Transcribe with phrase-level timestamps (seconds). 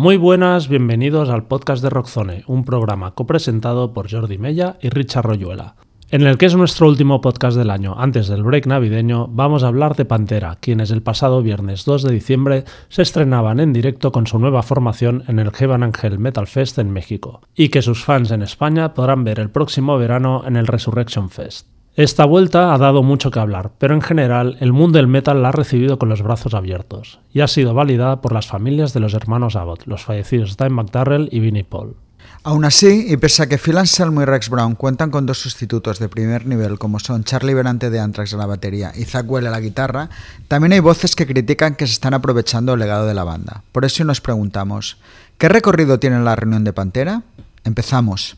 [0.00, 5.24] Muy buenas, bienvenidos al podcast de Rockzone, un programa copresentado por Jordi Mella y Richard
[5.24, 5.74] Royuela.
[6.08, 9.66] En el que es nuestro último podcast del año, antes del break navideño, vamos a
[9.66, 14.28] hablar de Pantera, quienes el pasado viernes 2 de diciembre se estrenaban en directo con
[14.28, 18.30] su nueva formación en el Heaven Angel Metal Fest en México, y que sus fans
[18.30, 21.66] en España podrán ver el próximo verano en el Resurrection Fest.
[21.98, 25.48] Esta vuelta ha dado mucho que hablar, pero en general el mundo del metal la
[25.48, 29.14] ha recibido con los brazos abiertos, y ha sido validada por las familias de los
[29.14, 31.96] hermanos Abbott, los fallecidos Dime McDarrell y Vinnie Paul.
[32.44, 35.98] Aún así, y pese a que Phil Anselmo y Rex Brown cuentan con dos sustitutos
[35.98, 39.48] de primer nivel como son Charlie Berante de Anthrax a la batería y Zach Well
[39.48, 40.08] a la guitarra,
[40.46, 43.64] también hay voces que critican que se están aprovechando el legado de la banda.
[43.72, 44.98] Por eso nos preguntamos,
[45.36, 47.22] ¿qué recorrido tiene la reunión de Pantera?
[47.64, 48.36] Empezamos.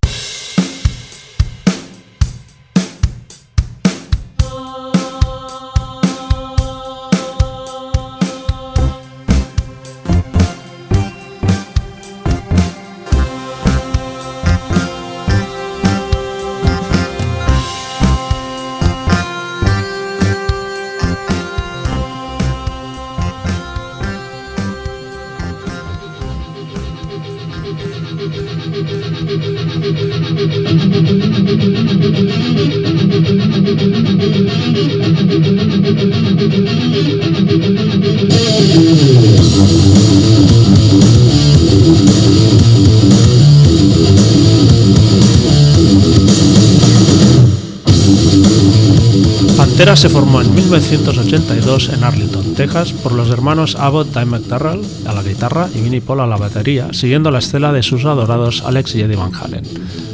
[49.96, 55.22] Se formó en 1982 en Arlington, Texas, por los hermanos Abbott Time McDarrell a la
[55.22, 59.02] guitarra y Vinnie Paul a la batería, siguiendo la estela de sus adorados Alex y
[59.02, 59.64] Eddie Van Halen.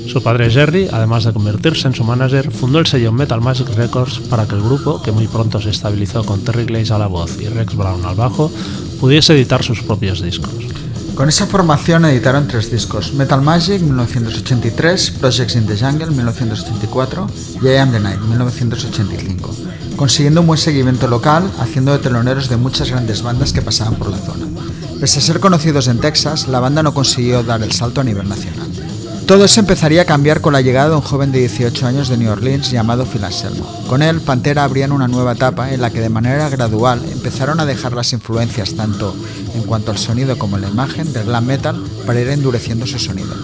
[0.09, 4.19] Su padre Jerry, además de convertirse en su manager, fundó el sello Metal Magic Records
[4.29, 7.41] para que el grupo, que muy pronto se estabilizó con Terry Glaze a la voz
[7.41, 8.51] y Rex Brown al bajo,
[8.99, 10.67] pudiese editar sus propios discos.
[11.17, 17.27] Con esa formación editaron tres discos, Metal Magic 1983, Projects in the Jungle 1984
[17.63, 19.66] y I Am the Night 1985,
[19.97, 24.11] consiguiendo un buen seguimiento local, haciendo de teloneros de muchas grandes bandas que pasaban por
[24.11, 24.47] la zona.
[25.01, 28.29] Pese a ser conocidos en Texas, la banda no consiguió dar el salto a nivel
[28.29, 28.71] nacional.
[29.27, 32.17] Todo eso empezaría a cambiar con la llegada de un joven de 18 años de
[32.17, 33.67] New Orleans llamado Phil Anselmo.
[33.89, 37.67] Con él, Pantera abrían una nueva etapa en la que de manera gradual empezaron a
[37.67, 39.17] dejar las influencias tanto
[39.57, 43.01] en cuanto al sonido como en la imagen del glam metal para ir endureciendo su
[43.01, 43.35] sonido.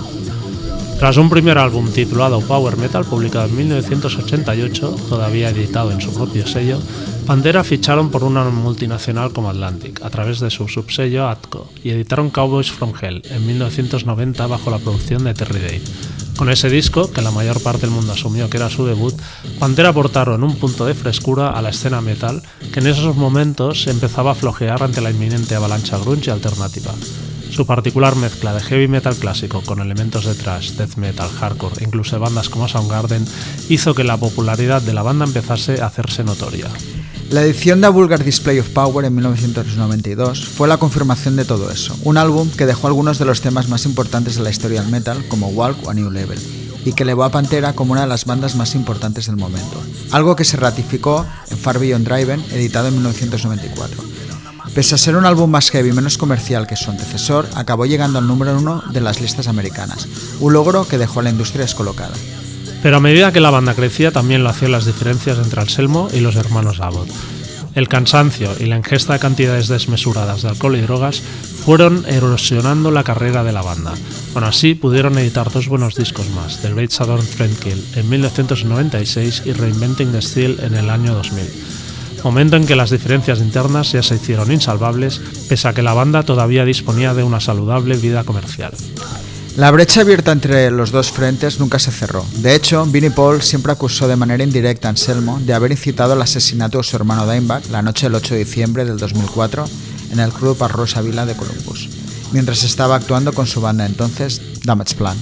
[1.03, 6.47] Tras un primer álbum titulado Power Metal, publicado en 1988, todavía editado en su propio
[6.47, 6.79] sello,
[7.27, 12.31] Pantera ficharon por una multinacional como Atlantic a través de su subsello Atco y editaron
[12.31, 15.83] Cowboys from Hell en 1990 bajo la producción de Terry Day.
[16.37, 19.21] Con ese disco, que la mayor parte del mundo asumió que era su debut,
[19.59, 24.31] Pantera aportaron un punto de frescura a la escena metal que en esos momentos empezaba
[24.31, 26.95] a flojear ante la inminente avalancha grunge alternativa.
[27.53, 31.85] Su particular mezcla de heavy metal clásico con elementos de thrash, death metal, hardcore e
[31.85, 33.27] incluso bandas como Soundgarden
[33.69, 36.69] hizo que la popularidad de la banda empezase a hacerse notoria.
[37.29, 41.71] La edición de A Vulgar Display of Power en 1992 fue la confirmación de todo
[41.71, 44.91] eso, un álbum que dejó algunos de los temas más importantes de la historia del
[44.91, 46.39] metal, como Walk o New Level,
[46.87, 49.79] y que elevó a Pantera como una de las bandas más importantes del momento,
[50.11, 54.22] algo que se ratificó en Far Beyond Driven, editado en 1994.
[54.75, 58.19] Pese a ser un álbum más heavy y menos comercial que su antecesor, acabó llegando
[58.19, 60.09] al número uno de las listas americanas,
[60.41, 62.15] un logro que dejó a la industria descolocada.
[62.82, 66.21] Pero a medida que la banda crecía, también lo hacían las diferencias entre Anselmo y
[66.21, 67.09] los hermanos Abbott.
[67.75, 71.22] El cansancio y la ingesta de cantidades desmesuradas de alcohol y drogas
[71.65, 73.93] fueron erosionando la carrera de la banda.
[74.34, 79.53] Aún así, pudieron editar dos buenos discos más, The Great Southern Trendkill en 1996 y
[79.53, 81.81] Reinventing the Steel en el año 2000.
[82.25, 86.22] Momento en que las diferencias internas ya se hicieron insalvables, pese a que la banda
[86.22, 88.72] todavía disponía de una saludable vida comercial.
[89.56, 92.25] La brecha abierta entre los dos frentes nunca se cerró.
[92.37, 96.22] De hecho, Vinnie Paul siempre acusó de manera indirecta a Anselmo de haber incitado al
[96.22, 99.66] asesinato de su hermano Dimebag la noche del 8 de diciembre del 2004
[100.12, 101.88] en el club Arrosa Vila de Columbus,
[102.32, 105.19] mientras estaba actuando con su banda entonces Damage Plan.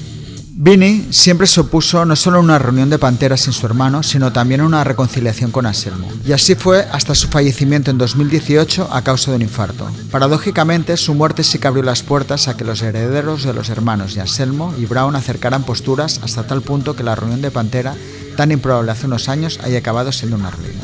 [0.53, 4.33] Vinnie siempre se opuso no solo a una reunión de Pantera sin su hermano, sino
[4.33, 6.09] también a una reconciliación con Anselmo.
[6.27, 9.91] Y así fue hasta su fallecimiento en 2018 a causa de un infarto.
[10.11, 14.17] Paradójicamente, su muerte sí que abrió las puertas a que los herederos de los hermanos
[14.17, 17.95] y Anselmo y Brown acercaran posturas hasta tal punto que la reunión de Pantera,
[18.37, 20.81] tan improbable hace unos años, haya acabado siendo una ruina.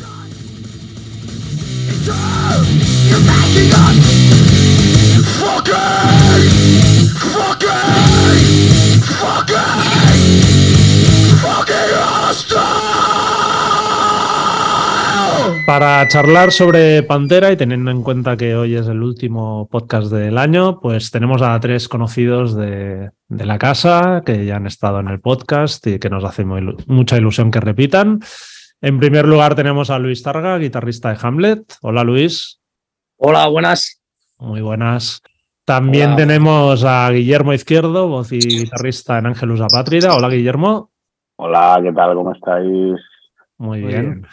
[15.65, 20.37] Para charlar sobre Pantera y teniendo en cuenta que hoy es el último podcast del
[20.37, 25.19] año, pues tenemos a tres conocidos de, la casa que ya han estado en el
[25.19, 28.21] podcast y que nos hace mucha ilusión que repitan.
[28.79, 31.75] En primer lugar tenemos a Luis Targa, guitarrista de Hamlet.
[31.81, 32.61] Hola Luis.
[33.17, 34.01] Hola, buenas.
[34.37, 35.21] Muy buenas.
[35.67, 40.15] También tenemos a Guillermo Izquierdo, voz y guitarrista en Ángelus Apátrida.
[40.15, 40.91] Hola Guillermo.
[41.35, 42.15] Hola, ¿qué tal?
[42.15, 42.95] ¿Cómo estáis?
[43.57, 44.25] Muy, bien.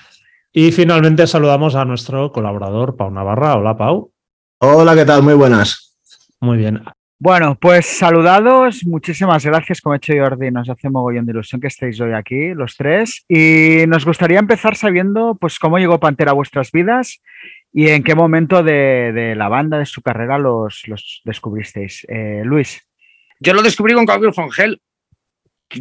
[0.52, 3.56] Y finalmente saludamos a nuestro colaborador, Pau Navarra.
[3.56, 4.12] Hola, Pau.
[4.58, 5.24] Hola, ¿qué tal?
[5.24, 5.98] Muy buenas.
[6.38, 6.84] Muy bien.
[7.18, 11.66] Bueno, pues saludados, muchísimas gracias, como ha hecho Jordi, nos hace mogollón de ilusión que
[11.66, 16.34] estéis hoy aquí, los tres, y nos gustaría empezar sabiendo pues cómo llegó Pantera a
[16.34, 17.20] vuestras vidas
[17.76, 20.84] y en qué momento de, la banda, de su carrera, los,
[21.24, 22.06] descubristeis.
[22.08, 22.80] Eh, Luis.
[23.40, 24.80] Yo lo descubrí con Cowboy von Hell,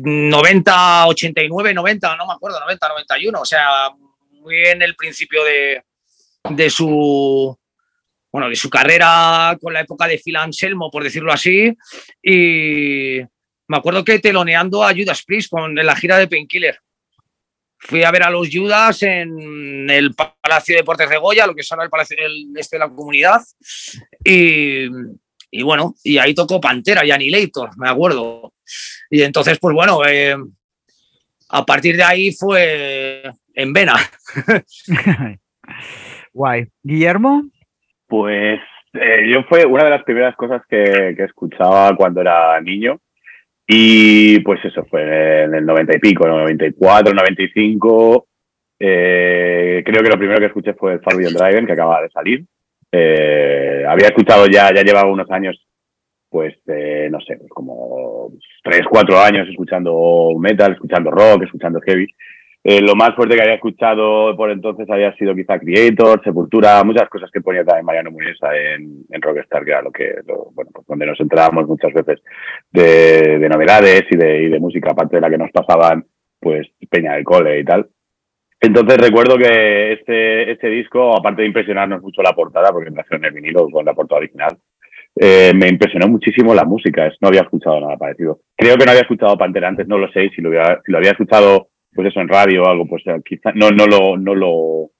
[0.01, 3.91] 90, 89, 90, no me acuerdo, 90, 91, o sea,
[4.31, 7.55] muy en el principio de, su
[8.31, 11.77] bueno, de su carrera con la época de Phil Anselmo, por decirlo así,
[12.23, 13.19] y
[13.67, 16.79] me acuerdo que teloneando a Judas Priest con la gira de Painkiller.
[17.85, 21.61] Fui a ver a los Judas en el Palacio de Deportes de Goya, lo que
[21.61, 22.17] es ahora el Palacio
[22.55, 23.41] este de la Comunidad,
[24.23, 24.87] y,
[25.63, 28.53] bueno, y ahí tocó Pantera y Annihilator, me acuerdo.
[29.09, 30.35] Y entonces, pues bueno, eh,
[31.49, 33.95] a partir de ahí fue en vena.
[36.33, 36.67] Guay.
[36.81, 37.43] Guillermo.
[38.07, 38.59] Pues
[38.93, 42.99] eh, yo fue una de las primeras cosas que, escuchaba cuando era niño.
[43.67, 48.27] Y pues eso fue en el 90 y pico, 94, 95.
[48.79, 52.45] Eh, creo que lo primero que escuché fue el Beyond Driven, que acaba de salir.
[52.91, 55.57] Eh, había escuchado ya, ya llevaba unos años,
[56.29, 58.31] pues no sé, pues como
[58.63, 62.07] 3, 4 años escuchando metal, escuchando rock, escuchando heavy.
[62.65, 67.09] Eh, lo más fuerte que había escuchado por entonces había sido quizá Creator, Sepultura, muchas
[67.09, 70.15] cosas que ponía también Mariano Muniesa en, en Rockstar, que era lo que,
[70.53, 72.21] bueno, pues donde nos entrábamos muchas veces
[72.71, 76.05] de, novedades y de, y de, música, aparte de la que nos pasaban,
[76.39, 77.89] pues Peña del Cole y tal.
[78.61, 83.25] Entonces recuerdo que este, este disco, aparte de impresionarnos mucho la portada, porque nació en
[83.25, 84.57] el vinilo con la portada original,
[85.17, 87.11] eh, me impresionó muchísimo la música.
[87.19, 88.39] No había escuchado nada parecido.
[88.55, 90.97] Creo que no había escuchado Pantera antes, no lo sé, si lo había, si lo
[90.99, 94.35] había escuchado pues eso en radio o algo, pues eh, quizá no, no lo, no
[94.35, 94.91] lo,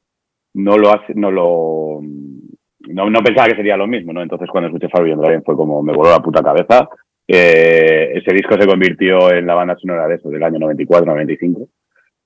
[0.54, 4.22] no lo hace, no lo, no, no, pensaba que sería lo mismo, ¿no?
[4.22, 6.88] Entonces cuando escuché Fabio Driven fue como me voló la puta cabeza.
[7.28, 11.68] Eh, ese disco se convirtió en la banda sonora de eso, del año 94-95.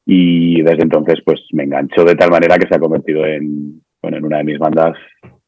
[0.05, 4.17] Y desde entonces, pues me enganchó de tal manera que se ha convertido en, bueno,
[4.17, 4.97] en una de mis bandas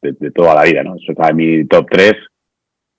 [0.02, 0.96] de, toda la vida, ¿no?
[0.96, 2.14] Eso está en mi top 3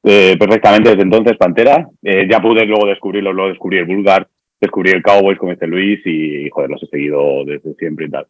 [0.03, 1.87] eh, perfectamente desde entonces, Pantera.
[2.01, 4.27] ya pude luego descubrirlo, luego descubrí el Bulgar,
[4.61, 8.27] descubrí el Cowboys con este Luis y, joder, los he seguido desde siempre y tal.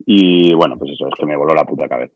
[0.00, 2.14] Y bueno, pues eso, es que me voló la puta cabeza.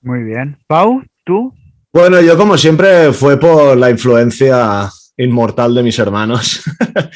[0.00, 0.56] Muy bien.
[0.66, 1.52] Pau, ¿tú?
[1.92, 6.62] Bueno, yo como siempre fue por la influencia inmortal de mis hermanos.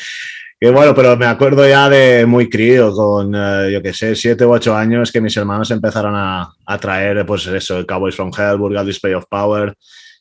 [0.60, 4.44] que bueno, pero me acuerdo ya de muy crío, con eh, yo qué sé, siete
[4.44, 8.30] u ocho años, que mis hermanos empezaron a, a traer, pues eso, el Cowboys from
[8.36, 9.74] Hell, Burgal Display of Power.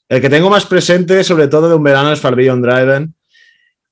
[0.09, 3.13] El que tengo más presente, sobre todo de un verano, es Farbillon Driven,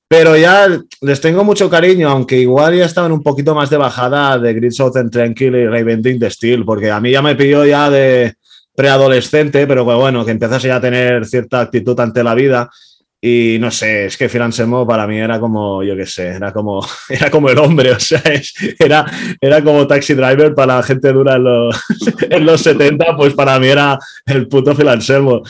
[0.08, 0.68] pero ya
[1.00, 4.70] les tengo mucho cariño, aunque igual ya estaban un poquito más de bajada de Grid
[4.70, 8.34] Southern Tranquil y Reinventing the Steel, porque a mí ya me pilló ya de
[8.76, 12.70] preadolescente, pero bueno, que empezase ya a tener cierta actitud ante la vida.
[13.20, 16.52] Y no sé, es que Phil Semo para mí era como, yo qué sé, era
[16.52, 18.22] como, era como el hombre, o sea,
[18.78, 19.04] era,
[19.40, 21.80] era como Taxi Driver para la gente dura en los,
[22.30, 25.42] en los 70, pues para mí era el puto Phil Anselmo.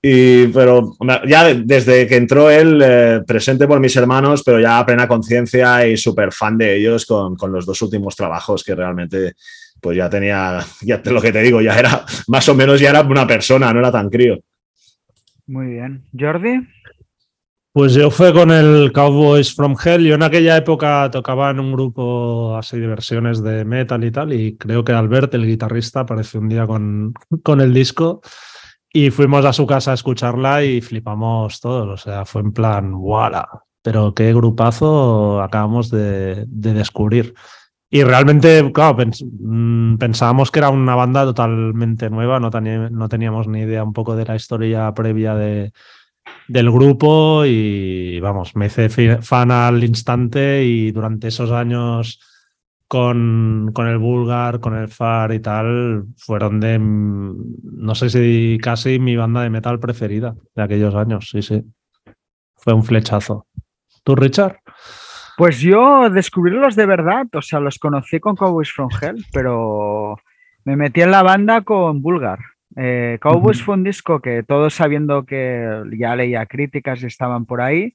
[0.00, 0.92] Y, pero
[1.26, 5.86] ya desde que entró él, eh, presente por mis hermanos, pero ya a plena conciencia
[5.86, 9.34] y súper fan de ellos con, con, los dos últimos trabajos que realmente,
[9.80, 13.02] pues ya tenía, ya lo que te digo, ya era, más o menos ya era
[13.02, 14.38] una persona, no era tan crío.
[15.46, 16.04] Muy bien.
[16.16, 16.60] Jordi.
[17.72, 20.04] Pues yo fue con el Cowboys from Hell.
[20.04, 24.32] Yo en aquella época tocaba en un grupo así de versiones de metal y tal,
[24.32, 28.20] y creo que Albert, el guitarrista, apareció un día con, con el disco.
[28.92, 31.88] Y fuimos a su casa a escucharla y flipamos todos.
[31.88, 33.46] O sea, fue en plan, ¡wala!
[33.82, 37.34] Pero qué grupazo acabamos de, descubrir.
[37.90, 38.98] Y realmente, claro,
[39.40, 44.14] mm, pensábamos que era una banda totalmente nueva, no, no, teníamos ni idea un poco
[44.14, 45.72] de la historia previa de,
[46.48, 48.88] del grupo y vamos, me hice
[49.22, 52.20] fan al instante y durante esos años
[52.88, 58.98] con, con, el Vulgar, con el Far y tal, fueron de, no sé si casi
[58.98, 61.62] mi banda de metal preferida de aquellos años, sí, sí.
[62.56, 63.46] Fue un flechazo.
[64.02, 64.56] ¿Tú, Richard?
[65.36, 70.16] Pues yo descubrirlos de verdad, o sea, los conocí con Cowboys from Hell, pero
[70.64, 72.40] Me metí en la banda con Bulgar.
[72.76, 77.60] Eh, Cowboys fue un disco que todos sabiendo que ya leía críticas y estaban por
[77.60, 77.94] ahí,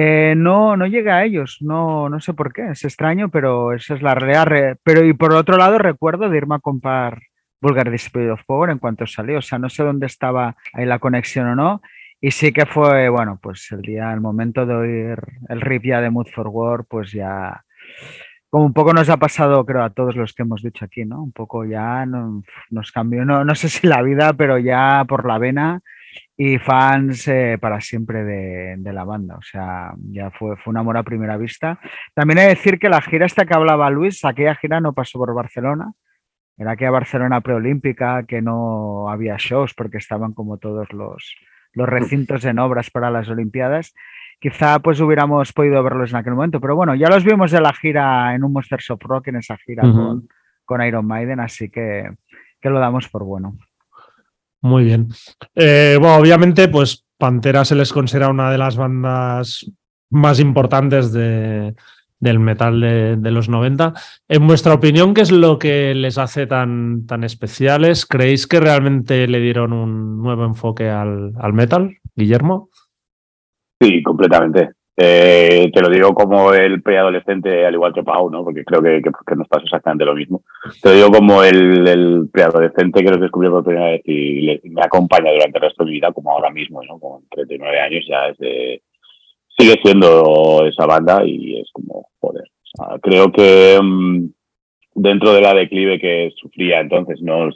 [0.00, 3.96] eh, no, no llega a ellos, no, no sé por qué, es extraño, pero esa
[3.96, 4.78] es la realidad.
[4.84, 7.20] Pero y por otro lado recuerdo de irme a comprar
[7.60, 11.00] Vulgar Display of Power en cuanto salió, o sea, no sé dónde estaba ahí la
[11.00, 11.82] conexión o no,
[12.20, 16.00] y sí que fue, bueno, pues el día, el momento de oír el riff ya
[16.00, 17.64] de Mood for War, pues ya,
[18.50, 21.20] como un poco nos ha pasado, creo, a todos los que hemos dicho aquí, ¿no?
[21.24, 25.38] Un poco ya nos cambió, no, no sé si la vida, pero ya por la
[25.38, 25.82] vena
[26.36, 29.36] y fans eh, para siempre de, la banda.
[29.36, 31.80] O sea, ya fue, fue un amor a primera vista.
[32.14, 35.18] También hay que decir que la gira esta que hablaba Luis, aquella gira no pasó
[35.18, 35.92] por Barcelona.
[36.56, 41.36] Era aquella Barcelona preolímpica que no había shows porque estaban como todos los,
[41.72, 43.94] los recintos en obras para las Olimpiadas.
[44.40, 47.72] Quizá pues hubiéramos podido verlos en aquel momento, pero bueno, ya los vimos de la
[47.72, 50.28] gira en un Monsters of Rock, en esa gira con,
[50.64, 52.08] con Iron Maiden, así que,
[52.60, 53.56] que lo damos por bueno.
[54.60, 55.08] Muy bien.
[55.54, 59.70] Eh, bueno, obviamente, pues Pantera se les considera una de las bandas
[60.10, 61.74] más importantes de,
[62.20, 63.94] del metal de, los 90.
[64.28, 68.06] En vuestra opinión, ¿qué es lo que les hace tan, tan especiales?
[68.06, 72.70] ¿Creéis que realmente le dieron un nuevo enfoque al, al metal, Guillermo?
[73.80, 74.77] Sí, completamente.
[75.00, 78.42] Eh, te lo digo como el preadolescente, al igual que Pau, ¿no?
[78.42, 80.42] Porque creo que, que, nos pasa exactamente lo mismo.
[80.82, 84.82] Te lo digo como el, el preadolescente que los descubrió por primera vez y me
[84.82, 86.98] acompaña durante el resto de mi vida, como ahora mismo, ¿no?
[86.98, 88.82] Con 39 años ya es de,
[89.56, 92.44] sigue siendo esa banda y es como, joder.
[93.00, 94.26] creo que mm,
[94.96, 97.50] dentro de la declive que sufría entonces, ¿no?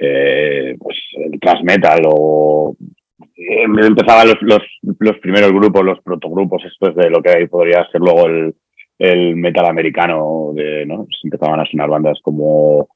[0.00, 2.76] Eh, pues el thrash metal o
[3.36, 4.62] eh, empezaban los, los,
[4.98, 9.66] los, primeros grupos, los protogrupos, esto es de lo que podría ser luego el, metal
[9.66, 11.04] americano, de, ¿no?
[11.04, 12.88] Pues empezaban a sonar bandas como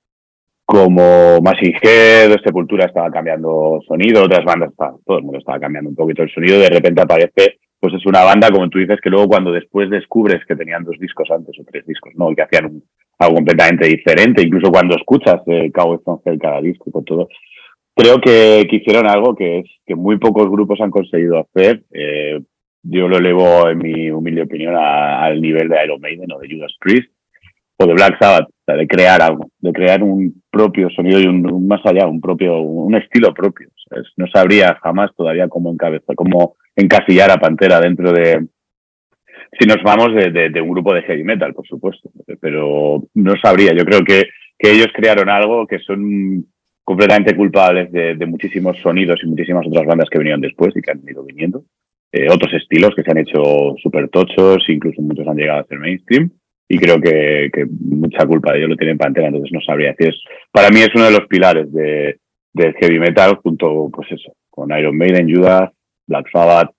[0.64, 4.72] como Massive Head, Sepultura estaba cambiando sonido, otras bandas,
[5.04, 8.24] todo el mundo estaba cambiando un poquito el sonido, de repente aparece, pues es una
[8.24, 11.64] banda, como tú dices, que luego cuando después descubres que tenían dos discos antes o
[11.70, 12.34] tres discos, ¿no?
[12.34, 12.82] Que hacían
[13.18, 16.00] algo completamente diferente, incluso cuando escuchas eh, Cowboy
[16.38, 17.28] cada disco con todo,
[17.94, 21.82] creo que, que, hicieron algo que es que muy pocos grupos han conseguido hacer.
[21.92, 22.40] Eh,
[22.82, 26.74] yo lo elevo, en mi humilde opinión, al nivel de Iron Maiden o de Judas
[26.80, 27.10] Priest
[27.76, 31.80] o de Black Sabbath, de crear algo, de crear un propio sonido y un, más
[31.84, 33.68] allá, un propio, un estilo propio.
[34.16, 38.46] No sabría jamás todavía cómo encabezar, cómo encasillar a Pantera dentro de,
[39.58, 43.72] si nos vamos de, de, un grupo de heavy metal, por supuesto, pero no sabría.
[43.74, 44.24] Yo creo que,
[44.58, 46.46] que ellos crearon algo que son
[46.92, 51.00] completamente culpables de, muchísimos sonidos y muchísimas otras bandas que venían después y que han
[51.08, 51.64] ido viniendo.
[52.12, 53.42] Eh, otros estilos que se han hecho
[53.82, 56.30] súper tochos, incluso muchos han llegado a ser mainstream.
[56.68, 60.14] Y creo que, mucha culpa de ellos lo tienen Pantera, entonces no sabría decir.
[60.50, 62.18] Para mí es uno de los pilares de,
[62.52, 65.70] del heavy metal, junto, pues eso, con Iron Maiden, Judas,
[66.06, 66.74] Black Sabbath,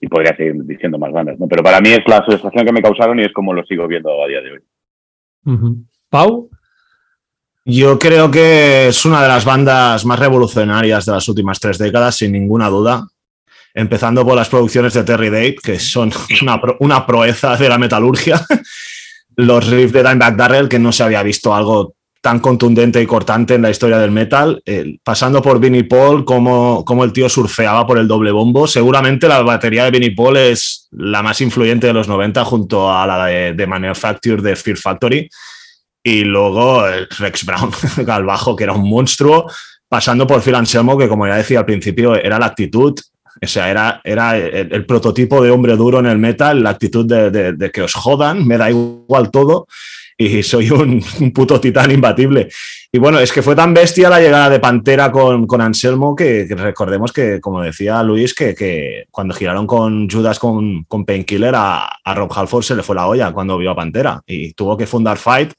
[0.00, 1.46] y podría seguir diciendo más bandas, ¿no?
[1.46, 4.10] Pero para mí es la sensación que me causaron y es como lo sigo viendo
[4.22, 4.60] a día de hoy.
[6.08, 6.48] Pau,
[7.64, 12.16] yo creo que es una de las bandas más revolucionarias de las últimas tres décadas,
[12.16, 13.06] sin ninguna duda.
[13.74, 16.12] Empezando por las producciones de Terry Date, que son
[16.80, 18.44] una, proeza de la metalurgia.
[19.36, 23.54] Los riffs de Dimebag Darrell, que no se había visto algo tan contundente y cortante
[23.54, 24.62] en la historia del metal,
[25.02, 28.68] pasando por Vinnie Paul, como, como el tío surfeaba por el doble bombo.
[28.68, 33.06] Seguramente la batería de Vinnie Paul es la más influyente de los 90 junto a
[33.06, 35.28] la de, de Manufacture de Fear Factory
[36.02, 36.84] y luego
[37.18, 37.70] Rex Brown
[38.08, 39.46] al bajo, que era un monstruo,
[39.88, 42.98] pasando por Phil Anselmo, que como ya decía al principio, era la actitud,
[43.40, 47.52] o sea, era, era el, prototipo de hombre duro en el metal, la actitud de,
[47.52, 49.66] de, que os jodan, me da igual todo
[50.16, 52.48] y soy un, un, puto titán imbatible.
[52.90, 56.46] Y bueno, es que fue tan bestia la llegada de Pantera con, con Anselmo que,
[56.56, 61.86] recordemos que, como decía Luis, que, que cuando giraron con Judas con, con Painkiller a,
[62.04, 64.86] a Rob Halford se le fue la olla cuando vio a Pantera y tuvo que
[64.86, 65.52] fundar Fight.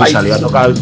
[0.00, 0.72] Y salía a tocar,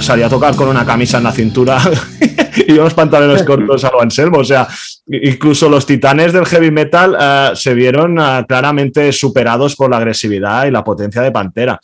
[0.00, 1.78] salía a tocar con una camisa en la cintura
[2.66, 4.38] y unos pantalones cortos a lo Anselmo.
[4.38, 4.68] O sea,
[5.06, 10.66] incluso los titanes del heavy metal eh, se vieron eh, claramente superados por la agresividad
[10.66, 11.80] y la potencia de Pantera.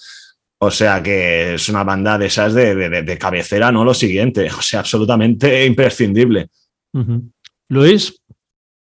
[0.61, 3.85] O sea que es una banda de esas de, cabecera, ¿no?
[3.85, 4.49] Lo siguiente.
[4.51, 6.49] O sea, absolutamente imprescindible.
[7.69, 8.21] Luis.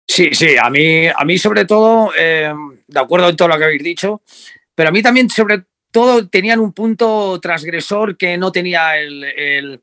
[0.07, 2.53] Sí, sí, a mí, a mí sobre todo, eh,
[2.87, 4.21] de acuerdo en todo lo que habéis dicho,
[4.75, 9.79] pero a mí también sobre todo tenían un punto transgresor que no tenía el,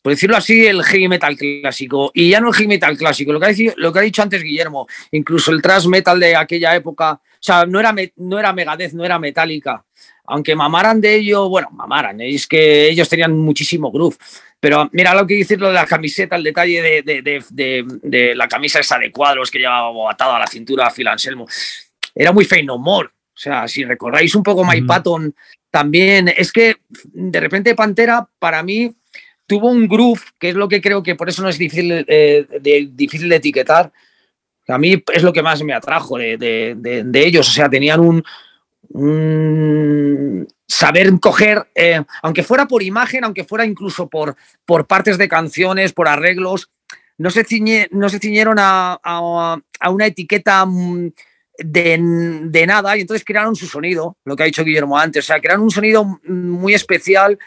[0.00, 2.10] por decirlo así, el heavy metal clásico.
[2.14, 4.22] Y ya no el heavy metal clásico, lo que ha dicho, lo que ha dicho
[4.22, 8.92] antes Guillermo, incluso el thrash metal de aquella época, sea, no era, no era Megadeth,
[8.92, 9.84] no era Metallica.
[10.24, 14.16] Aunque mamaran de ello, bueno, mamaran, es que ellos tenían muchísimo groove.
[14.60, 18.96] Pero mira lo que dices lo de la camiseta, el detalle de, la camisa esa
[18.98, 21.48] de cuadros que llevaba atado a la cintura a Phil Anselmo.
[22.14, 23.08] Era muy fey no more.
[23.08, 25.34] O sea, si recordáis un poco My Patton,
[25.68, 28.94] también es que de repente Pantera, para mí,
[29.46, 32.46] tuvo un groove, que es lo que creo que por eso no es difícil, eh,
[32.60, 33.92] de, difícil de etiquetar.
[34.68, 37.48] A mí es lo que más me atrajo de, ellos.
[37.48, 38.24] O sea, tenían un,
[40.66, 45.92] saber coger, eh, aunque fuera por imagen, aunque fuera incluso por, por partes de canciones,
[45.92, 46.70] por arreglos,
[47.18, 47.44] no se,
[47.90, 51.10] no se ciñeron a, a, una etiqueta mm,
[51.58, 55.40] de, nada y entonces crearon su sonido, lo que ha dicho Guillermo antes, o sea,
[55.40, 57.38] crearon un sonido muy especial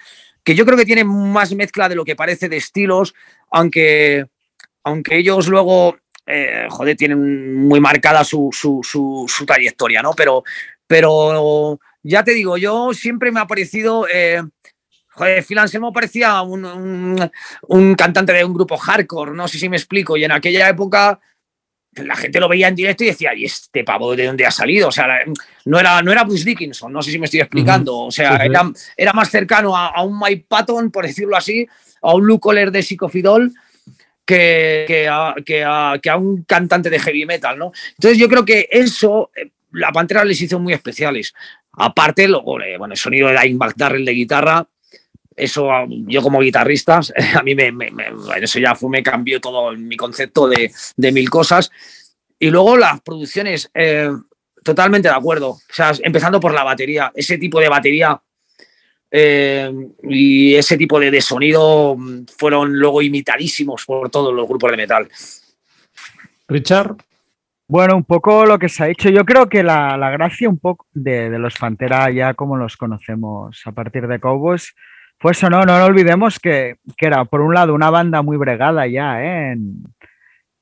[0.44, 3.16] que yo creo que tiene más mezcla de lo que parece de estilos,
[3.50, 4.28] aunque,
[4.84, 10.14] aunque ellos luego, eh, joder, tienen muy marcada su, su, su, trayectoria, ¿no?
[10.14, 10.44] Pero,
[10.88, 14.08] pero ya te digo, yo siempre me ha parecido...
[14.12, 14.42] Eh,
[15.10, 17.30] joder, Phil Anselmo parecía un,
[17.68, 21.20] un, cantante de un grupo hardcore, no sé si me explico, y en aquella época
[22.04, 24.90] la gente lo veía en directo y decía, ¿y este pavo de dónde ha salido?
[24.90, 25.08] O sea,
[25.66, 27.98] no era, no era Bruce Dickinson, no sé si me estoy explicando.
[28.00, 28.38] O sea,
[28.98, 31.66] Era, más cercano a, un Mike Patton, por decirlo así,
[32.02, 33.54] a un Luke Kohler de Psicofidol,
[34.26, 37.72] que, que, a, que, a, un cantante de heavy metal, ¿no?
[37.92, 41.34] Entonces yo creo que eso, eh, la Pantera les hizo muy especiales.
[41.74, 44.68] Aparte, luego, bueno, el sonido de Dimebag Darrell de guitarra,
[45.36, 47.02] eso yo como guitarrista,
[47.36, 47.74] a mí me,
[48.42, 50.72] eso ya fue, me cambió todo mi concepto de,
[51.12, 51.72] mil cosas.
[52.40, 54.10] Y luego las producciones, eh,
[54.64, 55.50] totalmente de acuerdo.
[55.50, 58.20] O sea, empezando por la batería, ese tipo de batería
[59.18, 59.72] eh,
[60.04, 61.96] y ese tipo de, sonido
[62.38, 65.08] fueron luego imitadísimos por todos los grupos de metal.
[66.48, 66.96] Richard.
[67.68, 69.10] Bueno, un poco lo que se ha dicho.
[69.10, 73.62] Yo creo que la, gracia un poco de, de, los Pantera ya como los conocemos
[73.66, 74.74] a partir de Cowboys
[75.20, 79.24] pues eso, no, no, olvidemos que, era, por un lado, una banda muy bregada ya
[79.24, 79.58] ¿eh?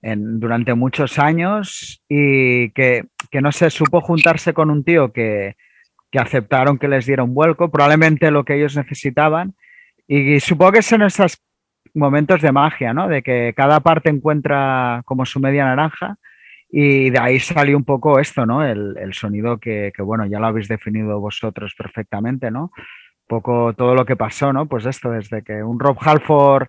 [0.02, 3.06] en, durante muchos años y que,
[3.42, 5.56] no se supo juntarse con un tío que,
[6.20, 9.54] aceptaron que les diera un vuelco, probablemente lo que ellos necesitaban.
[10.08, 11.42] Y, supongo que son esos
[11.94, 13.08] momentos de magia, ¿no?
[13.08, 16.18] De que cada parte encuentra como su media naranja.
[16.70, 18.66] Y de ahí salió un poco esto, ¿no?
[18.66, 22.72] El, sonido que, que, bueno, ya lo habéis definido vosotros perfectamente, ¿no?
[23.28, 24.68] poco todo lo que pasó, ¿no?
[24.68, 26.68] Pues esto, desde que un Rob Halford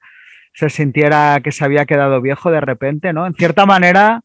[0.52, 3.26] se sintiera que se había quedado viejo de repente, ¿no?
[3.26, 4.22] En cierta manera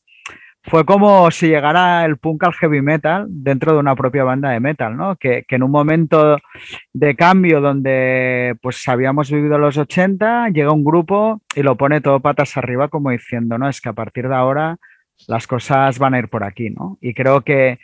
[0.63, 4.59] fue como si llegara el punk al heavy metal dentro de una propia banda de
[4.59, 5.15] metal, ¿no?
[5.15, 6.37] Que, en un momento
[6.93, 12.19] de cambio donde pues habíamos vivido los 80, llega un grupo y lo pone todo
[12.19, 14.77] patas arriba como diciendo, no, es que a partir de ahora
[15.27, 16.97] las cosas van a ir por aquí, ¿no?
[17.01, 17.79] Y creo que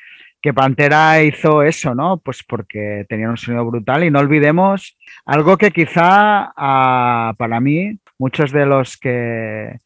[0.45, 2.17] que Pantera hizo eso, ¿no?
[2.17, 7.97] Pues porque tenía un sonido brutal y no olvidemos algo que quizá ah, para mí
[8.19, 9.79] muchos de los que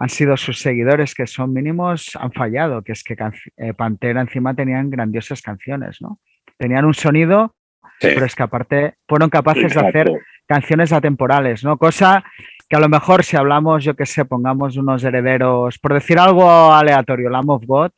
[0.00, 3.14] han sido sus seguidores, que son mínimos, han fallado, que es que
[3.58, 6.18] eh, Pantera encima tenían grandiosas canciones, ¿no?
[6.56, 7.54] Tenían un sonido,
[8.00, 10.10] pero es que aparte fueron capaces de hacer
[10.46, 11.76] canciones atemporales, ¿no?
[11.76, 12.24] Cosa
[12.66, 16.72] que a lo mejor si hablamos, yo qué sé, pongamos unos herederos, por decir algo
[16.72, 17.90] aleatorio, Lamb of God,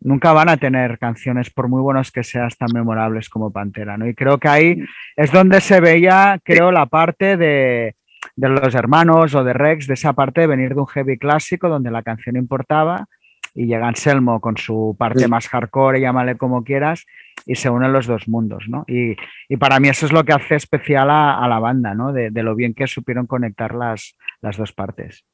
[0.00, 4.08] nunca van a tener canciones, por muy buenos que sean, tan memorables como Pantera, ¿no?
[4.08, 4.78] Y creo que ahí
[5.16, 7.94] es donde se veía, creo, la parte de,
[8.36, 11.90] los hermanos o de Rex, de esa parte de venir de un heavy clásico donde
[11.90, 13.06] la canción importaba
[13.54, 17.04] y llega Anselmo con su parte más hardcore, llámale como quieras,
[17.44, 18.84] y se unen los dos mundos, ¿no?
[18.86, 19.16] Y,
[19.58, 22.12] para mí eso es lo que hace especial a, la banda, ¿no?
[22.12, 25.24] De, de, lo bien que supieron conectar las, las dos partes.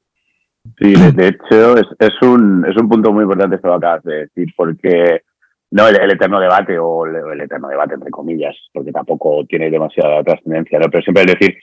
[0.79, 4.15] Sí, de, hecho es, es, un, es un punto muy importante esto que acabas de
[4.27, 5.23] decir, porque
[5.71, 10.79] no el, eterno debate o el, eterno debate entre comillas, porque tampoco tiene demasiada trascendencia,
[10.79, 10.89] ¿no?
[10.91, 11.59] pero siempre es decir,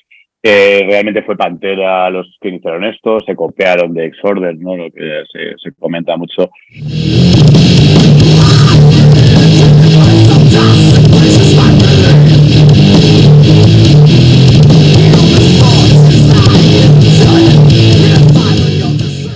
[0.51, 4.77] realmente fue Pantera los que iniciaron esto, se copiaron de Exorder, ¿no?
[4.77, 6.51] lo que se, comenta mucho.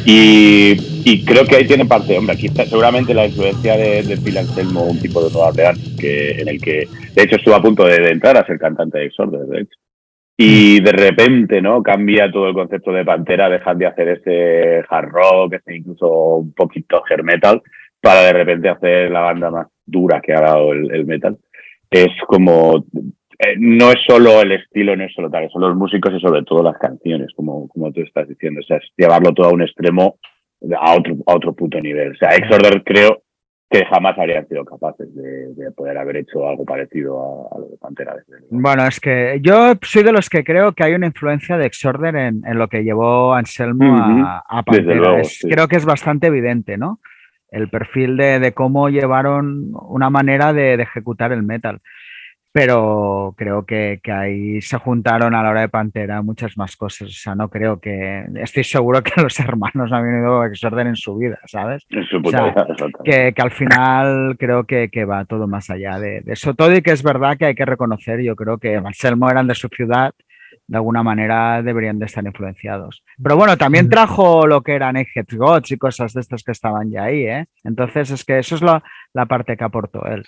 [0.06, 4.38] Y, creo que ahí tiene parte, hombre, aquí está seguramente la influencia de, de Phil
[4.38, 7.86] Anselmo, un tipo de Nueva Orleans, que, en el que de hecho estuvo a punto
[7.86, 9.89] de, entrar a ser cantante de Exorder, de hecho.
[10.42, 11.84] Y de repente, ¿no?
[11.84, 16.54] Cambia todo el concepto de Pantera, dejan de hacer ese hard rock, ese incluso un
[16.54, 17.62] poquito hair metal,
[18.00, 21.38] para de repente hacer la banda más dura que ha dado el, el metal.
[21.92, 22.86] Es como
[23.38, 26.44] eh, no es solo el estilo, no es solo tal, son los músicos y sobre
[26.44, 28.62] todo las canciones, como, como tú estás diciendo.
[28.62, 30.20] O sea, es llevarlo todo a un extremo,
[30.74, 32.14] a otro, a otro puto nivel.
[32.14, 33.24] O sea, Exorder creo
[33.70, 38.16] que jamás habrían sido capaces de, poder haber hecho algo parecido a, lo de Pantera.
[38.50, 42.16] Bueno, es que yo soy de los que creo que hay una influencia de Exorder
[42.16, 45.22] en, lo que llevó Anselmo a, Pantera.
[45.44, 47.00] Creo que es bastante evidente, ¿no?
[47.52, 51.80] El perfil de, cómo llevaron una manera de, ejecutar el metal
[52.60, 57.08] pero creo que, ahí se juntaron a la hora de Pantera muchas más cosas.
[57.08, 58.26] O sea, no creo que.
[58.36, 61.88] Estoy seguro que los hermanos han venido a exorden en su vida, ¿sabes?
[62.22, 62.54] o sea,
[63.06, 66.82] que, que, al final creo que, que, va todo más allá de, eso todo y
[66.82, 70.14] que es verdad que hay que reconocer, yo creo que Marcelmo eran de su ciudad
[70.70, 73.04] de alguna manera deberían de estar influenciados.
[73.22, 76.92] Pero bueno, también trajo lo que eran Egghead Gods y cosas de estas que estaban
[76.92, 77.48] ya ahí, ¿eh?
[77.64, 80.24] Entonces es que eso es la, la parte que aportó él.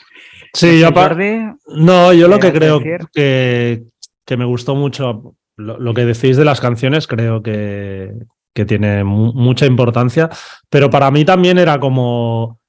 [0.54, 1.54] Sí, yo aparte...
[1.68, 3.84] No, yo lo que creo que,
[4.26, 8.12] que, me gustó mucho, lo, que decís de las canciones, creo que,
[8.56, 10.28] que tiene mucha importancia,
[10.72, 12.61] pero para mí también era como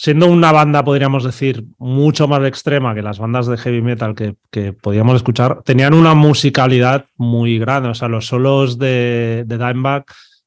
[0.00, 4.72] siendo una banda, podríamos decir, mucho más extrema que las bandas de heavy metal que,
[4.72, 7.88] podíamos escuchar, tenían una musicalidad muy grande.
[7.88, 10.04] O sea, los solos de, de Dimebag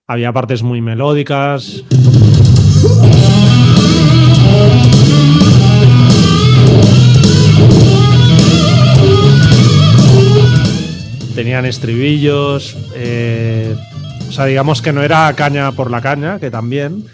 [0.07, 1.83] había partes muy melódicas.
[11.35, 12.77] Tenían estribillos.
[12.95, 13.75] Eh,
[14.29, 17.05] o sea, digamos que no era caña por la caña, que también,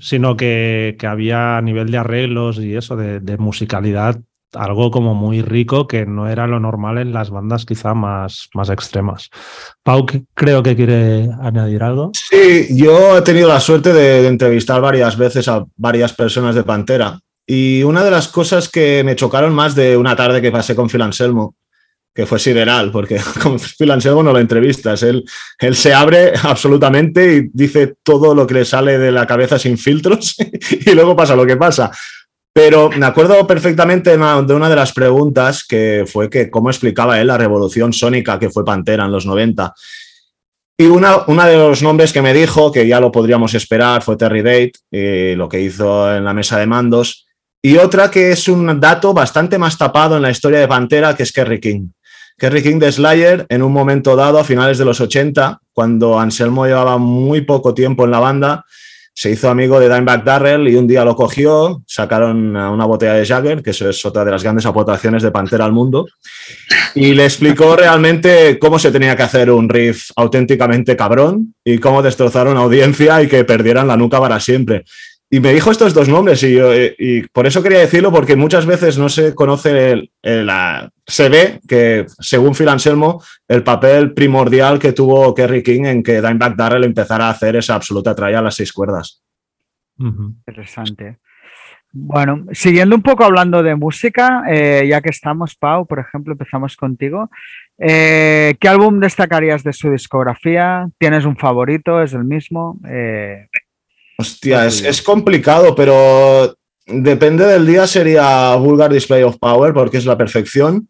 [0.00, 4.20] sino que, había a nivel de arreglos y eso, de, musicalidad,
[4.52, 8.70] algo como muy rico que no era lo normal en las bandas quizá más, más
[8.70, 9.30] extremas.
[9.82, 12.12] Pau, creo que quiere añadir algo.
[12.14, 17.20] Sí, yo he tenido la suerte de, entrevistar varias veces a varias personas de Pantera
[17.46, 20.88] y una de las cosas que me chocaron más de una tarde que pasé con
[20.88, 21.54] Phil Anselmo
[22.16, 25.22] que fue sideral, porque con Phil Anselmo no lo entrevistas, él,
[25.58, 29.76] él se abre absolutamente y dice todo lo que le sale de la cabeza sin
[29.76, 30.34] filtros
[30.86, 31.90] y luego pasa lo que pasa.
[32.54, 37.26] Pero me acuerdo perfectamente de una de las preguntas que fue que cómo explicaba él
[37.26, 39.74] la revolución sónica que fue Pantera en los 90.
[40.78, 44.16] Y una, una de los nombres que me dijo, que ya lo podríamos esperar, fue
[44.16, 47.26] Terry Date, y lo que hizo en la mesa de mandos.
[47.62, 51.24] Y otra que es un dato bastante más tapado en la historia de Pantera, que
[51.24, 51.88] es Kerry King.
[52.38, 56.66] Kerry King de Slayer, en un momento dado, a finales de los 80, cuando Anselmo
[56.66, 58.64] llevaba muy poco tiempo en la banda,
[59.14, 63.24] se hizo amigo de Dimebag Darrell y un día lo cogió, sacaron una botella de
[63.24, 66.06] Jagger, que eso es otra de las grandes aportaciones de Pantera al mundo,
[66.94, 72.02] y le explicó realmente cómo se tenía que hacer un riff auténticamente cabrón y cómo
[72.02, 74.84] destrozar una audiencia y que perdieran la nuca para siempre.
[75.28, 78.64] Y me dijo estos dos nombres y, eh, y, por eso quería decirlo, porque muchas
[78.64, 84.92] veces no se conoce, la, se ve que, según Phil Anselmo, el papel primordial que
[84.92, 88.54] tuvo Kerry King en que Dimebag Darrell empezara a hacer esa absoluta tralla a las
[88.54, 89.22] seis cuerdas.
[89.98, 91.18] Interesante.
[91.92, 96.76] Bueno, siguiendo un poco hablando de música, eh, ya que estamos, Pau, por ejemplo, empezamos
[96.76, 97.30] contigo.
[97.78, 100.88] Eh, ¿Qué álbum destacarías de su discografía?
[100.98, 102.02] ¿Tienes un favorito?
[102.02, 102.78] ¿Es el mismo?
[104.18, 110.16] Hostia, es, complicado, pero depende del día sería Vulgar Display of Power porque es la
[110.16, 110.88] perfección.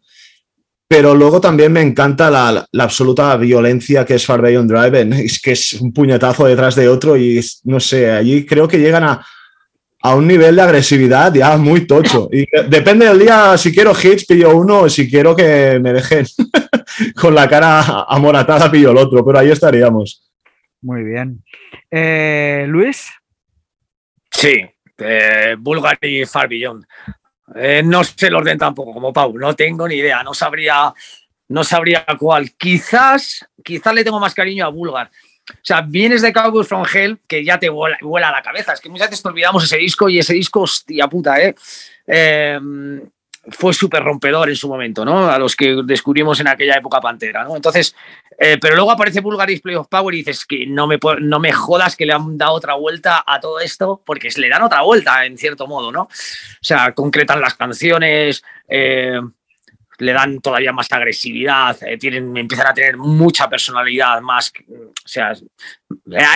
[0.89, 5.25] Pero luego también me encanta la, absoluta violencia que es Far Beyond Drive.
[5.25, 9.03] Es que es un puñetazo detrás de otro y no sé, allí creo que llegan
[9.03, 9.25] a,
[10.01, 12.29] a un nivel de agresividad ya muy tocho.
[12.31, 16.25] Y depende del día, si quiero hits, pillo uno, o si quiero que me dejen
[17.15, 20.23] con la cara amoratada, pillo el otro, pero ahí estaríamos.
[20.81, 21.43] Muy bien.
[21.89, 23.09] Eh, Luis.
[24.31, 24.65] Sí,
[24.97, 26.49] eh, Bulgar y Far.
[26.51, 30.93] Eh, no sé el orden tampoco, como Pau, no tengo ni idea, no sabría,
[31.47, 32.51] no sabría cuál.
[32.57, 35.09] Quizás, quizás le tengo más cariño a Bulgar.
[35.49, 38.73] O sea, vienes de Cowboys from Hell, que ya te vuela, vuela, la cabeza.
[38.73, 41.55] Es que muchas veces te olvidamos ese disco y ese disco, hostia puta, ¿eh?
[42.05, 42.59] eh
[43.49, 45.29] fue súper rompedor en su momento, ¿no?
[45.29, 47.55] A los que descubrimos en aquella época Pantera, ¿no?
[47.55, 47.95] Entonces,
[48.37, 51.51] eh, pero luego aparece Bulgar Display of Power y dices que no me, no me
[51.51, 55.25] jodas que le han dado otra vuelta a todo esto, porque le dan otra vuelta,
[55.25, 56.03] en cierto modo, ¿no?
[56.03, 56.09] O
[56.61, 59.19] sea, concretan las canciones, eh,
[59.99, 65.33] le dan todavía más agresividad, eh, tienen, empiezan a tener mucha personalidad más, o sea,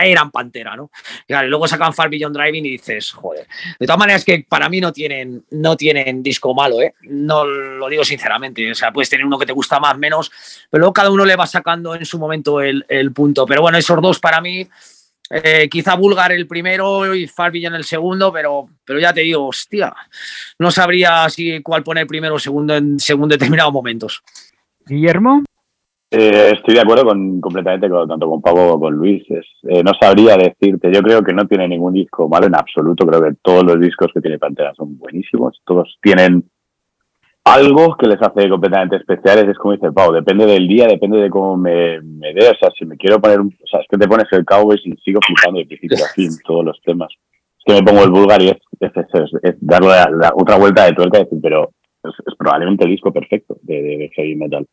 [0.03, 0.89] eran Pantera, ¿no?
[1.27, 3.47] Luego sacan Far Beyond Driving y dices, joder.
[3.79, 6.95] De todas maneras que para mí no tienen, no tienen disco malo, ¿eh?
[7.01, 10.31] No lo digo sinceramente, o sea, puedes tener uno que te gusta más, menos,
[10.69, 13.45] pero luego cada uno le va sacando en su momento el, el punto.
[13.45, 14.67] Pero bueno, esos dos para mí
[15.31, 17.29] eh, quizá Bulgar el primero y
[17.65, 19.93] en el segundo, pero, pero ya te digo, hostia,
[20.59, 24.21] no sabría si cuál poner primero o segundo en según determinados momentos.
[24.85, 25.43] Guillermo.
[26.13, 29.23] Eh, estoy de acuerdo con, completamente con, tanto con Pablo como con Luis.
[29.29, 33.07] Es, eh, no sabría decirte, yo creo que no tiene ningún disco malo en absoluto.
[33.07, 35.61] Creo que todos los discos que tiene Pantera son buenísimos.
[35.65, 36.50] Todos tienen
[37.43, 39.47] algo que les hace completamente especiales.
[39.47, 42.49] Es como dice Pau, depende del día, depende de cómo me, me dé.
[42.49, 44.81] O sea, si me quiero poner, un, o sea, es que te pones el Cowboys
[44.85, 47.09] y sigo flipando de principio a fin todos los temas.
[47.59, 50.57] Es que me pongo el Bulgar y es, es, es, es darle la, la, otra
[50.57, 51.71] vuelta de tuerca y decir, pero
[52.03, 54.67] es, probablemente el disco perfecto de, de, de, heavy metal.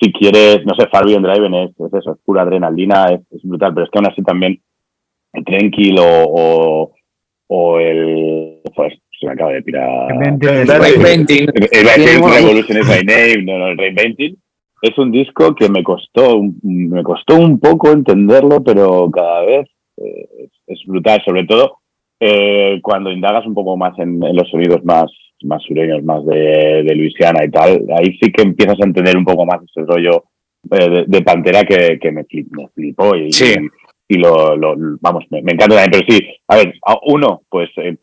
[0.00, 3.42] Si quieres, no sé, Far Beyond Driven es, es eso, es pura adrenalina, es, es,
[3.42, 4.60] brutal, pero es que aún así también
[5.32, 6.94] el Tranquil o, o,
[7.48, 8.60] o el.
[8.74, 10.08] Pues se me acaba de tirar.
[10.08, 11.46] Reinventing.
[11.46, 14.36] Revolution is my name, no, no, el Reinventing.
[14.82, 20.28] Es un disco que me costó, me costó un poco entenderlo, pero cada vez eh,
[20.44, 21.78] es, es, brutal, sobre todo
[22.20, 25.06] eh, cuando indagas un poco más en, en los sonidos más,
[25.42, 29.24] más sureños, más de, de, Luisiana y tal, ahí sí que empiezas a entender un
[29.24, 30.24] poco más ese rollo
[30.70, 33.54] eh, de, de, Pantera que, que me, flip, me, flipó y, sí.
[34.08, 36.74] y, y lo, lo, vamos, me, me, encanta también, pero sí, a ver,
[37.06, 37.96] uno, pues eh,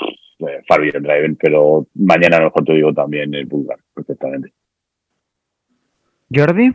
[0.67, 4.53] Far Beyond Driven, pero mañana a lo mejor te digo también el Bulgar, perfectamente.
[6.33, 6.73] Jordi?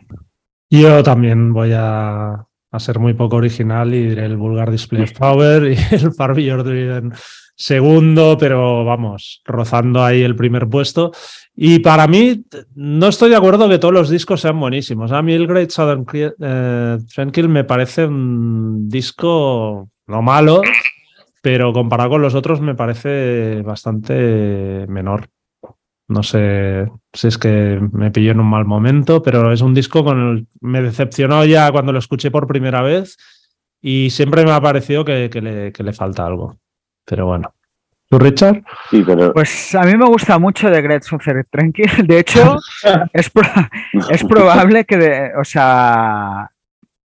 [0.71, 5.13] Yo también voy a, a ser muy poco original y diré el Vulgar Display of
[5.13, 7.13] Power y el Far Beyond Driven
[7.59, 11.11] segundo, pero vamos, rozando ahí el primer puesto.
[11.57, 12.45] Y para mí,
[12.77, 15.11] no estoy de acuerdo que todos los discos sean buenísimos.
[15.11, 20.63] A mí el Great Southern eh, Tranquil me parece un disco no malo,
[21.43, 25.29] pero comparado con los otros me parece bastante menor.
[26.09, 30.05] No sé si es que me pilló en un mal momento, pero es un disco
[30.05, 33.19] con el me decepcionó ya cuando lo escuché por primera vez
[33.83, 36.57] y siempre me ha parecido que, que, le, que le falta algo.
[37.05, 37.53] Pero bueno.
[38.11, 38.63] ¿Tú, Richard?
[38.91, 39.35] Sí, pero...
[39.35, 41.91] Pues a mí me gusta mucho de Great Southern Tranquil.
[42.07, 42.57] De hecho,
[43.13, 43.45] es, pro
[44.09, 46.51] es probable que, de, o sea,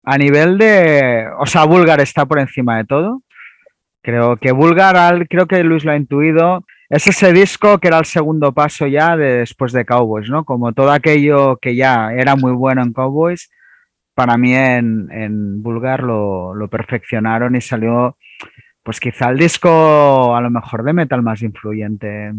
[0.05, 1.27] a nivel de.
[1.38, 3.23] O sea, Bulgar está por encima de todo.
[4.02, 6.64] Creo que Bulgar, creo que Luis lo ha intuido.
[6.90, 10.44] Es ese disco que era el segundo paso ya de, después de Cowboys, ¿no?
[10.44, 13.50] Como todo aquello que ya era muy bueno en Cowboys,
[14.14, 18.16] para mí en, en Bulgar lo, lo perfeccionaron y salió
[18.82, 22.32] pues quizá el disco a lo mejor de metal más influyente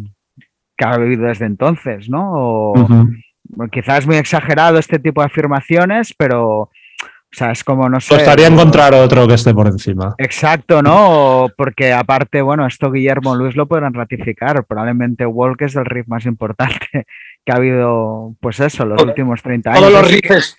[0.77, 2.33] que ha vivido desde entonces, ¿no?
[2.33, 3.23] O, uh -huh.
[3.71, 6.69] Quizás es muy exagerado este tipo de afirmaciones, pero,
[7.33, 8.13] o sea, es como, no sé...
[8.13, 10.13] Costaría encontrar otro que esté por encima.
[10.19, 11.47] Exacto, ¿no?
[11.57, 16.27] Porque aparte, bueno, esto Guillermo Luis lo podrán ratificar, probablemente Walk es el riff más
[16.27, 16.77] importante
[17.45, 19.81] que ha habido, pues eso, los últimos 30 años.
[19.81, 20.57] Todos los riffs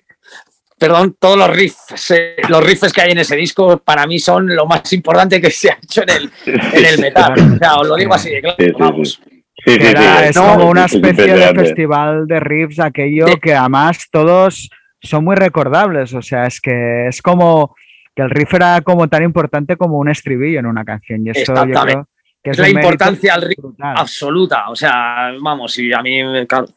[0.77, 4.55] perdón, todos los riffs, eh, los riffs que hay en ese disco para mí son
[4.55, 7.35] lo más importante que se ha hecho en el, en el metal.
[7.55, 9.21] O sea, os lo digo así de claro, sí, sí, vamos.
[9.65, 14.69] Sí, Era, es como una especie de festival de riffs, aquello que además todos
[15.05, 16.13] son muy recordables.
[16.15, 17.77] O sea, es que es como
[18.15, 21.27] que el riff era como tan importante como un estribillo en una canción.
[21.27, 22.09] Y eso yo creo
[22.43, 24.69] que es, la importancia al riff absoluta.
[24.69, 26.69] O sea, vamos, y a mí, claro,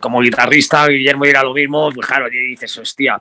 [0.00, 3.20] como guitarrista, Guillermo dirá lo mismo, pues claro, y dices, hostia.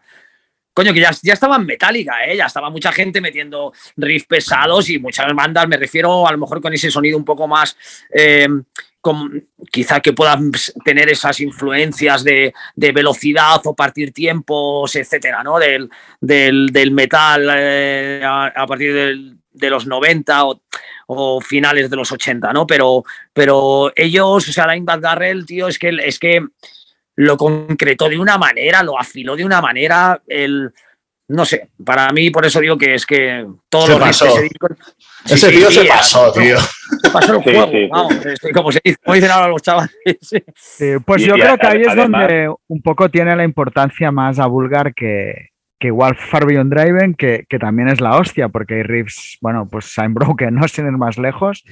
[0.74, 2.38] Coño, que ya, ya estaba en Metallica, ¿eh?
[2.38, 6.62] ya estaba mucha gente metiendo riffs pesados y muchas bandas, me refiero a lo mejor
[6.62, 7.76] con ese sonido un poco más,
[8.14, 8.48] eh,
[9.72, 10.52] quizá que puedan
[10.84, 15.60] tener esas influencias de, velocidad o partir tiempos, etcétera, ¿no?
[15.60, 15.90] Del,
[16.22, 20.44] del, metal eh, a, partir del, de los 90
[21.08, 22.68] o, finales de los 80, ¿no?
[22.68, 26.46] Pero, pero ellos, o sea, Dimebag Darrell, tío, es que, es que
[27.16, 30.72] lo concretó de una manera, lo afiló de una manera, el,
[31.30, 34.28] no sé, para mí por eso digo que es que todos se los pasó.
[34.28, 34.68] ese, disco,
[35.26, 36.58] sí, ese tío sí, se pasó, tío.
[37.02, 38.14] Se pasó el juego, sí, vamos,
[38.54, 39.92] como, se dice, como dicen ahora los chavales.
[41.06, 44.94] pues yo creo que ahí es donde un poco tiene la importancia más a Vulgar
[44.94, 49.38] que, que igual Far Beyond Driven, que, que, también es la hostia, porque hay riffs,
[49.42, 50.68] bueno, pues I'm Broken, ¿no?
[50.68, 51.64] Sin ir más lejos.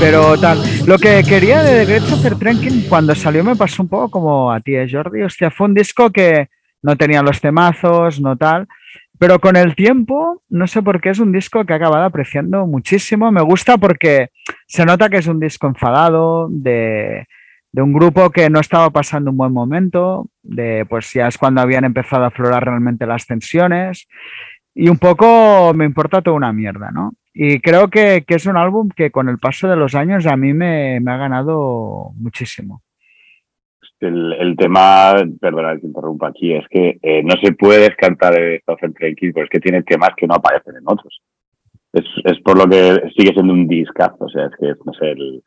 [0.00, 4.10] Pero tal, lo que quería de Great Soccer Tranking cuando salió me pasó un poco
[4.10, 5.22] como a ti, ¿eh, Jordi.
[5.22, 6.48] Hostia, fue un disco que
[6.82, 8.68] no tenía los temazos, no tal.
[9.18, 12.64] Pero con el tiempo, no sé por qué es un disco que he acabado apreciando
[12.66, 13.32] muchísimo.
[13.32, 14.28] Me gusta porque
[14.68, 17.26] se nota que es un disco enfadado, de,
[17.72, 21.60] de, un grupo que no estaba pasando un buen momento, de pues ya es cuando
[21.60, 24.06] habían empezado a aflorar realmente las tensiones.
[24.74, 27.14] Y un poco me importa toda una mierda, ¿no?
[27.34, 30.36] Y creo que, que es un álbum que con el paso de los años a
[30.36, 32.82] mí me, me ha ganado muchísimo.
[34.00, 38.60] El, el, tema, perdona que interrumpa aquí, es que eh, no se puede descartar de
[38.62, 41.20] Stephen Tranquil, pero es que tiene temas que no aparecen en otros.
[41.92, 44.16] Es, es por lo que sigue siendo un discazo.
[44.20, 45.42] O sea, es que, no sé, el,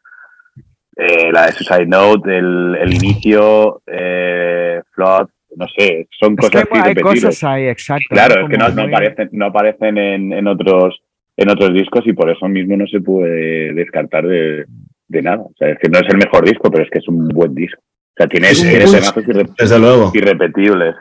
[0.97, 6.65] eh, la de Suicide Note, el, el inicio, eh, Flood, no sé, son Es cosas
[6.65, 7.23] que hay irrepetibles.
[7.23, 8.07] cosas ahí, exacto.
[8.09, 11.01] Claro, es que no, no aparecen, no aparecen en, en otros
[11.41, 14.65] en otros discos y por eso mismo no se puede descartar de,
[15.07, 15.41] de nada.
[15.43, 17.53] O sea, es que no es el mejor disco, pero es que es un buen
[17.55, 17.79] disco.
[17.81, 18.95] O sea, tiene, Sí, tiene sí.
[18.95, 20.11] temazos irre- Desde luego.
[20.13, 20.95] irrepetibles.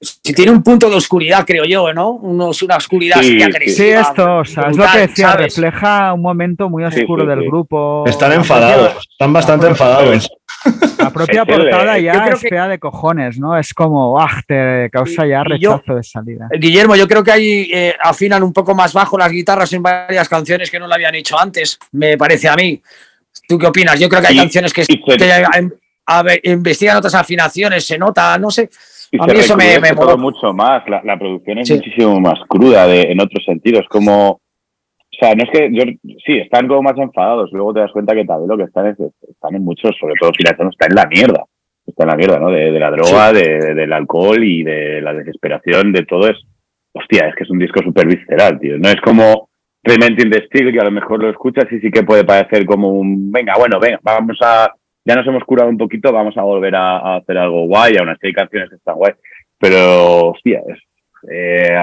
[0.00, 2.10] Si tiene un punto de oscuridad, creo yo, ¿no?
[2.10, 3.76] Unos, una oscuridad Sí, agresiva.
[4.04, 5.56] Sí, esto, o sea, es lo que decía, ¿sabes?
[5.56, 8.04] refleja un momento muy Sí, oscuro sí, del grupo.
[8.06, 10.30] Están enfadados, están bastante la enfadados.
[10.98, 13.58] La propia portada yo ya creo es que- fea de cojones, ¿no?
[13.58, 16.46] Es como, ah, te causa ya yo- rechazo de salida.
[16.52, 19.82] Eh, Guillermo, yo creo que ahí eh, afinan un poco más bajo las guitarras en
[19.82, 22.80] varias canciones que no lo habían hecho antes, me parece a mí.
[23.48, 23.98] ¿Tú qué opinas?
[23.98, 25.70] Yo creo que hay Y- canciones que, que, em,
[26.06, 28.70] a ver, investigan otras afinaciones, se nota, no sé.
[29.10, 30.86] Y A mí eso me- me todo mucho más.
[30.88, 31.74] La, la producción es Sí.
[31.74, 33.86] muchísimo más cruda de, en otros sentidos.
[33.88, 34.40] Como, o
[35.18, 35.84] sea, no es que yo,
[36.26, 37.50] sí, están como más enfadados.
[37.52, 38.96] Luego te das cuenta que también lo que están es,
[39.28, 41.44] están en muchos, sobre todo Filación, está en la mierda.
[41.86, 42.50] Está en la mierda, ¿no?
[42.50, 46.36] De, de la droga, de- del alcohol y de la desesperación, de todo es.
[46.92, 48.76] Hostia, es que es un disco súper visceral, tío.
[48.78, 49.48] No es como
[49.84, 52.88] Rementing the Steel, que a lo mejor lo escuchas y sí que puede parecer como
[52.88, 53.30] un.
[53.32, 54.70] Venga, bueno, venga, vamos a.
[55.08, 57.96] Ya nos hemos curado un poquito, vamos a volver a, a hacer algo guay.
[57.96, 59.14] Aún así hay canciones que están guay.
[59.58, 60.78] Pero, hostia, es,
[61.32, 61.74] eh,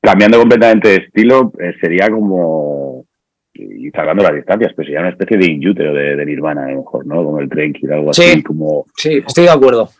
[0.00, 3.04] cambiando completamente de estilo, eh, sería como.
[3.52, 6.78] Y salvando las distancias, pero sería una especie de inútero de, de Nirvana, a lo
[6.78, 7.24] mejor, ¿no?
[7.24, 8.22] Como el Tranquil, algo Sí.
[8.22, 8.86] así, como.
[8.96, 9.90] Sí, estoy de acuerdo.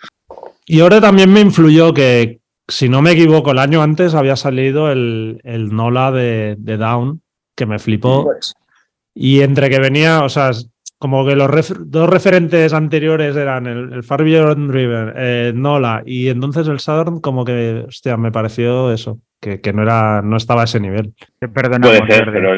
[0.64, 2.38] Y ahora también me influyó que,
[2.69, 7.21] si no me equivoco, el año antes había salido el, el Nola de, de Down,
[7.57, 8.23] que me flipó.
[8.27, 8.55] Pues,
[9.14, 10.51] Y entre que venía, o sea,
[10.99, 16.03] como que los ref- dos referentes anteriores eran el, el Far Beyond River, eh, Nola
[16.05, 20.37] y entonces el Southern, como que, hostia, me pareció eso, que, que no, era, no
[20.37, 21.13] estaba a ese nivel.
[21.41, 22.41] Que perdonamos, Puede ser, Jordi.
[22.43, 22.51] pero,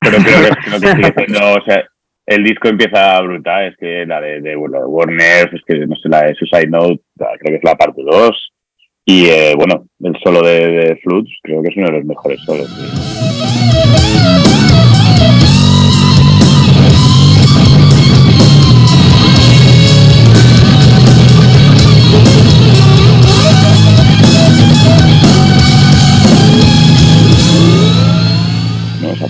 [0.00, 1.84] pero creo que, creo que sigue siendo, o sea,
[2.26, 5.94] el disco empieza brutal, es que la de, de, la de Warner, es que no
[5.96, 8.52] sé, la de Suicide Note, creo que es la parte 2.
[9.08, 12.40] Y eh, bueno, el solo de, de Flutes, creo que es uno de los mejores
[12.44, 12.66] solos.
[12.66, 14.45] tío.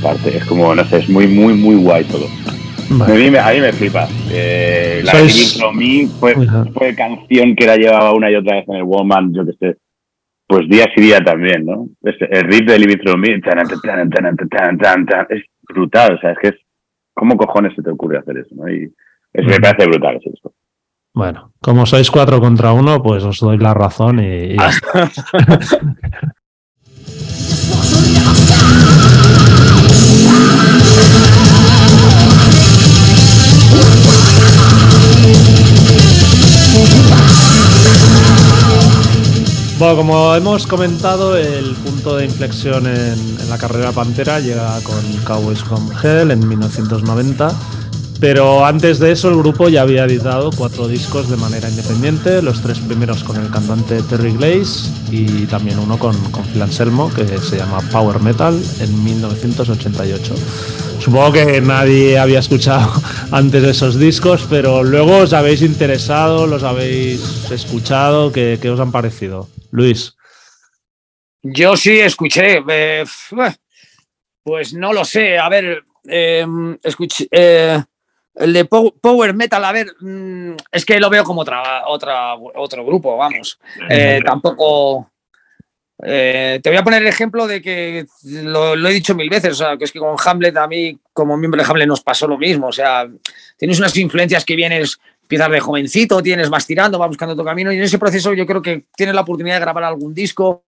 [0.06, 2.26] Parte, es como, no sé, es muy, muy, muy guay todo.
[3.04, 4.06] A mí me, a mí me flipa.
[4.30, 6.36] Eh, la de From Me fue,
[6.72, 9.76] fue canción que la llevaba una y otra vez en el Woman, yo que sé.
[10.46, 11.88] Pues día sí día también, ¿no?
[12.04, 15.42] Este, el riff de Living From Me, tan, tan, tan, tan, tan, tan, tan, es
[15.68, 16.14] brutal.
[16.14, 16.54] O sea, es que es.
[17.14, 18.54] ¿Cómo cojones se te ocurre hacer eso?
[18.54, 18.68] ¿no?
[18.68, 18.84] Y
[19.32, 19.62] eso me Ujú.
[19.62, 20.16] parece brutal.
[20.18, 20.54] Ese disco.
[21.14, 24.56] Bueno, como sois cuatro contra uno, pues os doy la razón y, y
[39.78, 45.62] Bueno, como hemos comentado, el punto de inflexión en, la carrera Pantera llega con Cowboys
[45.62, 47.54] from Hell en 1990.
[48.18, 52.62] Pero antes de eso, el grupo ya había editado cuatro discos de manera independiente, los
[52.62, 57.26] tres primeros con el cantante Terry Glaze y también uno con, con Phil Anselmo, que
[57.38, 60.34] se llama Power Metal, en 1988.
[61.00, 62.90] Supongo que nadie había escuchado
[63.30, 68.90] antes esos discos, pero luego os habéis interesado, los habéis escuchado, ¿qué, qué os han
[68.90, 69.48] parecido?
[69.76, 70.16] Luis.
[71.42, 72.62] Yo sí escuché.
[72.68, 73.04] eh,
[74.42, 75.38] pues no lo sé.
[75.38, 76.46] A ver, eh,
[76.82, 77.28] escuché.
[77.30, 77.82] eh,
[78.34, 82.34] el de Po- Power Metal, a ver, mm, es que lo veo como otra, otra,
[82.34, 83.58] otro grupo, vamos.
[83.88, 85.10] Eh, tampoco.
[86.04, 89.52] eh, te voy a poner el ejemplo de que lo, lo he dicho mil veces,
[89.52, 92.26] o sea, que es que con Hamlet a mí, como miembro de Hamlet, nos pasó
[92.28, 92.66] lo mismo.
[92.68, 93.08] O sea,
[93.56, 97.72] tienes unas influencias que vienes, empiezas de jovencito, tienes, vas tirando, vas buscando tu camino,
[97.72, 100.62] y en ese proceso yo creo que tienes la oportunidad de grabar algún disco.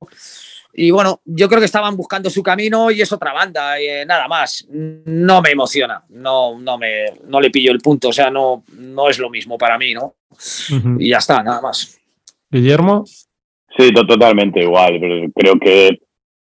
[0.79, 4.07] Y bueno, yo creo que estaban buscando su camino y es otra banda, y, eh,
[4.07, 4.67] nada más.
[4.71, 9.09] No me emociona, no, no, me, no le pillo el punto, o sea, no, no
[9.11, 10.15] es lo mismo para mí, ¿no?
[10.99, 11.99] Y ya está, nada más.
[12.51, 13.05] Guillermo.
[13.77, 15.89] Sí, to- totalmente igual, pero creo que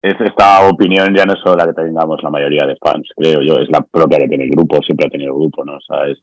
[0.02, 3.40] es esta opinión ya no es solo la que tengamos la mayoría de fans, creo
[3.42, 5.74] yo, es la propia que tiene el grupo, siempre ha tenido el grupo, ¿no?
[5.76, 6.18] O sea, es-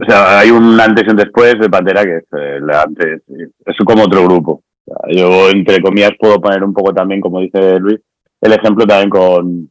[0.00, 3.22] o sea, hay un antes y un después de Pantera que es eh, el antes,
[3.66, 4.62] es como otro grupo.
[4.84, 8.00] O sea, yo, entre comillas, puedo poner un poco también, como dice Luis,
[8.40, 9.70] el ejemplo también con,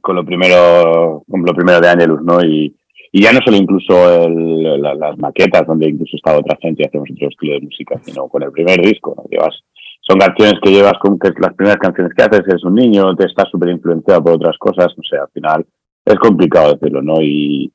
[0.00, 2.40] con lo primero con lo primero de Angelus, ¿no?
[2.44, 2.74] Y,
[3.12, 6.86] y ya no solo incluso el- la- las maquetas, donde incluso estaba otra gente y
[6.86, 9.24] hacemos otro estilo de música, sino con el primer disco, ¿no?
[9.30, 9.58] Llevas,
[10.02, 13.26] son canciones que llevas con que las primeras canciones que haces eres un niño, te
[13.26, 15.66] estás súper influenciado por otras cosas, no sé, al final
[16.04, 17.20] es complicado decirlo, ¿no?
[17.20, 17.70] Y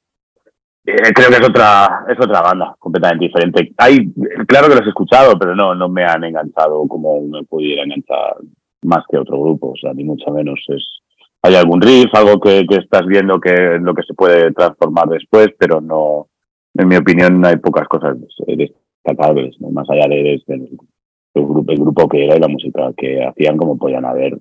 [0.86, 3.74] eh, creo que es otra, es otra banda completamente diferente.
[3.78, 4.12] Hay,
[4.48, 8.36] claro que los he escuchado, pero no, no me han enganchado como me pudiera enganchar
[8.84, 11.00] más que otro grupo, o sea, ni mucho menos es.
[11.42, 15.50] Hay algún riff, algo que, que estás viendo que lo que se puede transformar después,
[15.58, 16.28] pero no,
[16.74, 18.18] en mi opinión, hay pocas cosas
[18.48, 20.78] destacables, más allá de, el,
[21.34, 24.38] grupo, el grupo que era y la música que hacían, como podían haber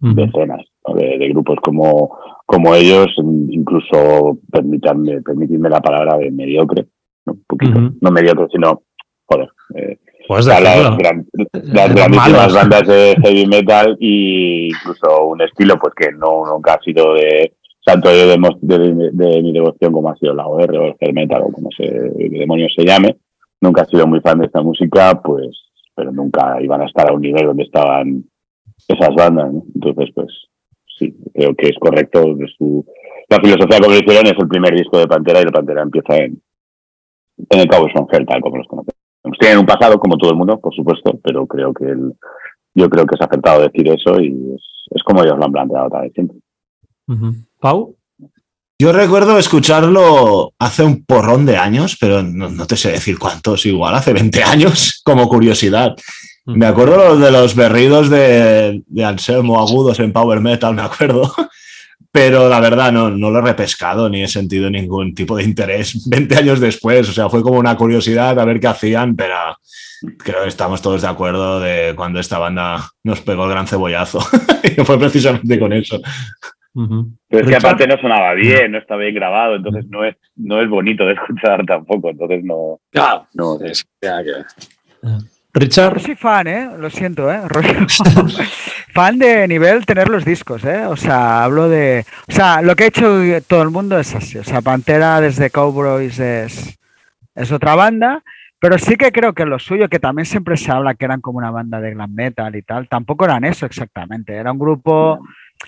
[0.00, 0.62] decenas
[0.94, 3.08] de, grupos como, como ellos,
[3.50, 6.86] incluso permítanme, permitidme la palabra de mediocre,
[7.26, 7.36] ¿no?
[8.00, 8.82] no mediocre, sino,
[9.26, 9.98] joder, eh,
[10.30, 16.46] pues las, las grandísimas bandas de heavy metal e incluso un estilo pues que no
[16.46, 20.76] nunca ha sido de santo de, de, de, mi devoción como ha sido la OR
[20.76, 23.16] o el hair metal o como se demonios se llame.
[23.60, 25.48] Nunca he sido muy fan de esta música pues
[25.96, 28.24] pero nunca iban a estar a un nivel donde estaban
[28.92, 30.28] esas bandas entonces pues
[30.98, 32.22] sí creo que es correcto
[32.58, 32.84] su,
[33.28, 36.40] la filosofía como hicieron es el primer disco de Pantera y la Pantera empieza en
[37.48, 39.00] en el Cabo Son tal como los conocemos
[39.38, 42.12] tienen un pasado, como todo el mundo, por supuesto, pero creo que el,
[42.74, 44.54] yo creo que es acertado decir eso y
[44.90, 46.38] es, como ellos lo han planteado también siempre.
[47.58, 47.96] Pau.
[48.78, 53.94] Yo recuerdo escucharlo hace un porrón de años, pero no, te sé decir cuántos, igual
[53.94, 55.94] hace 20 años, como curiosidad.
[56.46, 61.32] Me acuerdo de los berridos de, de Anselmo agudos en Power Metal, me acuerdo.
[62.12, 66.08] Pero la verdad no, no lo he repescado ni he sentido ningún tipo de interés
[66.10, 67.08] 20 años después.
[67.08, 69.34] O sea, fue como una curiosidad a ver qué hacían, pero
[70.18, 74.20] creo que estamos todos de acuerdo de cuando esta banda nos pegó el gran cebollazo.
[74.64, 76.00] y fue precisamente con eso.
[76.72, 80.62] Pero es que aparte no sonaba bien, no estaba bien grabado, entonces no es, no
[80.62, 82.78] es bonito de escuchar tampoco, entonces no...
[82.90, 83.84] Claro, no, es,
[85.52, 85.94] Richard.
[85.94, 86.70] Yo soy fan, ¿eh?
[86.78, 87.40] Lo siento, ¿eh?
[88.92, 90.86] fan de nivel tener los discos, ¿eh?
[90.86, 92.04] O sea, hablo de...
[92.28, 94.38] O sea, lo que ha hecho todo el mundo es así.
[94.38, 96.78] O sea, Pantera desde Cowboys es,
[97.34, 98.22] es otra banda,
[98.60, 101.38] pero sí que creo que lo suyo, que también siempre se habla que eran como
[101.38, 104.34] una banda de glam metal y tal, tampoco eran eso exactamente.
[104.34, 105.20] Era un grupo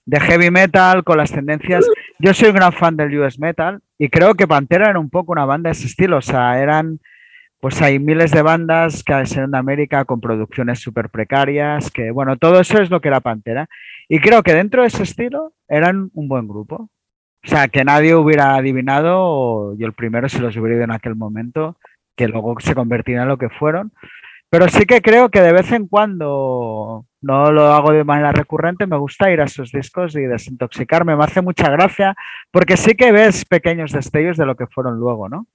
[0.04, 1.86] de heavy metal con las tendencias.
[2.18, 5.32] Yo soy un gran fan del US metal y creo que Pantera era un poco
[5.32, 6.18] una banda de ese estilo.
[6.18, 7.00] O sea, eran
[7.62, 12.58] pues hay miles de bandas que en América con producciones súper precarias, que bueno, todo
[12.58, 13.68] eso es lo que era Pantera.
[14.08, 16.90] Y creo que dentro de ese estilo eran un buen grupo.
[17.44, 21.14] O sea, que nadie hubiera adivinado, yo el primero se los hubiera ido en aquel
[21.14, 21.76] momento,
[22.16, 23.92] que luego se convertirían en lo que fueron.
[24.50, 28.88] Pero sí que creo que de vez en cuando, no lo hago de manera recurrente,
[28.88, 31.14] me gusta ir a esos discos y desintoxicarme.
[31.14, 32.16] Me hace mucha gracia,
[32.50, 35.46] porque sí que ves pequeños destellos de lo que fueron luego, ¿no?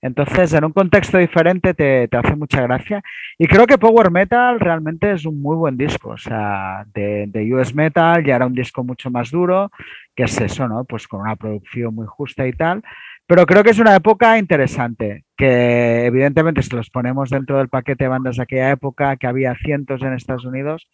[0.00, 3.02] Entonces, en un contexto diferente te, hace mucha gracia.
[3.38, 6.10] Y creo que Power Metal realmente es un muy buen disco.
[6.10, 9.70] O sea, de, US Metal ya era un disco mucho más duro,
[10.14, 10.84] que es eso, ¿no?
[10.84, 12.82] Pues con una producción muy justa y tal.
[13.26, 18.04] Pero creo que es una época interesante, que evidentemente si los ponemos dentro del paquete
[18.04, 20.88] de bandas de aquella época, que había cientos en Estados Unidos,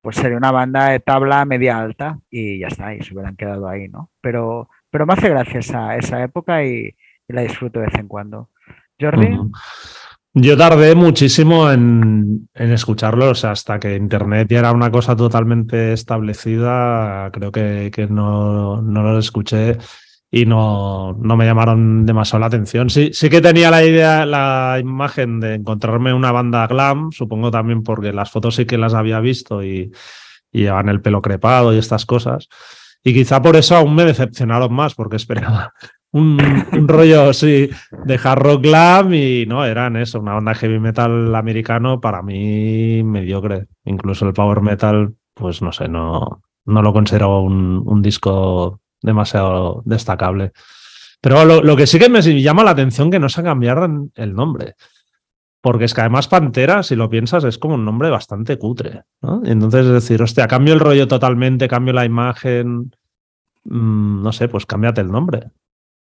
[0.00, 3.68] pues sería una banda de tabla media alta y ya está, y se hubieran quedado
[3.68, 4.10] ahí, ¿no?
[4.20, 6.94] Pero, pero me hace gracia esa, esa época y,
[7.32, 8.50] la disfruto de vez en cuando.
[9.00, 9.38] Jordi.
[10.34, 17.30] Yo tardé muchísimo en, en escucharlos hasta que Internet ya era una cosa totalmente establecida.
[17.32, 19.76] Creo que, que no, no los escuché
[20.30, 22.88] y no, no, me llamaron demasiado la atención.
[22.88, 27.82] Sí, sí que tenía la idea, la imagen de encontrarme una banda glam, supongo también
[27.82, 29.92] porque las fotos sí que las había visto y,
[30.50, 32.48] y llevan el pelo crepado y estas cosas.
[33.04, 35.74] Y quizá por eso aún me decepcionaron más, porque esperaba
[36.12, 37.70] un, rollo así
[38.04, 43.02] de hard rock glam y no, eran eso, una banda heavy metal americano para mí
[43.02, 43.66] mediocre.
[43.84, 50.52] Incluso el power metal, pues no sé, no, no lo considero un, disco demasiado destacable.
[51.20, 54.74] Pero lo, que sí que me llama la atención que no se cambiaron el nombre.
[55.60, 59.04] Porque es que además Pantera, si lo piensas, es como un nombre bastante cutre.
[59.20, 59.42] ¿no?
[59.44, 62.90] entonces es decir, hostia, cambio el rollo totalmente, cambio la imagen.
[63.64, 65.52] Mm, no sé, pues cámbiate el nombre.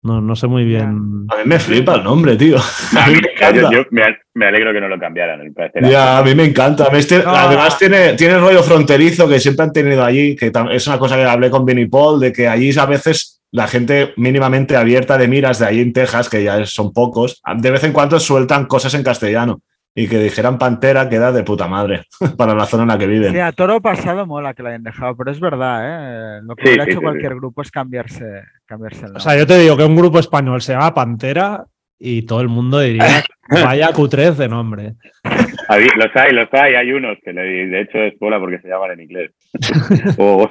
[0.08, 1.28] No, no sé muy bien.
[1.28, 2.56] A mí me flipa el nombre, tío.
[2.98, 5.54] A mí me Yo, me, alegro que no lo cambiaran.
[5.82, 6.88] Ya, a mí me encanta.
[6.90, 11.18] Además, tiene, tiene el rollo fronterizo que siempre han tenido allí, que es una cosa
[11.18, 15.28] que hablé con Vinnie Paul, de que allí a veces la gente mínimamente abierta de
[15.28, 18.94] miras de allí en Texas, que ya son pocos, de vez en cuando sueltan cosas
[18.94, 19.62] en castellano
[19.98, 22.04] y que dijeran Pantera queda de puta madre
[22.38, 23.34] para la zona en la que viven.
[23.34, 26.42] Sí, a toro pasado mola que la hayan dejado, pero es verdad, ¿eh?
[26.44, 29.18] Lo que hubiera hecho cualquier grupo es cambiarse, cambiarse el nombre.
[29.18, 31.66] O sea, yo te digo que un grupo español se llama Pantera
[31.98, 34.94] y todo el mundo diría vaya Q3 de nombre.
[35.24, 39.02] Los hay, los hay, hay unos que de hecho es bola porque se llaman en
[39.02, 39.32] inglés.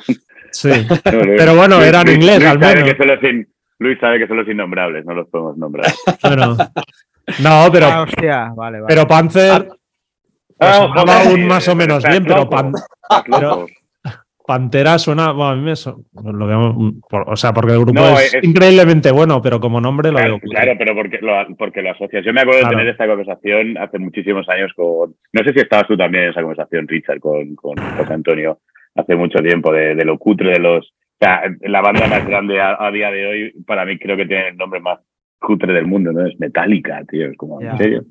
[0.53, 0.71] Sí,
[1.13, 2.95] pero bueno, eran en inglés al menos.
[2.95, 3.47] Que
[3.79, 5.93] Luis sabe que son los innombrables, no los podemos nombrar.
[6.23, 6.57] Bueno,
[7.43, 8.87] no, pero, Ah, hostia, vale, vale.
[8.89, 9.69] pero Panzer
[10.59, 12.73] Ah, sonaba joder, aún más o menos bien, pero Pan-.
[14.47, 15.33] Pantera suena.
[15.33, 16.93] Bueno, a mí me su- lo veo.
[17.11, 20.19] por- o sea, porque el grupo No, es, es- increíblemente bueno, pero como nombre lo
[20.19, 20.51] Claro, veo.
[20.51, 22.25] claro, pero porque lo, porque lo asocias.
[22.25, 22.77] Yo me acuerdo Claro.
[22.77, 25.17] de tener esta conversación hace muchísimos años con.
[25.33, 28.61] No sé si estabas tú también en esa conversación, Richard, con, con José Antonio,
[28.95, 30.87] hace mucho tiempo, de, de lo cutre de los.
[30.87, 34.27] O sea, la banda más grande a, a día de hoy, para mí creo que
[34.27, 35.01] tiene el nombre más
[35.39, 36.27] cutre del mundo, ¿no?
[36.27, 37.27] Es Metallica, tío.
[37.31, 37.61] Es como.
[37.61, 38.05] ¿en serio?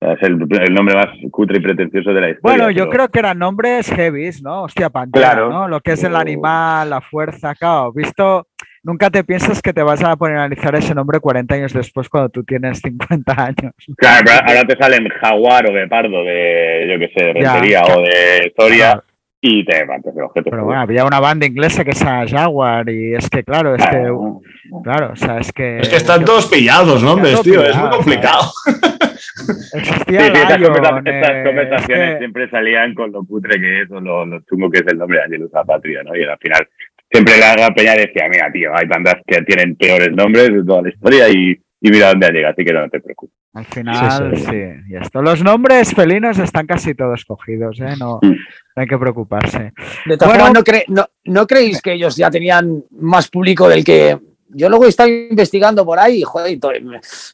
[0.00, 2.56] Es el, el nombre más cutre y pretencioso de la historia.
[2.56, 4.64] Bueno, yo pero- creo que eran nombres heavies, ¿no?
[4.64, 5.48] Hostia, Pantera, Claro.
[5.50, 5.68] ¿no?
[5.68, 7.92] Lo que es el Pero- animal, la fuerza, claro.
[7.92, 8.48] Visto,
[8.82, 12.08] nunca te piensas que te vas a poner a analizar ese nombre 40 años después
[12.08, 13.74] cuando tú tienes 50 años.
[13.96, 17.52] Claro, pero ahora te salen jaguar o guepardo de, yo qué sé, de Ya.
[17.52, 19.04] rentería o de historia Claro.
[19.44, 20.50] Y te matas el objeto.
[20.50, 23.84] Pero bueno, había una banda inglesa que es a Jaguar y es que, claro, es
[23.84, 24.40] que, Claro.
[24.84, 25.78] claro, o sea, es que...
[25.80, 27.64] Es que están todos pillados, nombres, Están tío.
[27.64, 28.52] Es muy complicado.
[29.74, 33.24] Existía Sí, sí, esas, Lion, conversa- eh, esas es conversaciones que- siempre salían con lo
[33.24, 36.14] putre que es o lo, lo chungo que es el nombre de Angelus Patria, ¿no?
[36.16, 36.68] Y al final
[37.10, 40.82] siempre la, la peña decía, mira, tío, hay bandas que tienen peores nombres de toda
[40.82, 43.36] la historia y, y mira dónde ha llegado, así que no te preocupes.
[43.54, 44.62] Al final, Sí, sí, sí.
[44.88, 45.20] y esto.
[45.20, 47.94] Los nombres felinos están casi todos cogidos, ¿eh?
[47.98, 48.28] No, Mm.
[48.30, 48.36] no
[48.76, 49.72] hay que preocuparse.
[50.06, 50.44] De todas Bueno.
[50.46, 54.18] formas, ¿no, cre- no, no creéis que ellos ya tenían más público del que.?
[54.54, 56.60] Yo luego he estado investigando por ahí, y, joder, y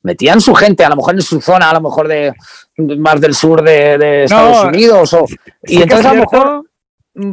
[0.04, 2.32] metían su gente, a lo mejor en su zona, a lo mejor de
[2.76, 5.12] más del sur de, de Estados Unidos.
[5.14, 5.26] O,
[5.64, 6.64] y entonces es a lo mejor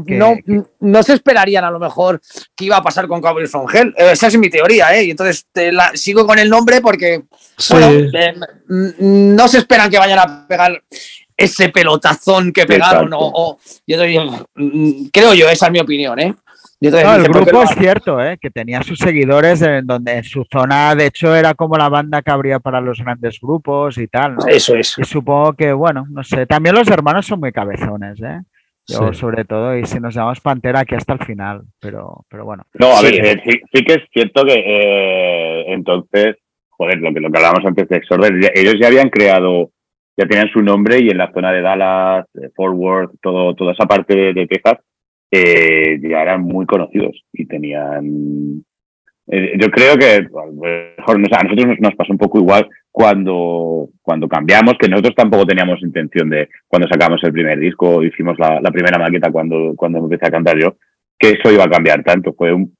[0.05, 2.19] que- no, que- no se esperarían a lo mejor
[2.55, 3.93] que iba a pasar con Cowboys from Hell.
[3.97, 5.05] Eh, Esa es mi teoría, ¿eh?
[5.05, 7.23] Y entonces te la- sigo con el nombre porque
[7.57, 7.73] Sí.
[7.73, 8.33] bueno, eh,
[8.67, 10.81] mm, no se esperan que vayan a pegar
[11.37, 13.13] ese pelotazón que pegaron.
[13.13, 13.97] O, o- yo
[14.55, 16.33] mm, creo yo, esa es mi opinión, ¿eh?
[16.81, 18.37] No, el dicen, ¿por qué grupo es cierto, ¿eh?
[18.39, 22.21] que tenía sus seguidores en donde en su zona, de hecho, era como la banda
[22.21, 24.45] que habría para los grandes grupos y tal, ¿no?
[24.45, 24.95] Eso es.
[24.97, 28.41] Y supongo que, bueno, no sé, también los hermanos son muy cabezones, ¿eh?
[28.87, 29.19] Yo, Sí.
[29.19, 32.63] sobre todo, y si nos llamamos Pantera aquí hasta el final, pero, pero bueno.
[32.75, 33.05] No, a Sí.
[33.19, 36.35] ver, eh, sí, sí que es cierto que eh, entonces,
[36.69, 39.71] joder, lo que, lo que hablábamos antes de Exorder, ellos ya habían creado,
[40.17, 43.73] ya tenían su nombre y en la zona de Dallas, de Fort Worth, todo, toda
[43.73, 44.77] esa parte de, de Texas,
[45.31, 48.63] eh, ya eran muy conocidos y tenían...
[49.27, 52.39] eh, yo creo que a mejor, no sé, a nosotros nos, nos pasó un poco
[52.39, 58.03] igual cuando, cuando cambiamos, que nosotros tampoco teníamos intención de, cuando sacamos el primer disco,
[58.03, 60.75] hicimos la, la primera maqueta cuando, cuando empecé a cantar yo,
[61.17, 62.33] que eso iba a cambiar tanto.
[62.33, 62.73] Fue un,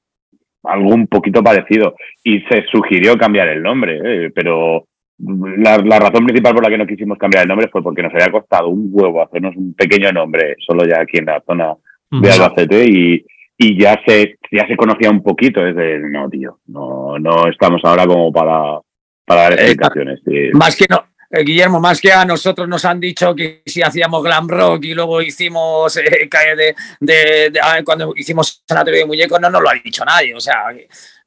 [0.66, 1.94] algo un poquito parecido.
[2.22, 4.30] Y se sugirió cambiar el nombre, ¿eh?
[4.34, 4.86] pero
[5.18, 8.12] la, la razón principal por la que no quisimos cambiar el nombre fue porque nos
[8.12, 11.74] había costado un huevo hacernos un pequeño nombre solo ya aquí en la zona
[12.10, 13.24] de Albacete y,
[13.58, 18.06] y ya se ya se conocía un poquito desde no tío no no estamos ahora
[18.06, 18.80] como para
[19.24, 20.50] para dar Eh, explicaciones sí.
[20.52, 21.04] Más que no.
[21.30, 24.94] eh, Guillermo, más que a nosotros nos han dicho que si hacíamos glam rock y
[24.94, 29.68] luego hicimos eh, de, de- de- ah, cuando hicimos Sanatorio de Muñecos, no nos lo
[29.70, 30.32] ha dicho nadie.
[30.34, 30.66] O sea,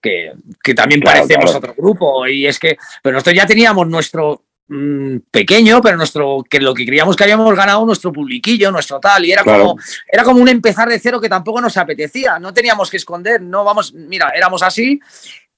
[0.02, 0.32] que,
[0.64, 1.58] que también Claro, parecemos claro.
[1.58, 2.26] otro grupo.
[2.28, 6.86] Y es que, pero nosotros ya teníamos nuestro mm, pequeño, pero nuestro, que lo que
[6.86, 9.60] creíamos que habíamos ganado nuestro publiquillo, nuestro tal, y era Claro.
[9.66, 9.80] como,
[10.12, 12.40] era como un empezar de cero que tampoco nos apetecía.
[12.40, 15.00] No teníamos que esconder, no vamos, mira, éramos así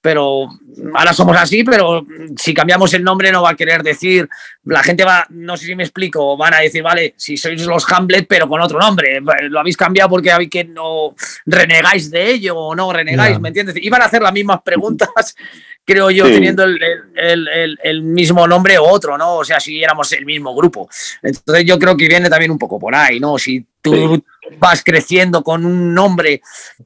[0.01, 0.47] pero
[0.95, 2.03] ahora somos así, pero
[2.35, 4.27] si cambiamos el nombre no va a querer decir,
[4.63, 7.85] la gente va, no sé si me explico, van a decir, vale, si sois los
[7.91, 11.13] Hamlet, pero con otro nombre, lo habéis cambiado porque habéis que no
[11.45, 13.39] renegáis de ello o no renegáis.
[13.39, 13.75] ¿me entiendes?
[13.81, 15.09] Iban a hacer las mismas preguntas,
[15.85, 16.33] creo yo, Sí.
[16.33, 16.79] teniendo el,
[17.15, 19.35] el- el- el mismo nombre o otro, ¿no?
[19.35, 20.89] O sea, si éramos el mismo grupo.
[21.21, 23.37] Entonces yo creo que viene también un poco por ahí, ¿no?
[23.37, 24.23] Si tú
[24.57, 26.41] vas creciendo con un nombre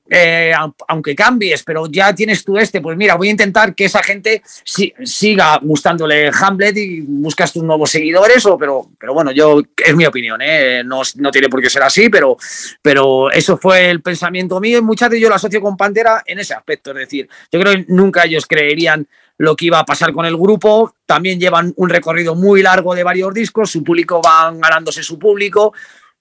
[0.09, 3.85] eh, au- aunque cambies, pero ya tienes tú este, pues mira, voy a intentar que
[3.85, 9.31] esa gente si- siga gustándole Hamlet y buscas tus nuevos seguidores, o, pero, pero bueno,
[9.31, 10.83] yo es mi opinión, ¿eh?
[10.85, 12.37] no, no tiene por qué ser así, pero,
[12.81, 16.39] pero eso fue el pensamiento mío y muchas veces yo lo asocio con Pantera en
[16.39, 20.13] ese aspecto, es decir, yo creo que nunca ellos creerían lo que iba a pasar
[20.13, 24.61] con el grupo, también llevan un recorrido muy largo de varios discos, su público van
[24.61, 25.73] ganándose su público,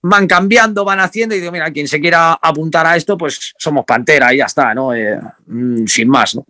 [0.06, 3.84] van cambiando, van haciendo y digo, mira, quien se quiera apuntar a esto, pues somos
[3.86, 4.94] Pantera y ya está, ¿no?
[4.94, 6.44] Eh, mm, sin más, ¿no?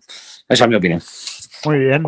[0.49, 1.01] Esa es mi opinión.
[1.65, 2.03] Muy bien.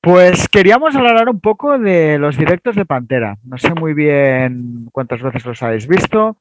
[0.00, 3.38] Pues queríamos hablar un poco de los directos de Pantera.
[3.44, 6.36] No sé muy bien cuántas veces los habéis visto.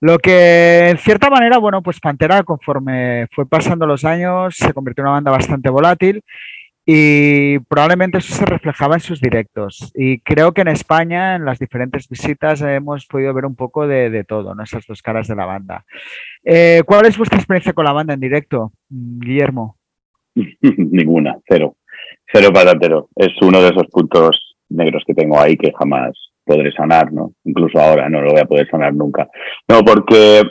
[0.00, 5.02] Lo que, en cierta manera, bueno, pues Pantera, conforme fue pasando los años, se convirtió
[5.02, 6.22] en una banda bastante volátil
[6.86, 9.92] y probablemente eso se reflejaba en sus directos.
[9.94, 14.24] Y creo que en España, en las diferentes visitas, hemos podido ver un poco de,
[14.24, 14.62] todo, ¿no?
[14.62, 15.84] Esas dos caras de la banda.
[16.44, 19.76] Eh, ¿Cuál es vuestra experiencia con la banda en directo, Guillermo?
[20.60, 21.74] Ninguna, cero.
[22.32, 23.08] Cero patatero.
[23.16, 26.12] Es uno de esos puntos negros que tengo ahí que jamás
[26.44, 27.32] podré sanar, ¿no?
[27.44, 29.28] Incluso ahora no lo voy a poder sanar nunca.
[29.68, 30.42] No, porque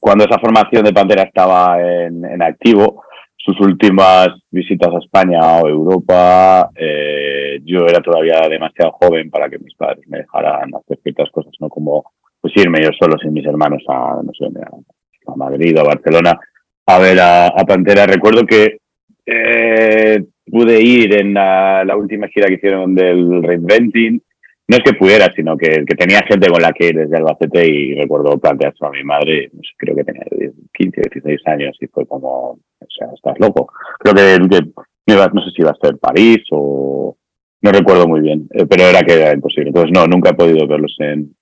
[0.00, 3.04] cuando esa formación de Pantera estaba en, activo,
[3.44, 9.58] sus últimas visitas a España o Europa, eh, yo era todavía demasiado joven para que
[9.58, 11.68] mis padres me dejaran hacer ciertas cosas, ¿no?
[11.68, 12.04] Como
[12.40, 16.38] pues irme yo solo sin mis hermanos a, no sé, a, Madrid o a Barcelona
[16.86, 18.06] a ver a, Pantera.
[18.06, 18.78] Recuerdo que
[19.26, 24.22] eh, pude ir en la, última gira que hicieron del Reinventing.
[24.66, 27.68] No es que pudiera, sino que, que, tenía gente con la que ir desde Albacete
[27.68, 30.24] y recuerdo plantearse a mi madre, creo que tenía
[30.72, 33.70] 15, 16 años y fue como, o sea, estás loco.
[33.98, 34.60] Creo que,
[35.06, 37.16] no sé si iba a ser París o
[37.60, 39.68] no recuerdo muy bien, eh, pero era que era imposible.
[39.68, 41.34] Entonces no, nunca he podido verlos en,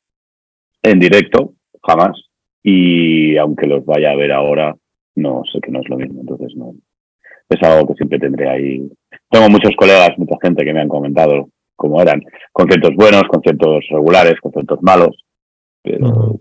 [0.83, 2.17] en directo, jamás.
[2.63, 4.75] Y aunque los vaya a ver ahora,
[5.15, 6.21] no sé que no es lo mismo.
[6.21, 6.75] Entonces no,
[7.49, 8.89] es algo que siempre tendré ahí.
[9.31, 12.23] Tengo muchos colegas, mucha gente que me han comentado cómo eran.
[12.53, 15.17] Conciertos buenos, conciertos regulares, conciertos malos,
[15.83, 16.39] pero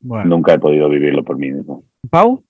[0.00, 1.84] nunca he podido vivirlo por mí mismo.
[2.10, 2.44] ¿Pau?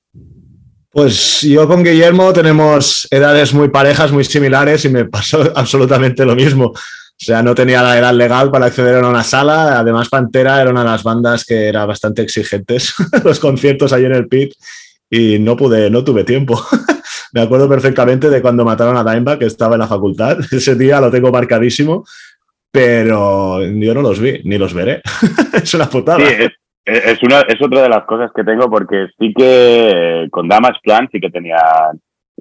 [0.91, 6.35] Pues yo con Guillermo tenemos edades muy parejas, muy similares y me pasó absolutamente lo
[6.35, 6.67] mismo.
[6.67, 9.79] O sea, no tenía la edad legal para acceder a una sala.
[9.79, 14.13] Además, Pantera era una de las bandas que era bastante exigentes, los conciertos ahí en
[14.13, 14.53] el pit,
[15.09, 16.61] y no pude, no tuve tiempo.
[17.33, 20.39] Me acuerdo perfectamente de cuando mataron a Dimebag, que estaba en la facultad.
[20.53, 22.05] Ese día lo tengo marcadísimo,
[22.71, 25.01] pero yo no los vi, ni los veré.
[25.55, 26.19] es una putada.
[26.19, 26.47] Sí,
[26.85, 31.09] es, una, es otra de las cosas que tengo, porque sí que con Damas Plan
[31.11, 31.59] sí que tenía,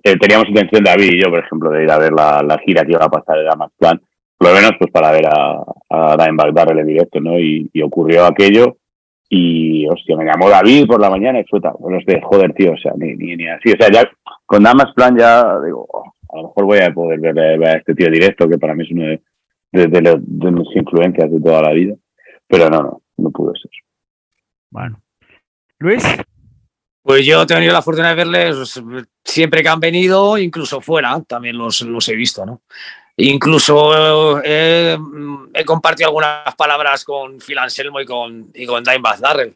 [0.03, 2.91] eh, teníamos intención, David y yo, por ejemplo, de ir a ver la, gira que
[2.91, 4.01] iba a pasar de Damas Plan,
[4.37, 7.39] por lo menos pues para ver a, a Dimebag darle directo, ¿no?
[7.39, 8.77] Y, y ocurrió aquello
[9.33, 12.73] y, hostia, me llamó David por la mañana y fue bueno, es de joder, tío,
[12.73, 13.71] o sea, ni, ni, así.
[13.71, 14.01] O sea, ya
[14.51, 17.95] con Damas Plan ya digo, oh, a lo mejor voy a poder ver, a este
[17.95, 19.05] tío directo, que para mí es uno
[19.71, 21.95] de, de, mis influencias de toda la vida.
[22.47, 23.71] Pero no, no, no pudo ser.
[24.69, 25.01] Bueno.
[25.79, 26.03] Luis.
[27.01, 28.83] Pues yo he tenido la fortuna de verles
[29.23, 32.61] siempre que han venido, incluso fuera, también los, los he visto, ¿no?
[33.15, 34.97] Incluso eh,
[35.53, 39.55] he compartido algunas palabras con Phil Anselmo y con, y con Dimebag Darrell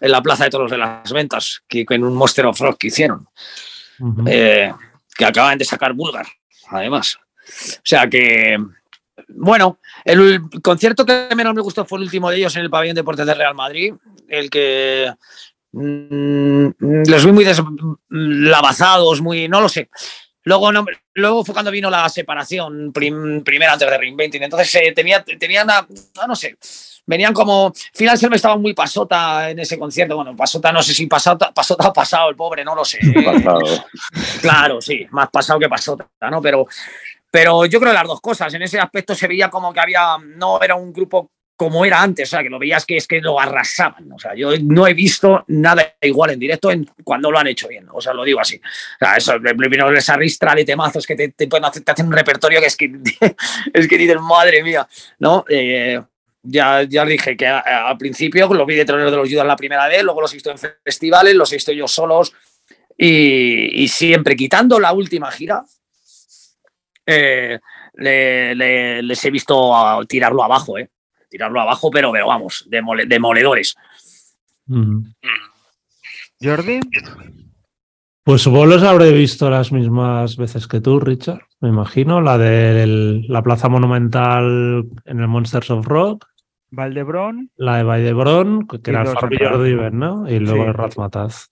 [0.00, 2.86] en la Plaza de Toros de las Ventas, que, en un Monster of Rock que
[2.86, 3.26] hicieron,
[4.26, 4.72] eh,
[5.16, 6.26] que acaban de sacar Bulgar,
[6.68, 7.16] además.
[7.16, 8.58] O sea que,
[9.28, 12.94] bueno, el concierto que menos me gustó fue el último de ellos en el pabellón
[12.94, 13.94] de Deportes de Real Madrid,
[14.28, 15.12] el que
[15.72, 19.88] mm, los vi muy deslavazados, muy, no lo sé.
[20.44, 20.70] Luego,
[21.14, 24.42] luego fue cuando vino la separación primera antes de Reinventing.
[24.42, 25.66] Entonces eh, tenía, tenían,
[26.26, 26.56] no, sé,
[27.06, 27.72] venían como.
[27.94, 30.16] Final me estaba muy pasota en ese concierto.
[30.16, 32.98] Bueno, pasota, no sé si pasota, pasota o pasado, el pobre, no lo sé.
[34.40, 36.40] Claro, sí, más pasado que pasota, ¿no?
[36.40, 36.66] Pero,
[37.30, 38.52] pero yo creo las dos cosas.
[38.54, 40.16] En ese aspecto se veía como que había.
[40.36, 41.30] No era un grupo
[41.60, 44.10] como era antes, o sea, que lo veías que es que lo arrasaban.
[44.12, 47.68] O sea, yo no he visto nada igual en directo en, cuando lo han hecho
[47.68, 48.56] bien, o sea, lo digo así.
[48.56, 51.60] O sea, eso, primero esa ristra de temazos que te, te, te,
[51.92, 52.90] hacen un repertorio que es que,
[53.74, 54.88] es que dices, madre mía,
[55.18, 55.44] ¿no?
[55.50, 56.00] Eh,
[56.42, 59.86] ya, ya dije que al principio lo vi de troneros de los Judas la primera
[59.86, 62.32] vez, luego los he visto en festivales, los he visto yo solos
[62.96, 65.62] y, siempre quitando la última gira,
[67.04, 67.60] eh,
[67.92, 70.88] les he visto tirarlo abajo, ¿eh?
[71.30, 73.76] Tirarlo abajo, pero, pero vamos, demoledores.
[76.42, 76.80] Jordi.
[78.22, 82.20] Pues vos los habré visto las mismas veces que tú, Richard, me imagino.
[82.20, 86.26] La de la Plaza Monumental en el Monsters of Rock.
[86.70, 87.50] Valdebrón.
[87.56, 90.28] La de Valdebrón, que era el Jordi ¿no?
[90.28, 91.50] Y luego el Razmataz.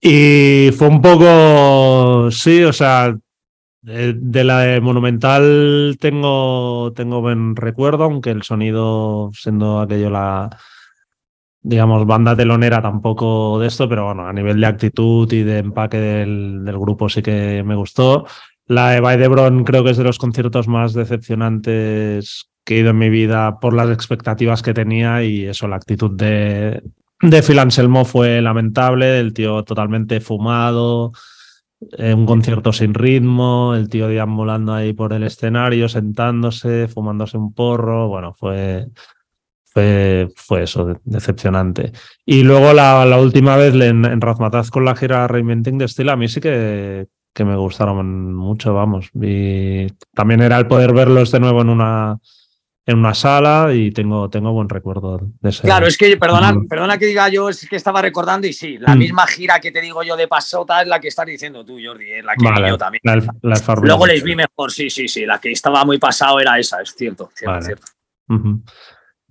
[0.00, 3.16] Y fue un poco, sí, o sea,
[3.86, 10.50] de, la Monumental tengo, tengo buen recuerdo, aunque el sonido, siendo aquello la,
[11.62, 15.98] digamos, banda telonera tampoco de esto, pero bueno, a nivel de actitud y de empaque
[15.98, 18.26] del, grupo sí que me gustó.
[18.66, 22.98] La de Baidebron creo que es de los conciertos más decepcionantes que he ido en
[22.98, 26.82] mi vida por las expectativas que tenía y eso, la actitud de,
[27.20, 31.12] de Phil Anselmo fue lamentable, el tío totalmente fumado,
[31.98, 37.52] eh, un concierto sin ritmo, el tío deambulando ahí por el escenario, sentándose, fumándose un
[37.52, 38.88] porro, bueno, fue,
[39.64, 40.28] fue,
[40.62, 41.92] eso, decepcionante.
[42.24, 46.08] Y luego la, la última vez en, en, Razmataz con la gira Reinventing de Steel,
[46.08, 49.10] a mí sí que, que me gustaron mucho, vamos.
[49.14, 52.18] Y también era el poder verlos de nuevo en una,
[52.88, 55.62] en una sala y tengo, tengo buen recuerdo de ese.
[55.62, 58.94] Claro, es que, perdona, perdona que diga yo, es que estaba recordando y sí, la
[58.94, 58.98] mm.
[58.98, 62.12] misma gira que te digo yo de Pasota es la que estás diciendo tú, Jordi,
[62.12, 63.02] es la que yo también.
[63.82, 66.94] Luego les vi mejor, sí, sí, sí, la que estaba muy pasado era esa, es
[66.94, 67.86] cierto, cierto, cierto.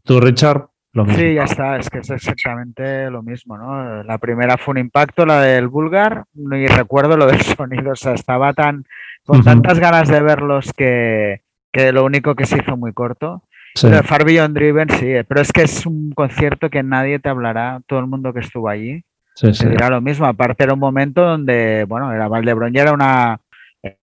[0.03, 0.68] ¿Tú, Richard?
[1.16, 4.03] Sí, ya está, es que es exactamente lo mismo, ¿no?
[4.03, 8.14] La primera fue un impacto, la del Bulgar, y recuerdo lo del sonido, o sea,
[8.14, 8.86] estaba tan
[9.26, 11.41] con tantas ganas de verlos que,
[11.76, 13.43] que lo único que se hizo muy corto.
[13.76, 13.88] Sí.
[13.89, 17.82] Pero Far Beyond Driven sí, pero es que es un concierto que nadie te hablará,
[17.86, 19.03] todo el mundo que estuvo allí.
[19.36, 20.26] Sí, te dirá lo mismo.
[20.26, 23.41] Aparte era un momento donde, bueno, era Valdebrón ya era una,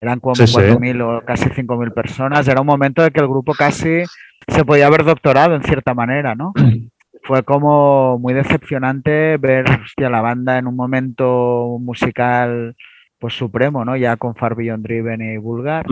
[0.01, 2.49] eran como 4.000 o casi 5.000 personas.
[2.49, 4.05] Era un momento de que el grupo casi
[4.49, 6.55] se podía haber doctorado en cierta manera, ¿no?
[7.25, 12.75] Fue como muy decepcionante ver hostia, la banda en un momento musical
[13.19, 13.99] pues supremo, ¿no?
[13.99, 15.85] Ya con Far Beyond Driven y Vulgar,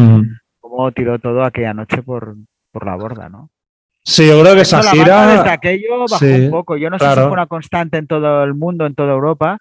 [0.68, 2.36] como tiró todo aquella noche por,
[2.70, 3.50] por la borda, ¿no?
[4.04, 5.26] Sí, yo creo que esa gira.
[5.36, 6.76] Desde aquello bajó un poco.
[6.76, 9.58] Yo no sé si fue una constante en todo el mundo, en toda Europa,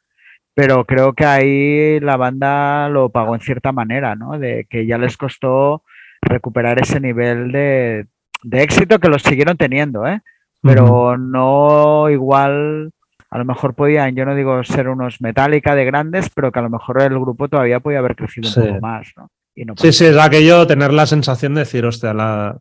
[0.54, 4.40] pero creo que ahí la banda lo pagó en cierta manera, ¿no?
[4.40, 5.84] De que ya les costó
[6.22, 8.08] recuperar ese nivel de,
[8.44, 10.22] de éxito que los siguieron teniendo, ¿eh?
[10.62, 12.92] Pero no igual
[13.30, 16.62] a lo mejor podían, yo no digo ser unos Metallica de grandes, pero que a
[16.62, 19.30] lo mejor el grupo todavía podía haber crecido un poco más, ¿no?
[19.78, 22.58] Sí, sí, es aquello, tener la sensación de decir, hostia, la...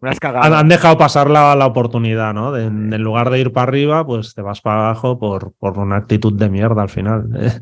[0.00, 2.54] Han, dejado pasar la, la oportunidad, ¿no?
[2.58, 6.34] en, lugar de ir para arriba, pues te vas para abajo por, por una actitud
[6.34, 7.30] de mierda al final.
[7.36, 7.58] ¿eh?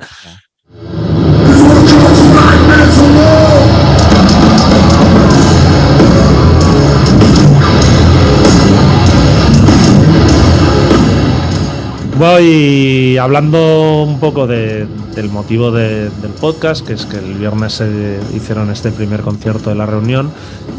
[12.18, 14.88] Voy hablando un poco del
[15.30, 16.10] motivo del
[16.40, 20.30] podcast, que es que el viernes se hicieron este primer concierto de la reunión.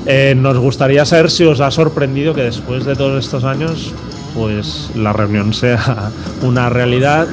[0.06, 3.94] Eh, nos gustaría saber si os ha sorprendido que después de todos estos años,
[4.36, 6.12] pues la reunión sea
[6.44, 7.28] una realidad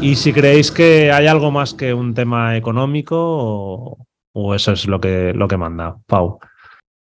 [0.00, 3.96] y si creéis que hay algo más que un tema económico
[4.32, 5.96] o, eso es lo que, lo que manda.
[6.06, 6.38] Pau.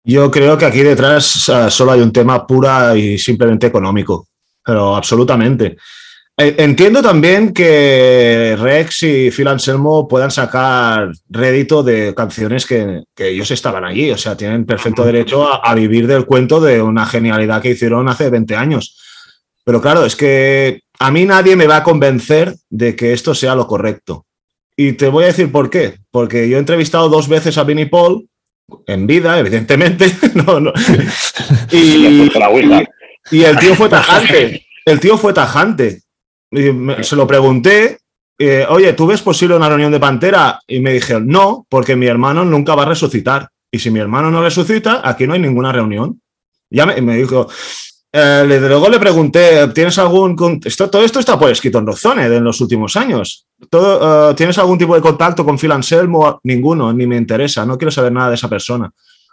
[0.05, 4.27] Yo creo que aquí detrás solo hay un tema pura y simplemente económico,
[4.65, 5.77] pero absolutamente.
[6.39, 13.51] Eh, entiendo también que Rex y Phil Anselmo puedan sacar rédito de canciones que, ellos
[13.51, 17.71] estaban allí, o sea, tienen perfecto derecho a, vivir del cuento de una genialidad que
[17.71, 18.99] hicieron hace 20 años.
[19.63, 23.55] Pero claro, es que a mí nadie me va a convencer de que esto sea
[23.55, 24.25] lo correcto.
[24.75, 25.99] Y te voy a decir por qué.
[26.11, 28.27] Porque yo he entrevistado dos veces a Vinnie Paul,
[28.87, 30.07] en vida, evidentemente.
[31.71, 34.67] y el tío fue tajante.
[34.85, 36.01] El tío fue tajante
[37.03, 37.99] se lo pregunté,
[38.39, 40.61] eh, oye, ¿tú ves posible una reunión de Pantera?
[40.67, 43.49] Y me dijeron, no, porque mi hermano nunca va a resucitar.
[43.71, 46.21] Y si mi hermano no resucita, aquí no hay ninguna reunión.
[46.69, 47.49] Ya me, dijo,
[48.13, 50.61] eh, luego le pregunté, ¿tienes algún...
[50.65, 53.47] Esto, todo esto está por escrito en Rozone en los últimos años.
[53.61, 56.41] Eh, ¿Tienes algún tipo de contacto con Phil Anselmo?
[56.45, 58.91] Ninguno, ni me interesa, no quiero saber nada de esa persona.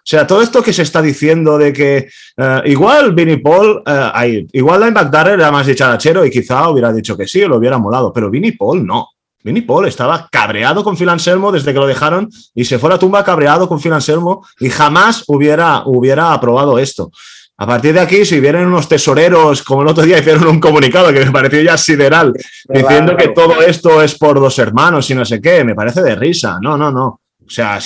[0.10, 4.48] O sea, todo esto que se está diciendo de que eh, igual Vinnie Paul, eh,
[4.54, 8.12] igual Dimebag Darrell era más dicharachero y quizá hubiera dicho que sí, lo hubiera molado,
[8.12, 9.10] pero Vinnie Paul no.
[9.44, 12.94] Vinnie Paul estaba cabreado con Phil Anselmo desde que lo dejaron y se fue a
[12.94, 17.12] la tumba cabreado con Phil Anselmo y jamás hubiera, hubiera aprobado esto.
[17.58, 21.14] A partir de aquí, si vienen unos tesoreros, como el otro día hicieron un comunicado
[21.14, 22.34] que me pareció ya sideral,
[22.68, 26.16] diciendo que todo esto es por dos hermanos y no sé qué, me parece de
[26.16, 26.58] risa.
[26.60, 27.22] No, no, no.
[27.50, 27.80] O sea,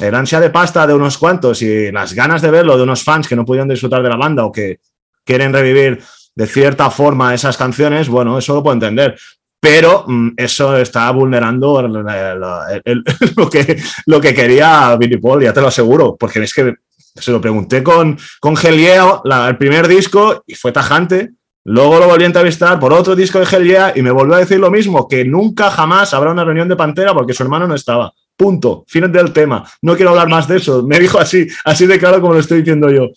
[0.00, 3.28] el ansia de pasta de unos cuantos y las ganas de verlo de unos fans
[3.28, 4.80] que no pudieron disfrutar de la banda o que
[5.26, 6.02] quieren revivir
[6.34, 9.14] de cierta forma esas canciones, bueno, eso lo puedo entender.
[9.60, 11.82] Pero mm, eso está vulnerando
[13.36, 17.30] lo, que, lo que quería Billy Paul, ya te lo aseguro, porque es que se
[17.30, 21.32] lo pregunté con, con Gelieo, el primer disco, y fue tajante.
[21.64, 24.58] Luego lo volví a entrevistar por otro disco de Geliea y me volvió a decir
[24.58, 28.10] lo mismo, que nunca jamás habrá una reunión de Pantera porque su hermano no estaba.
[28.40, 28.86] Punto.
[28.88, 29.70] Fin del tema.
[29.82, 30.82] No quiero hablar más de eso.
[30.82, 33.10] Me dijo así, así de claro como lo estoy diciendo yo.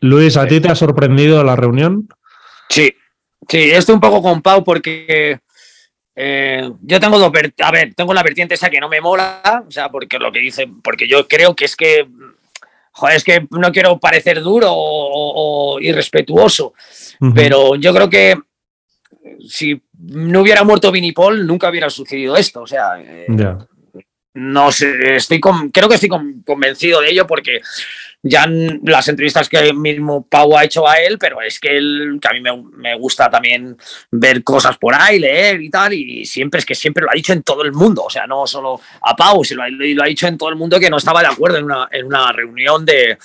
[0.00, 2.06] Luis, ¿a ti te ha sorprendido la reunión?
[2.68, 2.92] Sí,
[3.48, 5.38] sí, estoy un poco con Pau porque
[6.14, 9.70] eh, yo tengo dos, a ver, tengo la vertiente esa que no me mola, o
[9.70, 12.06] sea, porque lo que dice, porque yo creo que es que,
[12.92, 16.74] joder, es que no quiero parecer duro o, irrespetuoso,
[17.34, 18.36] pero yo creo que
[19.46, 22.62] si no hubiera muerto Vinnie Paul, nunca hubiera sucedido esto.
[22.62, 23.26] O sea, eh,
[24.34, 26.10] no sé, estoy creo que estoy
[26.44, 27.60] convencido de ello porque
[28.26, 28.46] ya
[28.82, 32.32] las entrevistas que mismo Pau ha hecho a él, pero es que, él, que a
[32.32, 33.76] mí me, gusta también
[34.10, 37.34] ver cosas por ahí, leer y tal, y siempre es que siempre lo ha dicho
[37.34, 40.38] en todo el mundo, o sea, no solo a Pau, sino lo, ha dicho en
[40.38, 43.18] todo el mundo que no estaba de acuerdo en una, en una reunión de,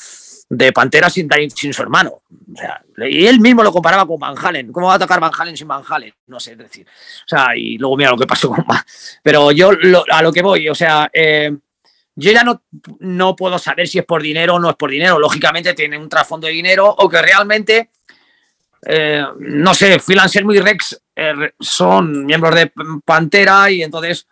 [0.49, 2.21] de Pantera sin, sin su hermano.
[2.51, 4.71] O sea, y él mismo lo comparaba con Van Halen.
[4.71, 6.13] ¿Cómo va a tocar Van Halen sin Van Halen?
[6.27, 6.87] No sé, es decir.
[6.87, 8.81] O sea, y luego mira lo que pasó con Van.
[9.21, 9.71] Pero yo
[10.11, 11.55] a lo que voy, o sea, eh,
[12.15, 12.63] yo ya no,
[12.99, 15.19] no puedo saber si es por dinero o no es por dinero.
[15.19, 17.91] Lógicamente tiene un trasfondo de dinero o que realmente,
[18.87, 22.71] eh, no sé, Phil Anselmo y Rex eh, son miembros de
[23.05, 24.27] Pantera y entonces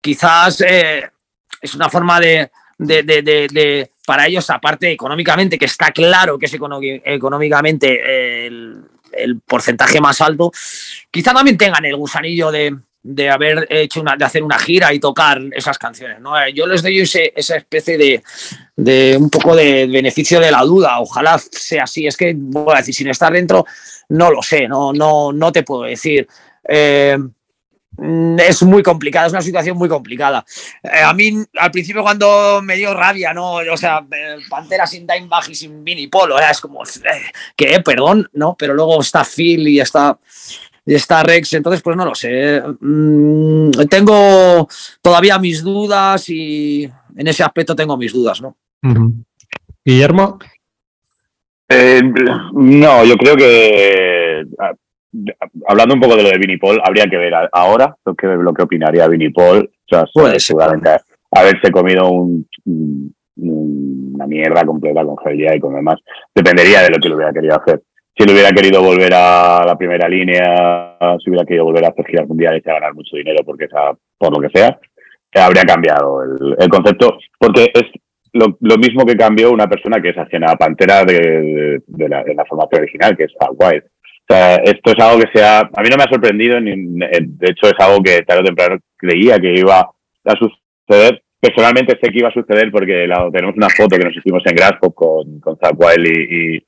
[0.00, 6.54] quizás es una forma de, de, para ellos, aparte económicamente, que está claro que es
[6.54, 8.84] económicamente el,
[9.46, 10.50] porcentaje más alto,
[11.10, 14.98] quizá también tengan el gusanillo de de haber hecho una, de hacer una gira y
[14.98, 16.20] tocar esas canciones.
[16.20, 16.40] ¿no?
[16.40, 18.22] Eh, yo les doy esa especie de,
[18.74, 20.98] de, un poco de beneficio de la duda.
[21.00, 22.06] Ojalá sea así.
[22.06, 23.66] Es que, voy a decir, sin estar dentro,
[24.08, 26.26] no lo sé, no, no, no te puedo decir.
[26.66, 27.18] Eh,
[27.98, 30.44] es muy complicada, es una situación muy complicada.
[30.82, 33.54] Eh, a mí, al principio, cuando me dio rabia, ¿no?
[33.54, 34.04] O sea,
[34.48, 36.82] Pantera sin Dimebag y sin Vinnie Polo, es como,
[37.56, 38.56] que, perdón, ¿no?
[38.58, 40.18] Pero luego está Phil y está
[40.86, 42.62] y está Rex, entonces pues no lo sé.
[42.80, 44.68] Mm, tengo
[45.00, 46.84] todavía mis dudas y
[47.16, 48.56] en ese aspecto tengo mis dudas, ¿no?
[49.84, 50.38] Guillermo.
[51.68, 52.02] Eh,
[52.52, 54.44] no, yo creo que
[55.66, 58.52] hablando un poco de lo de Vinnie Paul, habría que ver ahora lo que, lo
[58.52, 59.68] que opinaría Vinnie Paul.
[59.68, 60.04] O sea,
[60.38, 60.90] seguramente
[61.30, 62.46] haberse comido un,
[63.36, 65.56] una mierda completa con G.I.
[65.56, 66.00] y con demás.
[66.34, 67.82] Dependería de lo que lo hubiera querido hacer
[68.16, 72.06] si le hubiera querido volver a la primera línea, si hubiera querido volver a hacer
[72.06, 74.78] giras mundiales y a ganar mucho dinero, porque sea, por lo que sea,
[75.34, 77.84] habría cambiado el, concepto, porque es
[78.32, 83.16] lo, mismo que cambió una persona que es ajena a Pantera de, la, formación original,
[83.16, 83.88] que es Al White.
[84.26, 87.50] O sea, esto es algo que sea, a mí no me ha sorprendido, ni, de
[87.50, 91.22] hecho es algo que tarde o temprano creía que iba a suceder.
[91.38, 94.94] Personalmente sé que iba a suceder porque tenemos una foto que nos hicimos en Grasshop
[94.94, 96.64] con, con Zach y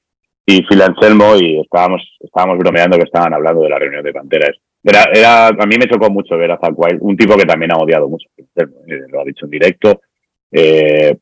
[0.47, 4.57] y Phil Anselmo y estábamos, estábamos bromeando que estaban hablando de la reunión de Panteras.
[4.83, 7.73] Era, era, a mí me chocó mucho ver a Zack Wild, un tipo que también
[7.73, 8.67] ha odiado mucho, eh,
[9.09, 10.01] lo ha dicho en directo,
[10.53, 11.17] eh,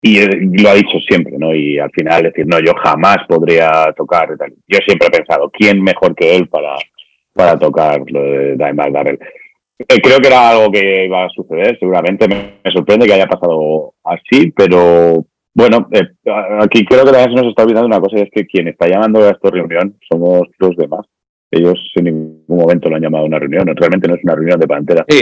[0.00, 0.20] y
[0.62, 1.54] lo ha dicho siempre, ¿no?
[1.54, 4.28] Y al final decir, no, yo jamás podría tocar.
[4.66, 6.76] Yo siempre he pensado, ¿quién mejor que él para,
[7.34, 9.18] para tocar lo de Dimebag Darrell?
[9.80, 13.26] Eh, creo que era algo que iba a suceder, seguramente me, me sorprende que haya
[13.26, 15.24] pasado así, pero,
[15.54, 16.08] bueno, eh,
[16.60, 18.88] aquí creo que también se nos está olvidando una cosa, y es que quien está
[18.88, 21.06] llamando a esta reunión somos los demás.
[21.50, 24.66] Ellos en ningún momento lo han llamado una reunión, realmente no es una reunión de
[24.66, 25.04] Pantera.
[25.08, 25.20] Sí.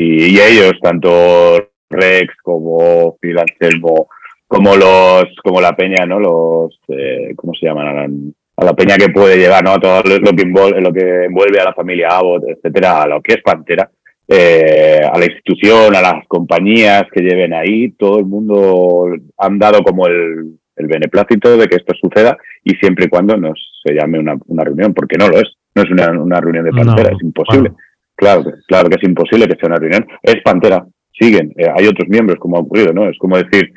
[0.00, 4.08] Y, ellos, tanto Rex como Phil Anselmo,
[4.46, 6.18] como los, como la peña, ¿no?
[6.18, 8.34] Los, eh, ¿cómo se llaman?
[8.56, 9.72] A la, peña que puede llevar, ¿no?
[9.72, 13.20] A todo lo que, envuelve, lo que envuelve a la familia Abbott, etcétera, a lo
[13.22, 13.90] que es Pantera
[14.30, 19.06] eh, a la institución, a las compañías que lleven ahí, todo el mundo
[19.38, 23.58] han dado como el, el beneplácito de que esto suceda y siempre y cuando nos
[23.82, 26.72] se llame una, una reunión, porque no lo es, no es una, una reunión de
[26.72, 27.72] Pantera, es imposible.
[28.14, 30.06] Claro, claro que es imposible que sea una reunión.
[30.22, 30.84] Es Pantera,
[31.18, 33.08] siguen, eh, hay otros miembros, como ha ocurrido, ¿no?
[33.08, 33.72] Es como decir,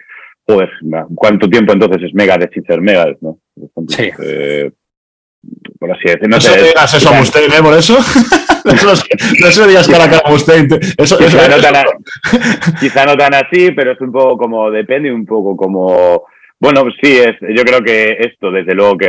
[0.48, 0.70] joder,
[1.16, 3.40] ¿cuánto tiempo entonces es mega de ser mega ¿no?
[3.88, 4.10] sí.
[4.24, 4.72] Eh,
[5.80, 6.30] por así decirlo.
[6.30, 7.64] No, sé, eso a usted, ¿eh?
[7.64, 7.98] Por eso.
[8.66, 10.68] no, se digas cara a cara a usted.
[10.98, 11.86] Eso, quizá, no tan,
[12.80, 16.26] quizá, no tan, así, pero es un poco como, depende un poco como...
[16.60, 19.08] Bueno, pues sí, es, yo creo que esto, desde luego que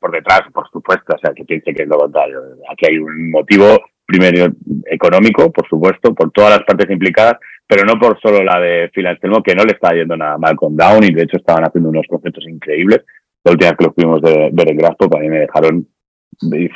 [0.00, 2.40] por detrás, por supuesto, o sea, que piense que es lo contrario.
[2.68, 4.52] Aquí hay un motivo, primero
[4.86, 7.36] económico, por supuesto, por todas las partes implicadas,
[7.68, 9.06] pero no por solo la de Phil
[9.44, 12.06] que no le está yendo nada mal con Down y de hecho estaban haciendo unos
[12.08, 13.04] conceptos increíbles.
[13.44, 15.86] La última que los fuimos de ver en Graspo, para mí me dejaron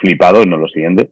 [0.00, 1.10] flipados, no lo siguiente.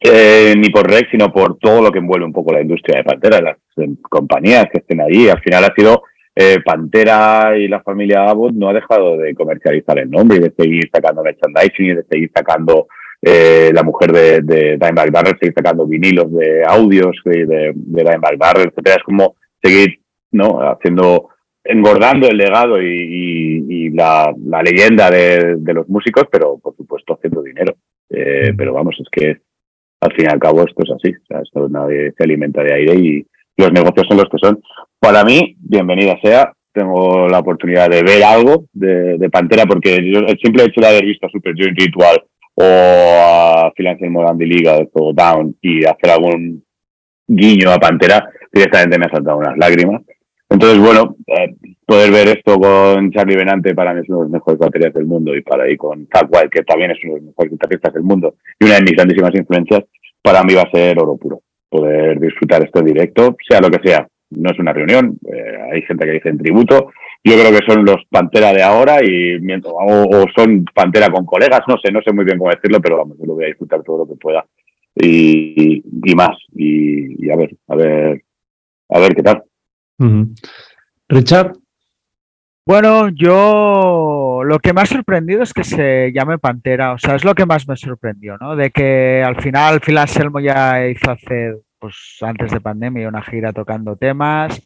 [0.00, 3.04] Eh, ni por Rex, sino por todo lo que envuelve un poco la industria de
[3.04, 5.28] Pantera, las eh, compañías que estén ahí.
[5.28, 6.04] Al final ha sido
[6.34, 10.52] eh, Pantera y la familia Abbott no ha dejado de comercializar el nombre y de
[10.56, 12.88] seguir sacando merchandising y de seguir sacando
[13.22, 18.68] la mujer de, de Dimebag Darrell, seguir sacando vinilos de audios de, de Dimebag Darrell,
[18.68, 18.96] etcétera.
[18.96, 20.00] Es como seguir
[20.32, 21.28] no haciendo
[21.64, 27.74] engordando el legado y, la, leyenda de, los músicos, pero por supuesto haciendo dinero.
[28.08, 29.36] pero vamos, es que
[30.00, 31.14] al fin y al cabo esto es así.
[31.14, 34.60] O sea, esto nadie se alimenta de aire y los negocios son los que son.
[34.98, 36.52] Para mí, bienvenida sea.
[36.72, 41.04] Tengo la oportunidad de ver algo de, Pantera porque yo, el simple hecho de haber
[41.04, 42.24] visto a Super Joint Ritual
[42.54, 46.64] o a Financial Morandi Liga o Down y hacer algún
[47.26, 50.02] guiño a Pantera, directamente me ha saltado unas lágrimas.
[50.50, 51.54] Entonces, bueno, eh,
[51.86, 55.06] poder ver esto con Charlie Benante para mí es uno de los mejores baterías del
[55.06, 57.94] mundo y para ir con Zach Wild, que también es uno de los mejores guitarristas
[57.94, 59.84] del mundo y una de mis grandísimas influencias,
[60.20, 61.40] para mí va a ser oro puro.
[61.70, 64.06] Poder disfrutar esto en directo, sea lo que sea.
[64.36, 66.92] No es una reunión, eh, hay gente que dice en tributo.
[67.24, 71.76] Yo creo que son los Pantera de ahora y o, son Pantera con colegas, no
[71.82, 73.98] sé, no sé muy bien cómo decirlo, pero vamos, yo lo voy a disfrutar todo
[73.98, 74.44] lo que pueda
[74.94, 75.82] y,
[76.14, 76.36] más.
[76.54, 78.24] Y, a ver, a ver,
[78.88, 79.42] a ver qué tal.
[81.08, 81.52] Richard.
[82.64, 87.24] Bueno, yo lo que me ha sorprendido es que se llame Pantera, o sea, es
[87.24, 88.54] lo que más me sorprendió, ¿no?
[88.54, 93.52] De que al final Phil Anselmo ya hizo hace, pues antes de pandemia, una gira
[93.52, 94.62] tocando temas,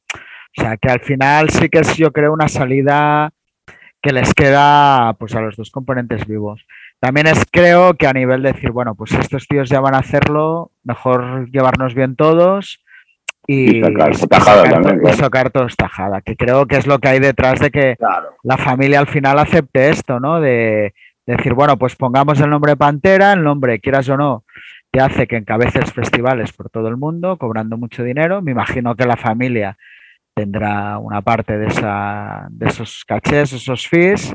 [0.59, 3.31] o sea, que al final sí que es, yo creo, una salida
[4.03, 6.67] que les queda pues a los dos componentes vivos.
[7.01, 10.01] También es creo que a nivel de decir, bueno, pues estos tíos ya van a
[10.01, 12.85] hacerlo, mejor llevarnos bien todos
[13.47, 17.97] y, sacar, todos tajada, que creo que es lo que hay detrás de que
[18.43, 20.39] la familia al final acepte esto, ¿no?
[20.39, 20.93] De,
[21.25, 24.45] decir, bueno, pues pongamos el nombre Pantera, el nombre, quieras o no,
[24.97, 28.41] te hace que encabeces festivales por todo el mundo, cobrando mucho dinero.
[28.41, 29.77] Me imagino que la familia
[30.35, 34.33] tendrá una parte de, esa, de esos cachés, esos fees.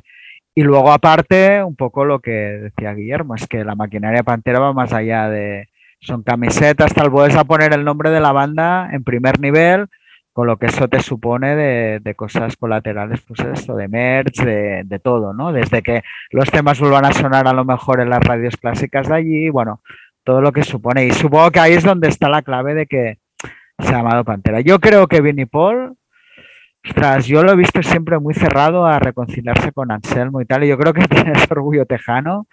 [0.54, 4.72] Y luego, aparte, un poco lo que decía Guillermo, es que la maquinaria Pantera va
[4.72, 5.68] más allá de,
[6.00, 9.88] son camisetas, tal vez a poner el nombre de la banda en primer nivel,
[10.32, 15.34] con lo que eso te supone de, cosas colaterales, pues esto, de merch, de, todo,
[15.34, 15.54] ¿no?
[15.54, 19.16] Desde que los temas vuelvan a sonar a lo mejor en las radios clásicas de
[19.16, 19.82] allí, bueno,
[20.24, 21.06] todo lo que supone.
[21.06, 23.18] Y supongo que ahí es donde está la clave de que
[23.80, 24.62] se ha llamado Pantera.
[24.62, 25.96] Yo creo que Vinnie Paul,
[26.84, 30.68] ostras, yo lo he visto siempre muy cerrado a reconciliarse con Anselmo y tal, y
[30.68, 32.48] yo creo que tiene ese orgullo tejano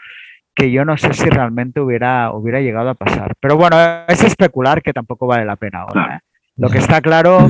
[0.55, 3.35] que yo no sé si realmente hubiera, hubiera llegado a pasar.
[3.39, 3.77] Pero bueno,
[4.09, 6.17] es especular que tampoco vale la pena ahora.
[6.17, 6.21] ¿eh?
[6.57, 7.49] Lo que está claro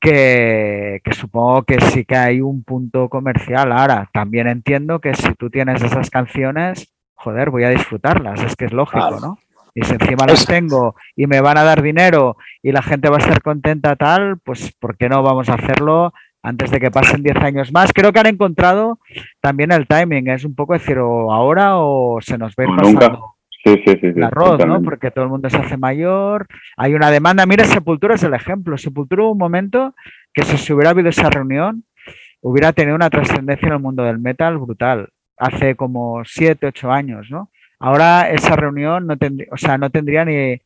[0.00, 3.70] que, que, supongo que sí que hay un punto comercial.
[3.70, 8.64] Ahora, también entiendo que si tú tienes esas canciones, joder, voy a disfrutarlas, es que
[8.64, 9.38] es lógico, ¿no?
[9.80, 13.16] Y si encima las tengo y me van a dar dinero y la gente va
[13.16, 16.12] a estar contenta tal, pues ¿por qué no vamos a hacerlo
[16.42, 17.92] antes de que pasen 10 años más.
[17.92, 18.98] Creo que han encontrado
[19.40, 24.24] también el timing, es un poco decir, o ahora o se nos ve pasando el
[24.24, 24.82] arroz, ¿no?
[24.82, 27.46] Porque todo el mundo se hace mayor, hay una demanda.
[27.46, 28.78] Mira, Sepultura es el ejemplo.
[28.78, 29.94] Sepultura hubo un momento
[30.32, 31.84] que si hubiera habido esa reunión,
[32.40, 35.10] hubiera tenido una trascendencia en el mundo del metal brutal.
[35.36, 37.50] Hace como 7, 8 años, ¿no?
[37.78, 40.60] Ahora esa reunión no tendría, o sea, no tendría ni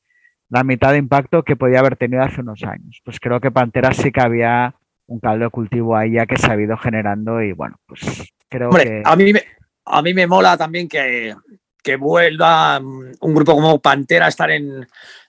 [0.49, 3.01] la mitad de impacto que podía haber tenido hace unos años.
[3.05, 4.75] Pues creo que Pantera sí que había
[5.07, 8.71] un caldo de cultivo ahí ya que se ha ido generando y bueno, pues creo
[8.71, 9.03] que...
[9.05, 9.43] A mí, me,
[9.85, 11.35] a mí me mola también que,
[11.83, 14.87] que vuelva mm, un grupo como Pantera a estar en,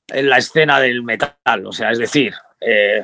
[0.07, 2.33] en la escena del metal, o sea, es decir...
[2.59, 3.03] Eh,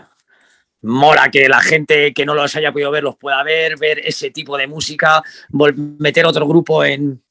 [0.82, 4.32] mola que la gente que no los haya podido ver los pueda ver, ver ese
[4.32, 5.22] tipo de música,
[6.00, 7.22] meter otro grupo en,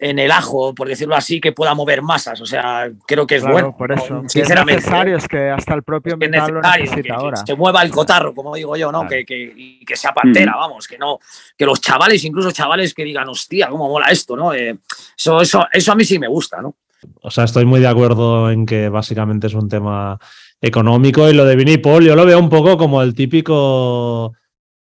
[0.00, 2.40] en el ajo, por decirlo así, que pueda mover masas.
[2.40, 3.76] O sea, creo que es bueno.
[3.76, 4.22] Por eso.
[4.26, 4.80] Sinceramente.
[4.80, 7.36] Es necesario, es que hasta el propio es metal lo necesita ahora.
[7.36, 9.06] se mueva el cotarro, como digo yo, ¿no?
[9.06, 11.18] Que, que, y que sea pantera, vamos, que no,
[11.56, 14.54] que los chavales, incluso chavales que digan, hostia, cómo mola esto, ¿no?
[14.54, 14.78] Eh,
[15.16, 16.76] eso, eso, eso a mí sí me gusta, ¿no?
[17.20, 20.18] O sea, estoy muy de acuerdo en que básicamente es un tema
[20.62, 24.34] económico y lo de Vinny Paul yo lo veo un poco como el típico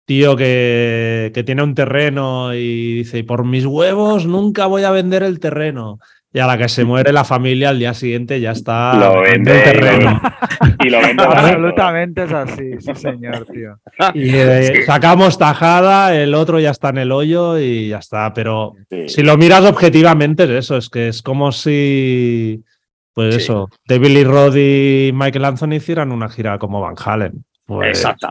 [0.06, 5.22] tío que, que, tiene un terreno y dice, por mis huevos nunca voy a vender
[5.22, 5.98] el terreno.
[6.32, 9.56] Y a la que se muere la familia al día siguiente ya está lo vende,
[9.56, 10.20] el terreno.
[10.84, 11.22] Y lo, vende.
[11.24, 13.78] Absolutamente es así, sí señor, tío.
[14.14, 18.32] Y eh, sacamos tajada, el otro ya está en el hoyo y ya está.
[18.32, 18.74] Pero
[19.08, 22.62] si lo miras objetivamente es eso, es que es como si,
[23.12, 27.44] pues eso, David Lee Roth y Michael Anthony hicieran una gira como Van Halen.
[27.66, 28.28] Pues, Exacto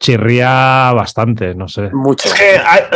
[0.00, 1.90] chirría bastante, no sé.
[1.92, 2.28] Mucho.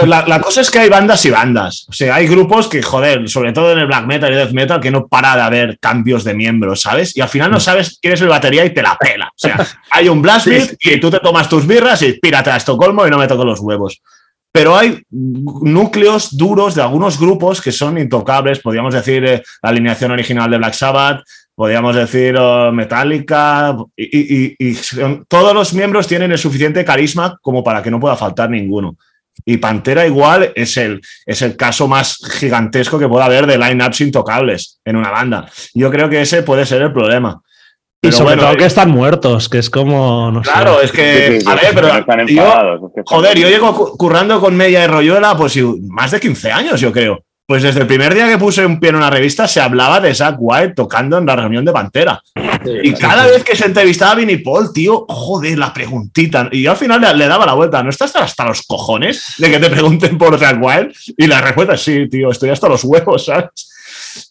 [0.06, 1.86] la, cosa es que hay bandas y bandas.
[1.88, 4.80] O sea, hay grupos que, joder, sobre todo en el black metal y death metal,
[4.80, 7.16] que no para de haber cambios de miembros, ¿sabes?
[7.16, 7.60] Y al final no mm.
[7.60, 9.26] sabes quién es el batería y te la pela.
[9.26, 12.56] O sea, hay un blast beat y tú te tomas tus birras y pírate a
[12.56, 14.00] Estocolmo y no me toco los huevos.
[14.52, 20.10] Pero hay núcleos duros de algunos grupos que son intocables, podríamos decir eh, la alineación
[20.10, 21.22] original de Black Sabbath,
[21.54, 22.38] podríamos decir
[22.72, 24.74] Metallica, y,
[25.28, 28.96] todos los miembros tienen el suficiente carisma como para que no pueda faltar ninguno.
[29.44, 34.02] Y Pantera igual es el, es el caso más gigantesco que pueda haber de line-ups
[34.02, 35.46] intocables en una banda.
[35.74, 37.40] Yo creo que ese puede ser el problema.
[38.02, 40.40] y sobre todo que están muertos, que es como.
[40.42, 41.42] claro, es que.
[41.46, 43.04] a ver, pero.
[43.06, 45.56] joder, yo llego currando con Media y Royuela, pues
[45.88, 47.24] más de 15 años, yo creo.
[47.46, 50.14] Pues desde el primer día que puse un pie en una revista se hablaba de
[50.14, 52.22] Zack White tocando en la reunión de Pantera.
[52.82, 56.48] y cada vez que se entrevistaba a Vinnie Paul, tío, joder, la preguntita.
[56.52, 57.82] Y yo al final le, le daba la vuelta.
[57.82, 60.92] ¿No estás hasta los cojones de que te pregunten por Zack White?
[61.16, 63.68] Y la respuesta es sí, tío, estoy hasta los huevos, ¿sabes?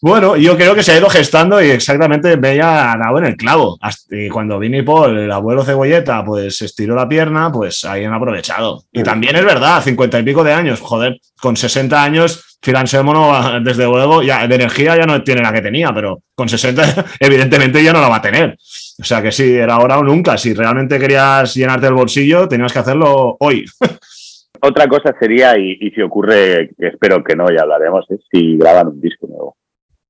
[0.00, 3.36] Bueno, yo creo que se ha ido gestando y exactamente me ha dado en el
[3.36, 3.78] clavo.
[4.10, 8.84] Y cuando Vinnie Paul, el abuelo cebolleta, pues estiró la pierna, pues ahí han aprovechado.
[8.92, 13.12] Y también es verdad, cincuenta y pico de años, joder, con 60 años, Phil Anselmo,
[13.12, 17.04] no, desde luego, ya de energía ya no tiene la que tenía, pero con 60
[17.20, 18.56] evidentemente ya no la va a tener.
[19.00, 20.38] O sea que sí, era ahora o nunca.
[20.38, 23.64] Si realmente querías llenarte el bolsillo, tenías que hacerlo hoy.
[24.64, 28.56] Otra cosa sería, y, y si ocurre, que espero que no, ya hablaremos, es si
[28.56, 29.56] graban un disco nuevo.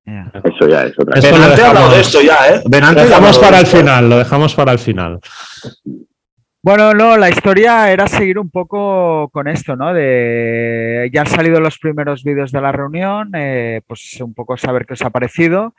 [0.05, 1.31] Eso ya es otra cosa.
[1.31, 2.63] lo Benante ha hablado dejamos- de esto ya, ¿eh?
[2.69, 5.21] Benante Lo dejamos para el final, lo dejamos para el final.
[6.65, 9.93] Bueno, no, la historia era seguir un poco con esto, ¿no?
[9.93, 14.87] De ya han salido los primeros vídeos de la reunión, eh, pues un poco saber
[14.87, 15.75] qué os ha parecido.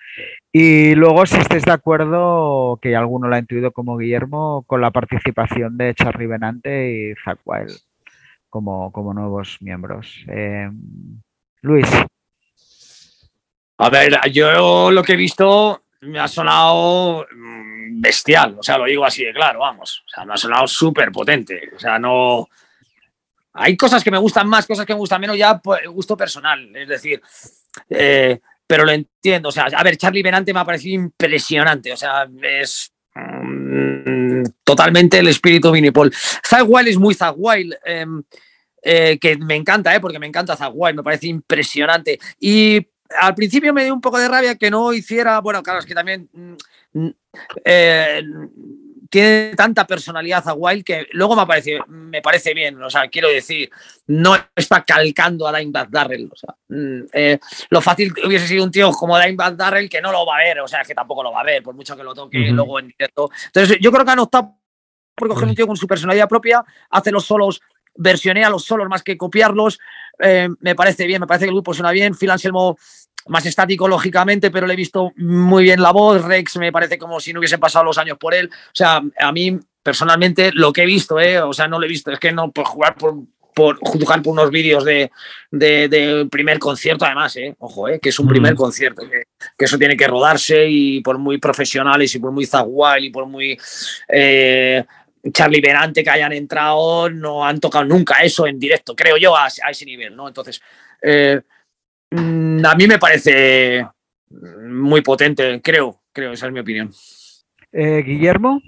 [0.51, 4.91] Y luego, si estáis de acuerdo, que alguno lo ha intuido como Guillermo, con la
[4.91, 7.71] participación de Charlie Benante y Zack Wild
[8.49, 10.25] como, como nuevos miembros.
[10.27, 10.69] Eh,
[11.61, 11.87] Luis,
[13.77, 18.85] A ver, yo lo que he visto me ha sonado mm, bestial, o sea, lo
[18.85, 20.03] digo así de claro, vamos.
[20.05, 21.69] O sea, me ha sonado súper potente.
[21.75, 22.47] O sea, no.
[23.53, 26.75] Hay cosas que me gustan más, cosas que me gustan menos, ya por gusto personal.
[26.75, 27.21] Es decir,
[27.89, 29.49] eh, pero lo entiendo.
[29.49, 31.93] O sea, a ver, Charlie Benante me ha parecido impresionante.
[31.93, 36.11] O sea, es mm, totalmente el espíritu Vinnie Paul.
[36.13, 37.75] Zack Wild es muy Wild.
[37.85, 38.23] em,
[38.85, 40.01] eh, que me encanta, ¿eh?
[40.01, 42.19] porque me encanta Wild, me parece impresionante.
[42.39, 42.85] Y
[43.19, 45.95] al principio me dio un poco de rabia que no hiciera, bueno, claro, es que
[45.95, 46.55] también mm,
[46.93, 47.09] mm,
[47.65, 48.23] eh,
[49.09, 53.29] tiene tanta personalidad a Wild que luego me parece, me parece bien, o sea, quiero
[53.29, 53.69] decir,
[54.07, 57.39] no está calcando a Dimebag Darrell, o sea, mm, eh,
[57.69, 60.59] lo fácil hubiese sido un tío como Dimebag Darrell que no lo va a ver,
[60.61, 62.79] o sea, es que tampoco lo va a ver, por mucho que lo toque luego
[62.79, 63.29] en directo.
[63.45, 64.57] Entonces, yo creo que han optado
[65.15, 67.61] por coger un tío con su personalidad propia, hace los solos,
[67.95, 69.79] versionea los solos más que copiarlos,
[70.19, 72.77] eh, me parece bien, me parece que el grupo suena bien, Phil Anselmo
[73.27, 77.19] más estático lógicamente, pero le he visto muy bien la voz, Rex me parece como
[77.19, 80.83] si no hubiesen pasado los años por él, o sea, a mí personalmente lo que
[80.83, 83.15] he visto, eh, o sea, no lo he visto, es que no por jugar por
[83.55, 85.11] por jugar por unos vídeos de,
[85.51, 88.57] de, de primer concierto, además, eh, ojo, eh, que es un primer Mm.
[88.57, 93.05] concierto, que, que eso tiene que rodarse y por muy profesionales y por muy zaguay
[93.05, 93.55] y por muy
[94.09, 94.83] eh,
[95.31, 99.45] Charlie Benante que hayan entrado, no han tocado nunca eso en directo, creo yo, a,
[99.45, 100.27] a ese nivel, ¿no?
[100.27, 100.59] Entonces,
[101.01, 101.39] eh,
[102.15, 103.85] a mí me parece
[104.69, 106.89] muy potente, creo, creo, esa es mi opinión.
[107.71, 108.61] eh, Guillermo,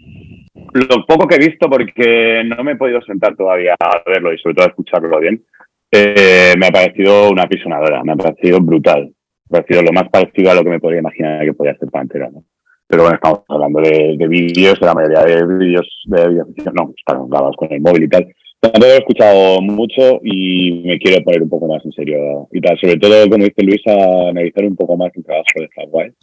[0.74, 4.38] Lo poco que he visto, porque no me he podido sentar todavía a verlo y
[4.40, 5.44] sobre todo a escucharlo bien,
[5.92, 9.12] eh, me ha parecido una pisonadora, me ha parecido brutal.
[9.50, 11.90] Me ha parecido lo más parecido a lo que me podría imaginar que podía ser
[11.90, 12.30] Pantera.
[12.32, 12.44] ¿no?
[12.88, 16.94] Pero bueno, estamos hablando de, de vídeos, de la mayoría de vídeos de videoficción, no,
[16.98, 18.28] están grabados con el móvil y tal.
[18.72, 22.78] Tampoco he escuchado mucho y me quiero poner un poco más en serio y tal.
[22.80, 26.14] Sobre todo, como dice Luis, a analizar un poco más el trabajo de Hardwire.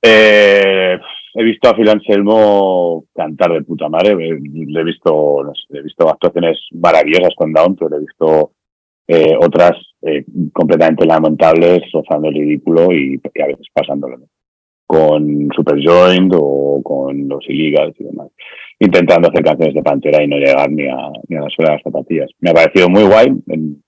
[0.00, 0.96] Eh,
[1.34, 4.12] he visto a Phil Anselmo cantar de puta madre.
[4.12, 8.52] eh, Le he visto, no sé, he visto actuaciones maravillosas con Down, pero he visto
[9.08, 14.18] eh, otras eh, completamente lamentables, rozando el ridículo y a veces pasándolo.
[14.86, 18.28] Con Superjoint o con los Illegals y demás.
[18.78, 21.76] Intentando hacer canciones de Pantera y no llegar ni a, ni a la suela de
[21.76, 22.30] las zapatillas.
[22.40, 23.28] Me ha parecido muy guay,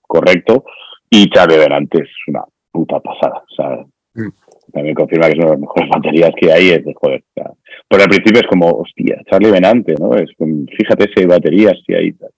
[0.01, 0.65] correcto.
[1.09, 3.43] Y Charlie Delante es una puta pasada.
[3.49, 3.85] O sea,
[4.73, 6.69] también confirma que es una de las mejores baterías que hay.
[6.69, 7.21] Es de joder.
[7.21, 7.51] o sea,
[7.87, 10.13] pero al principio es como, hostia, Charlie Benante, ¿no?
[10.15, 12.29] Es fíjate si hay baterías, si hay tal.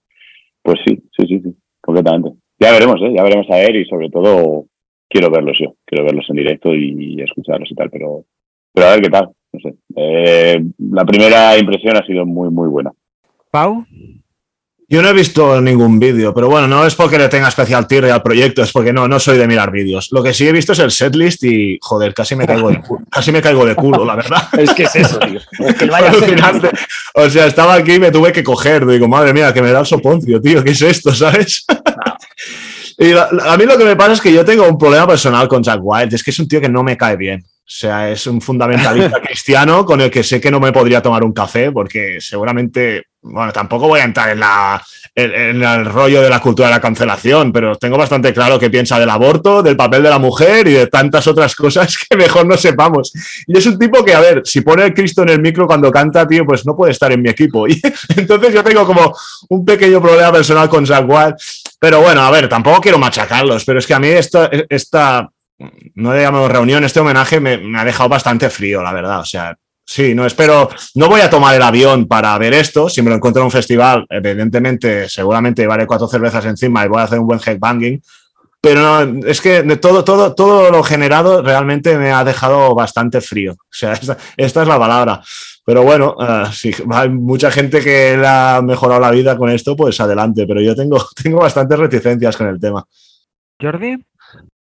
[0.64, 2.38] Pues sí, sí, sí, sí, completamente.
[2.60, 3.14] Ya veremos, ¿eh?
[3.16, 4.66] Ya veremos a ver y sobre todo
[5.10, 5.76] quiero verlos yo.
[5.86, 8.26] Quiero verlos en directo y, escucharlos y tal, pero,
[8.74, 9.30] pero a ver qué tal.
[9.54, 9.76] No sé.
[9.96, 12.92] Eh, la primera impresión ha sido muy, muy buena.
[13.52, 13.86] Pau,
[14.88, 18.12] Yo no he visto ningún vídeo, pero bueno, no es porque le tenga especial tirre
[18.12, 20.10] al proyecto, es porque no, no soy de mirar vídeos.
[20.12, 23.02] Lo que sí he visto es el setlist y, joder, casi me caigo de culo,
[23.12, 24.44] casi me caigo de culo, la verdad.
[24.58, 25.40] Es que es eso, tío.
[25.66, 26.12] Es que vaya.
[27.16, 28.86] O sea, estaba aquí y me tuve que coger.
[28.86, 31.66] Digo, madre mía, que me da el soponcio, tío, ¿qué es esto, sabes?
[32.98, 35.08] Y la- la- a mí lo que me pasa es que yo tengo un problema
[35.08, 37.44] personal con Jack White, es que es un tío que no me cae bien.
[37.72, 41.24] O sea, es un fundamentalista cristiano con el que sé que no me podría tomar
[41.24, 44.84] un café porque seguramente, bueno, tampoco voy a entrar en, la,
[45.16, 49.00] en, el rollo de la cultura de la cancelación, pero tengo bastante claro que piensa
[49.00, 52.58] del aborto, del papel de la mujer y de tantas otras cosas que mejor no
[52.58, 53.14] sepamos.
[53.48, 55.90] Y es un tipo que, a ver, si pone el Cristo en el micro cuando
[55.94, 57.68] canta, tío, pues no puede estar en mi equipo.
[57.72, 57.80] Y
[58.18, 59.16] entonces yo tengo como
[59.48, 61.06] un pequeño problema personal con Zach
[61.80, 65.30] pero bueno, a ver, tampoco quiero machacarlos, pero es que a mí esta, esta
[65.96, 69.20] no llamamos reunión, este homenaje me, ha dejado bastante frío, la verdad.
[69.20, 69.56] O sea,
[69.86, 72.90] sí, no espero, no voy a tomar el avión para ver esto.
[72.90, 77.00] Si me lo encuentro en un festival, evidentemente, seguramente llevaré cuatro cervezas encima y voy
[77.00, 78.02] a hacer un buen headbanging.
[78.62, 83.54] Pero es que todo, todo, todo lo generado realmente me ha dejado bastante frío.
[83.54, 83.94] O sea,
[84.38, 85.22] esta, es la palabra.
[85.66, 89.76] Pero bueno, uh, si hay mucha gente que le ha mejorado la vida con esto,
[89.76, 90.46] pues adelante.
[90.48, 92.86] Pero yo tengo, tengo bastantes reticencias con el tema.
[93.60, 93.98] Jordi.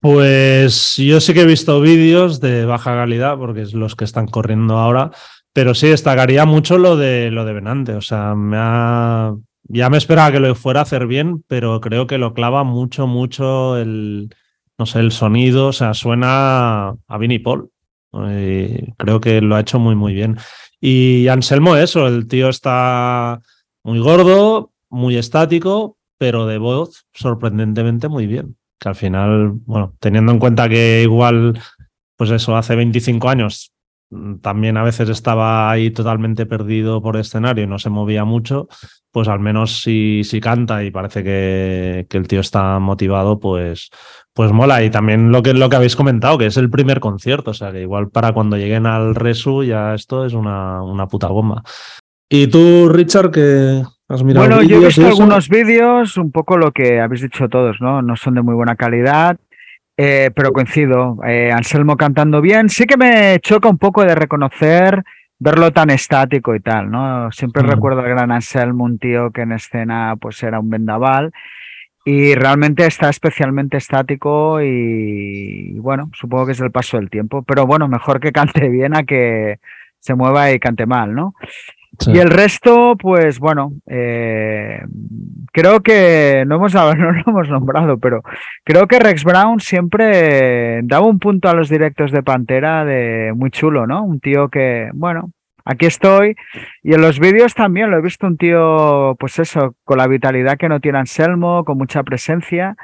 [0.01, 4.29] Pues yo sí que he visto vídeos de baja calidad, porque es los que están
[4.29, 5.11] corriendo ahora,
[5.53, 7.95] pero sí destacaría mucho lo de lo de Benante.
[7.95, 9.35] O sea, me ha...
[9.65, 13.09] ya me esperaba que lo fuera a hacer bien, pero creo que lo clava mucho,
[13.09, 14.31] mucho el,
[14.79, 15.69] no sé, el sonido.
[15.69, 17.71] O sea, suena a Vinnie Paul.
[18.99, 20.39] creo que lo ha hecho muy, muy bien.
[20.81, 23.41] Y Anselmo, eso, el tío está
[23.83, 30.33] muy gordo, muy estático, pero de voz sorprendentemente muy bien que al final, bueno, teniendo
[30.33, 31.61] en cuenta que igual,
[32.17, 33.73] pues eso, hace 25 años
[34.11, 38.69] mm, también a veces estaba ahí totalmente perdido por escenario y no se movía mucho,
[39.11, 43.91] pues al menos si, si canta y parece que, el tío está motivado, pues,
[44.33, 44.83] pues mola.
[44.85, 47.73] Y también lo que, lo que habéis comentado, que es el primer concierto, o sea
[47.73, 51.63] que igual para cuando lleguen al Resu ya esto es una, una puta bomba.
[52.31, 53.31] ¿Y tú, Richard,
[54.09, 58.01] que bueno, yo he visto algunos vídeos, un poco lo que habéis dicho todos, ¿no?
[58.01, 59.37] No son de muy buena calidad,
[59.97, 61.19] eh, pero coincido.
[61.27, 62.71] Eh, Anselmo cantando bien.
[62.71, 65.05] Sí que me choca un poco de reconocer
[65.39, 67.31] verlo tan estático y tal, ¿no?
[67.33, 67.67] Siempre mm.
[67.67, 71.33] recuerdo al gran Anselmo, un tío que en escena pues era un vendaval
[72.05, 77.67] y realmente está especialmente estático y, bueno, supongo que es el paso del tiempo, pero
[77.67, 79.59] bueno, mejor que cante bien a que
[79.99, 81.35] se mueva y cante mal, ¿no?
[82.07, 84.81] Y el resto, pues bueno, eh,
[85.53, 88.23] creo que no, hemos, no lo hemos nombrado, pero
[88.65, 93.51] creo que Rex Brown siempre daba un punto a los directos de Pantera de muy
[93.51, 94.05] chulo, ¿no?
[94.05, 95.31] Un tío que, bueno,
[95.65, 96.37] aquí estoy.
[96.83, 100.57] Y en los vídeos también lo he visto un tío, pues eso, con la vitalidad
[100.57, 102.77] que no tiene Anselmo, con mucha presencia.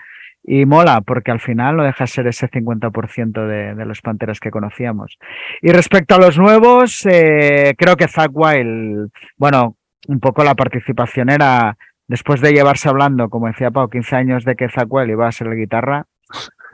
[0.47, 4.41] Y mola, porque al final no deja de ser ese 50% de, de, los Panteras
[4.41, 5.19] que conocíamos.
[5.63, 9.77] Y respecto a los nuevos, eh, creo que Zack Wild, bueno,
[10.07, 14.55] un poco la participación era, después de llevarse hablando, como decía Pau, 15 años de
[14.55, 16.07] que Zack Wild iba a ser la guitarra,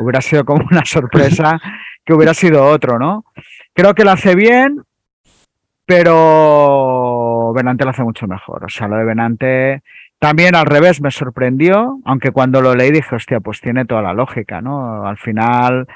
[0.00, 1.60] hubiera sido como una sorpresa
[2.04, 3.24] que hubiera sido otro, ¿no?
[3.72, 4.82] Creo que lo hace bien,
[5.86, 8.64] pero Venante lo hace mucho mejor.
[8.64, 9.82] O sea, lo de Venante
[10.20, 14.12] también al revés me sorprendió, aunque cuando lo leí dije, hostia, pues tiene toda la
[14.12, 15.06] lógica, ¿no?
[15.06, 15.86] Al final,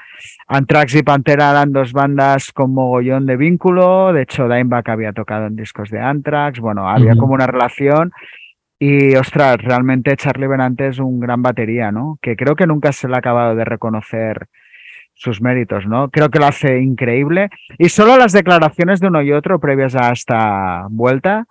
[0.47, 5.45] Anthrax y Pantera eran dos bandas con mogollón de vínculo, de hecho Dimebag había tocado
[5.45, 8.11] en discos de Anthrax, bueno, había como una relación
[8.79, 12.17] y, ostras, realmente Charlie Benante es un gran batería, ¿no?
[12.19, 14.47] Que creo que nunca se le ha acabado de reconocer
[15.13, 16.09] sus méritos, ¿no?
[16.09, 20.11] Creo que lo hace increíble y solo las declaraciones de uno y otro previas a
[20.11, 21.45] esta vuelta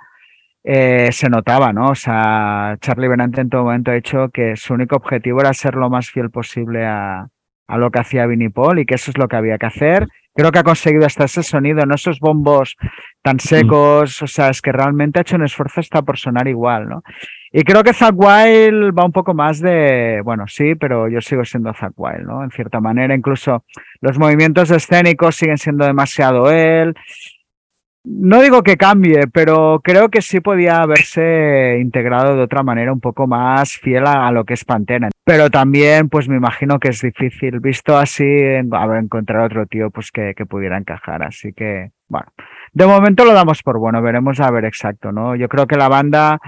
[0.64, 1.90] eh, se notaba, ¿no?
[1.90, 5.74] O sea, Charlie Benante en todo momento ha dicho que su único objetivo era ser
[5.74, 7.28] lo más fiel posible a,
[7.68, 10.08] a lo que hacía Vinnie Paul y que eso es lo que había que hacer.
[10.34, 12.76] Creo que ha conseguido hasta ese sonido, no esos bombos
[13.22, 13.40] tan mm.
[13.40, 17.02] secos, o sea, es que realmente ha hecho un esfuerzo hasta por sonar igual, ¿no?
[17.52, 21.44] Y creo que Zack Wild va un poco más de, bueno, sí, pero yo sigo
[21.44, 22.42] siendo Zack Wild, ¿no?
[22.42, 23.64] En cierta manera, incluso
[24.00, 26.96] los movimientos escénicos siguen siendo demasiado él.
[28.06, 33.00] No digo que cambie, pero creo que sí podía haberse integrado de otra manera un
[33.00, 35.08] poco más fiel a, lo que es Pantera.
[35.24, 40.34] Pero también, pues me imagino que es difícil, visto así, encontrar otro tío pues que,
[40.36, 41.22] que pudiera encajar.
[41.22, 42.26] Así que, bueno,
[42.74, 45.34] de momento lo damos por bueno, veremos a ver exacto, ¿no?
[45.34, 46.40] Yo creo que la banda,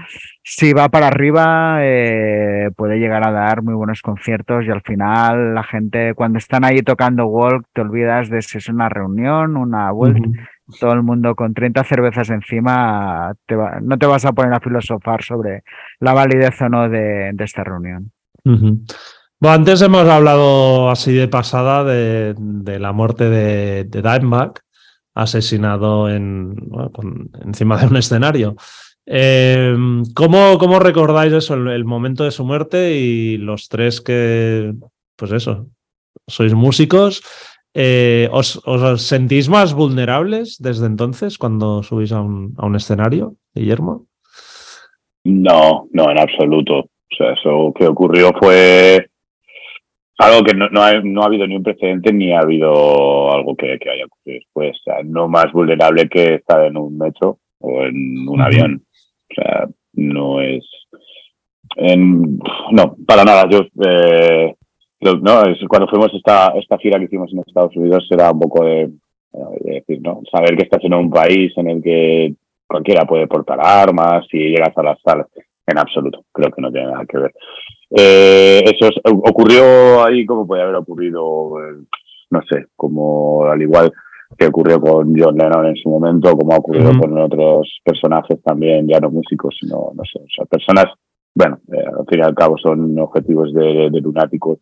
[0.43, 5.55] si va para arriba, eh, puede llegar a dar muy buenos conciertos y al final
[5.55, 9.89] la gente, cuando están ahí tocando Walk, te olvidas de si es una reunión, una
[9.89, 10.29] vuelta
[10.79, 13.33] todo el mundo con 30 cervezas encima,
[13.81, 15.63] no te vas a poner a filosofar sobre
[15.99, 18.11] la validez o no de, esta reunión.
[18.43, 18.85] Bueno,
[19.41, 24.01] antes hemos hablado así de pasada de, la muerte de, de
[25.13, 26.55] asesinado en,
[27.45, 28.55] encima de un escenario.
[29.05, 34.73] Em, ¿cómo, ¿cómo, recordáis eso, el, momento de su muerte y los tres que,
[35.15, 35.67] pues eso,
[36.27, 37.23] sois músicos?
[37.79, 38.59] Eh, ¿os,
[38.97, 44.07] sentís más vulnerables desde entonces cuando subís a un, a un escenario, Guillermo?
[45.23, 46.79] No, no, en absoluto.
[46.79, 49.05] O sea, eso que ocurrió fue
[50.17, 53.55] algo que no, no, ha, no, ha, habido ni un precedente ni ha habido algo
[53.55, 54.75] que, que haya ocurrido después.
[54.79, 58.83] O sea, no más vulnerable que estar en un metro o en un avión.
[59.29, 60.65] O sea, no es.
[61.75, 62.39] En,
[62.71, 63.47] no, para nada.
[63.51, 64.55] Yo, eh,
[65.01, 68.65] no, es, cuando fuimos esta, esta gira que hicimos en Estados Unidos era un poco
[68.65, 68.87] de,
[69.61, 70.21] de decir, ¿no?
[70.31, 72.33] Saber que estás en un país en el que
[72.67, 75.27] cualquiera puede portar armas y llegas a las salas.
[75.65, 77.33] En absoluto, creo que no tiene nada que ver.
[77.89, 81.83] Eh, eso ocurrió ahí como puede haber ocurrido, eh,
[82.29, 83.91] no sé, como al igual
[84.37, 88.87] que ocurrió con John Lennon en su momento, como ha ocurrido con otros personajes también,
[88.87, 90.85] ya no músicos, sino, no sé, o sea, personas,
[91.33, 94.59] bueno, eh, al fin y al cabo son objetivos de, de, lunáticos.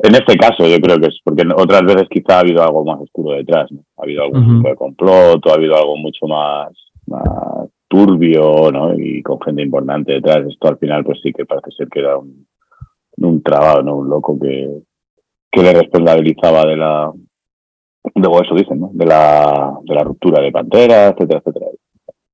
[0.00, 3.00] En este caso, yo creo que es porque otras veces quizá ha habido algo más
[3.00, 3.80] oscuro detrás, ¿no?
[3.96, 6.68] Ha habido algún tipo de complot, o ha habido algo mucho más
[7.06, 8.94] más turbio, ¿no?
[8.98, 10.46] Y con gente importante detrás.
[10.46, 12.46] Esto al final, pues sí que parece ser que era un,
[13.16, 13.96] un trabajo, ¿no?
[13.96, 14.82] Un loco que,
[15.50, 17.12] que le responsabilizaba de la,
[18.14, 18.90] luego eso dicen, ¿no?
[18.92, 21.66] De la, de la ruptura de Pantera, etcétera, etcétera.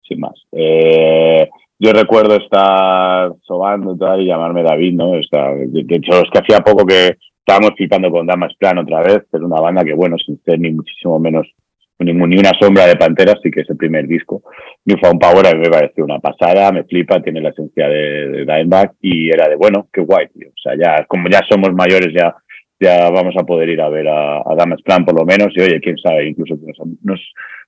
[0.07, 0.35] Sin más.
[0.53, 5.13] Eh, yo recuerdo estar sobando y tal y llamarme David, ¿no?
[5.13, 5.21] de,
[5.89, 7.17] hecho, es que hacía poco que
[7.47, 10.73] estábamos flipando con Damas Plan otra vez, pero una banda que, bueno, sin ser ni
[10.73, 11.47] muchísimo menos
[11.99, 14.43] ni, ni una sombra de Pantera, sí que es el primer disco.
[14.85, 18.39] Newfound Power a mí me pareció una pasada, me flipa, tiene la esencia de, de
[18.41, 20.49] Dimebag y era de, bueno, qué guay, tío.
[20.49, 22.35] O sea, ya, como ya somos mayores, ya,
[22.81, 25.61] ya vamos a poder ir a ver a, a Damas Plan por lo menos y
[25.61, 27.21] oye, quién sabe, incluso nos, nos,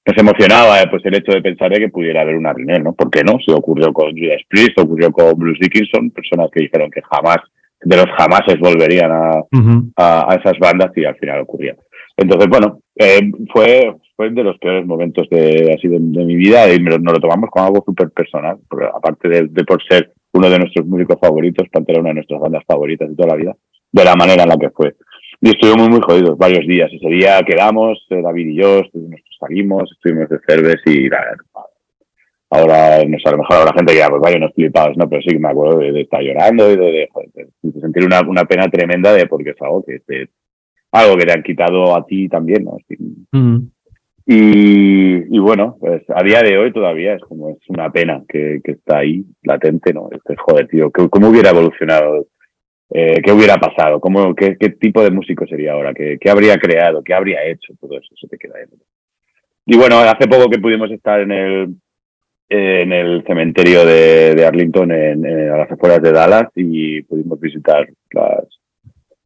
[0.06, 2.94] nos emocionaba eh, pues el hecho de pensar que pudiera haber una reunión, ¿no?
[2.94, 3.38] ¿Por qué no?
[3.44, 7.38] Se ocurrió con Judas Priest, ocurrió con Bruce Dickinson, personas que dijeron que jamás,
[7.80, 9.30] de los jamases volverían a,
[9.96, 11.76] a, a esas bandas y al final ocurría.
[12.16, 16.78] Entonces, bueno, eh, fue, fue de los peores momentos de, así de, mi vida y
[16.78, 18.58] nos lo tomamos como algo súper personal,
[18.94, 22.62] aparte de, de, por ser uno de nuestros músicos favoritos, Pantera una de nuestras bandas
[22.66, 23.56] favoritas de toda la vida,
[23.92, 24.94] de la manera en la que fue.
[25.40, 26.90] Y estuvimos muy jodidos varios días.
[26.90, 28.80] Ese día quedamos, eh, David y yo,
[29.38, 31.08] salimos, estuvimos de cerveza y
[32.50, 35.08] ahora no sé, a lo mejor habrá gente que ya, pues vaya unos flipados, ¿no?
[35.08, 37.08] Pero sí que me acuerdo de, estar llorando y de,
[37.62, 40.00] de, sentir una, una, pena tremenda de porque es algo que
[40.92, 42.78] algo que te han quitado a ti también, ¿no?
[44.28, 48.60] y, y, bueno, pues a día de hoy todavía es como es una pena que,
[48.64, 50.08] que está ahí latente, ¿no?
[50.10, 52.26] Este, joder, tío, ¿cómo hubiera evolucionado?
[52.90, 54.00] Eh, ¿Qué hubiera pasado?
[54.00, 55.92] ¿Cómo, qué, qué, tipo de músico sería ahora?
[55.92, 57.02] ¿Qué, ¿Qué, habría creado?
[57.02, 57.74] ¿Qué habría hecho?
[57.80, 58.66] Todo eso se te queda ahí.
[59.66, 61.76] Y bueno, hace poco que pudimos estar en el,
[62.48, 67.40] en el cementerio de, de Arlington, en, en, a las afueras de Dallas, y pudimos
[67.40, 68.44] visitar las,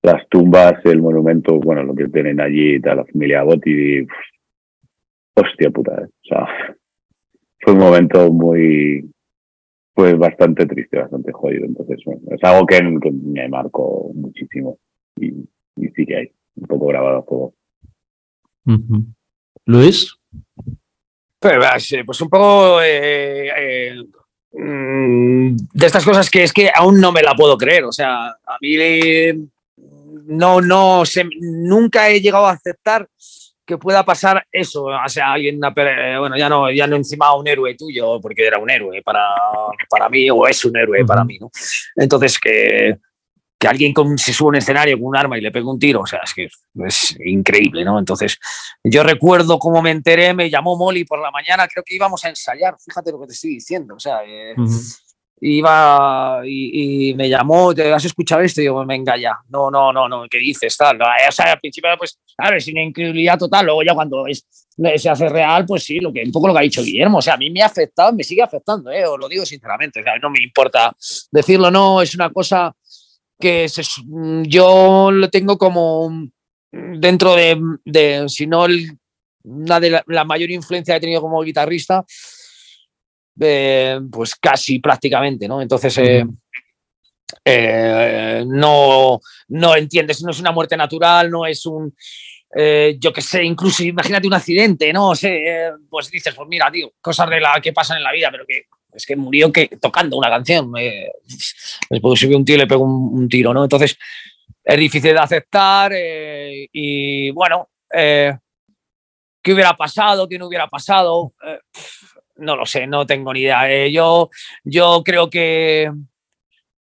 [0.02, 4.06] las tumbas, el monumento, bueno, lo que tienen allí, la familia Botti,
[5.34, 6.06] hostia puta, ¿eh?
[6.06, 6.46] o sea,
[7.60, 9.10] fue un momento muy,
[9.92, 14.78] pues bastante triste, bastante jodido, entonces, bueno, es algo que, me marcó muchísimo
[15.16, 17.54] y, y, que hay un poco grabado a fuego.
[19.66, 20.16] Luis?
[21.40, 23.94] Pues, pues un poco eh, eh,
[24.52, 28.26] mm, de estas cosas que es que aún no me la puedo creer, o sea,
[28.28, 28.76] a mí
[30.26, 33.08] no, no, se, nunca he llegado a aceptar
[33.64, 37.48] que pueda pasar eso, o sea, alguien, una, bueno, ya no, ya no encima un
[37.48, 39.24] héroe tuyo, porque era un héroe para,
[39.88, 41.50] para mí, o es un héroe para mí, ¿no?
[41.96, 42.98] Entonces, que,
[43.60, 45.78] que alguien con, se sube a un escenario con un arma y le pegue un
[45.78, 46.48] tiro, o sea, es que
[46.86, 47.98] es increíble, ¿no?
[47.98, 48.38] Entonces,
[48.82, 52.30] yo recuerdo cómo me enteré, me llamó Molly por la mañana, creo que íbamos a
[52.30, 55.10] ensayar, fíjate lo que te estoy diciendo, o sea, eh, uh -huh
[55.40, 58.60] iba y, y, me llamó, ¿te has escuchado esto?
[58.60, 60.76] Y digo, venga ya, no, no, no, no, ¿qué dices?
[60.76, 60.98] Tal?
[61.00, 64.46] O sea, al principio, pues, a ver, sin incredulidad total, luego ya cuando es,
[64.96, 67.22] se hace real, pues sí, lo que, un poco lo que ha dicho Guillermo, o
[67.22, 69.06] sea, a mí me ha afectado, me sigue afectando, ¿eh?
[69.06, 70.94] os lo digo sinceramente, o sea, no me importa
[71.30, 72.74] decirlo, no, es una cosa
[73.40, 73.82] que se,
[74.44, 76.28] yo lo tengo como
[76.70, 78.96] dentro de, de si no, el,
[79.44, 82.04] una de la, la mayor influencia que he tenido como guitarrista,
[83.40, 85.62] eh, pues casi prácticamente, ¿no?
[85.62, 86.24] Entonces, eh,
[87.44, 91.94] eh, no, no entiendes, no es una muerte natural, no es un,
[92.54, 95.14] eh, yo que sé, incluso imagínate un accidente, ¿no?
[95.14, 98.44] sé, pues dices, pues mira, tío, cosas de la que pasan en la vida, pero
[98.46, 98.64] que
[98.94, 100.72] es que murió que, tocando una canción.
[100.78, 101.10] Eh,
[101.88, 103.62] después subí un tío y le pegó un, tiro, ¿no?
[103.62, 103.98] Entonces,
[104.64, 108.38] es difícil de aceptar y bueno, ¿qué
[109.46, 110.28] hubiera pasado?
[110.28, 111.32] ¿Qué no hubiera pasado?
[112.40, 113.70] no lo sé, no tengo ni idea.
[113.70, 114.30] Eh, yo,
[114.64, 115.90] yo creo que,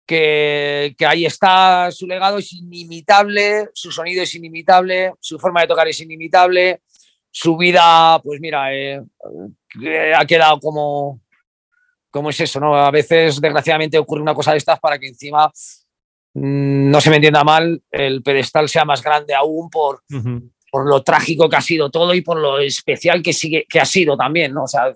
[0.07, 5.89] que, ahí está su legado, es inimitable, su sonido es inimitable, su forma de tocar
[5.89, 6.83] es inimitable,
[7.31, 9.03] su vida, pues mira, eh,
[9.83, 11.21] eh, ha quedado como,
[12.11, 12.77] como es eso, ¿no?
[12.77, 15.51] A veces, desgraciadamente, ocurre una cosa de estas para que encima
[16.35, 20.51] mm, no se me entienda mal, el pedestal sea más grande aún por, uh -huh.
[20.71, 23.85] por lo trágico que ha sido todo y por lo especial que, sigue, que ha
[23.85, 24.65] sido también, ¿no?
[24.65, 24.95] O sea,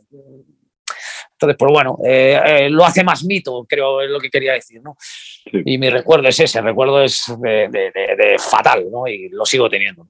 [1.43, 4.81] entonces, pues bueno, eh, eh, lo hace más mito, creo, es lo que quería decir,
[4.81, 4.97] ¿no?
[5.01, 5.51] Sí.
[5.65, 9.09] Y mi recuerdo es ese, el recuerdo es de, de, de, de, fatal, ¿no?
[9.09, 10.07] Y lo sigo teniendo.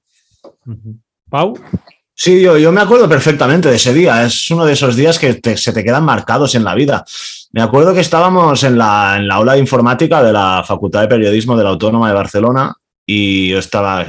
[0.66, 1.00] Uh -huh.
[1.30, 1.54] Pau.
[2.24, 4.24] Sí, yo, yo, me acuerdo perfectamente de ese día.
[4.24, 7.04] Es uno de esos días que se te quedan marcados en la vida.
[7.50, 11.08] Me acuerdo que estábamos en la, en la aula de informática de la Facultad de
[11.08, 14.06] Periodismo de la Autónoma de Barcelona y yo estaba,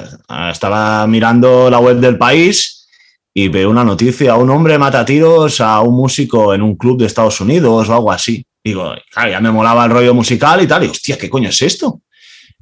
[0.51, 2.87] estaba mirando la web del país
[3.33, 7.07] y veo una noticia, un hombre mata tiros a un músico en un club de
[7.07, 8.45] Estados Unidos o algo así.
[8.63, 11.59] Digo, claro, ya me molaba el rollo musical y tal, y hostia, ¿qué coño es
[11.63, 12.01] esto?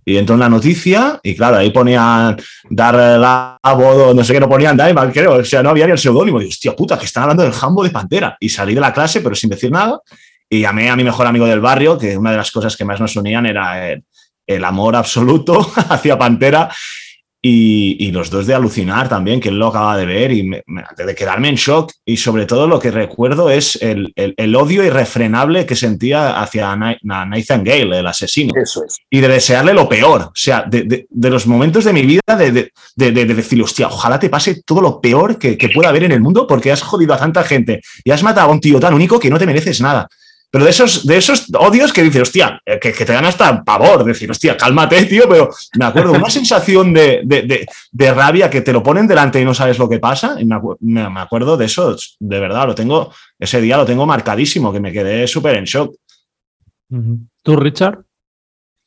[0.04, 2.36] Y entró en la noticia y claro, ahí ponían
[2.70, 5.92] dar la voz, no sé qué, no ponían Diamond, creo, o sea, no había ni
[5.92, 6.42] el seudónimo.
[6.42, 8.36] Y hostia puta, que están hablando del jambo de Pantera.
[8.40, 10.00] Y salí de la clase, pero sin decir nada,
[10.50, 13.00] y llamé a mi mejor amigo del barrio, que una de las cosas que más
[13.00, 14.04] nos unían era el,
[14.46, 16.70] el amor absoluto hacia Pantera.
[17.44, 20.62] Y, y, los dos de alucinar también, que él lo acaba de ver y me,
[20.68, 21.92] me, de quedarme en shock.
[22.06, 26.76] Y sobre todo lo que recuerdo es el, el, el odio irrefrenable que sentía hacia
[26.76, 28.54] Nathan Gale, el asesino.
[28.56, 28.98] Eso es.
[29.10, 30.22] Y de desearle lo peor.
[30.22, 34.20] O sea, de, de, de los momentos de mi vida de, de, decir, hostia, ojalá
[34.20, 37.14] te pase todo lo peor que, que, pueda haber en el mundo porque has jodido
[37.14, 39.82] a tanta gente y has matado a un tío tan único que no te mereces
[39.82, 40.08] nada.
[40.52, 44.04] Pero de esos, de esos odios que dices, hostia, que, que te dan hasta pavor,
[44.04, 45.50] decir, hostia, cálmate, tío, pero
[45.80, 49.46] me acuerdo, una sensación de, de, de, de, rabia que te lo ponen delante y
[49.46, 53.14] no sabes lo que pasa, y me, me acuerdo de eso, de verdad, lo tengo,
[53.40, 55.96] ese día lo tengo marcadísimo, que me quedé súper en shock.
[57.44, 58.00] ¿Tú, Richard?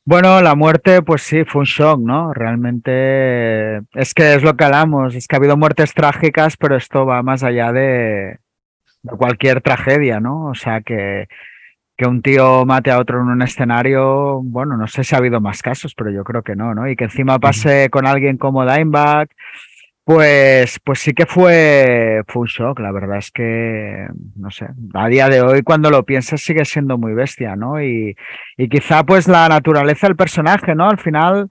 [0.07, 2.31] Bueno, la muerte, pues sí, fue un shock, ¿no?
[2.31, 7.07] Realmente es que es lo que hablamos, es que ha habido muertes trágicas, pero esto
[7.07, 8.37] va más allá de,
[9.01, 10.45] de cualquier tragedia, ¿no?
[10.45, 11.27] O sea que
[11.97, 15.39] que un tío mate a otro en un escenario, bueno, no sé si ha habido
[15.39, 16.89] más casos, pero yo creo que no, ¿no?
[16.89, 19.29] Y que encima pase con alguien como Dimebag,
[20.03, 25.07] pues, pues sí que fue, fue un shock, la verdad es que, no sé, a
[25.07, 27.81] día de hoy cuando lo piensas sigue siendo muy bestia, ¿no?
[27.81, 28.15] Y,
[28.57, 30.89] y quizá pues la naturaleza del personaje, ¿no?
[30.89, 31.49] Al final,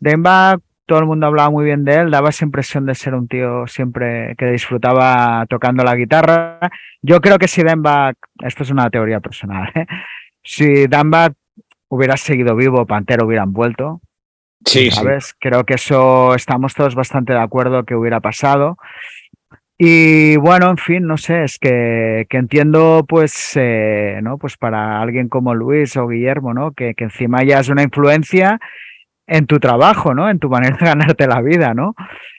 [0.00, 3.28] Dimebag todo el mundo hablaba muy bien de él, daba esa impresión de ser un
[3.28, 6.58] tío siempre que disfrutaba tocando la guitarra.
[7.02, 9.86] Yo creo que si Denbach, esto es una teoría personal, ¿eh?
[10.42, 11.32] si Denbach
[11.88, 14.00] hubiera seguido vivo, Pantera hubieran vuelto.
[14.64, 15.26] Sí, ¿sabes?
[15.26, 15.32] Sí.
[15.40, 18.76] Creo que eso estamos todos bastante de acuerdo que hubiera pasado.
[19.76, 24.38] Y bueno, en fin, no sé, es que, que entiendo, pues, eh, ¿no?
[24.38, 26.72] Pues para alguien como Luis o Guillermo, ¿no?
[26.72, 28.60] Que, que encima ya es una influencia
[29.32, 30.28] en tu trabajo, ¿no?
[30.28, 31.94] En tu manera de ganarte la vida, ¿no?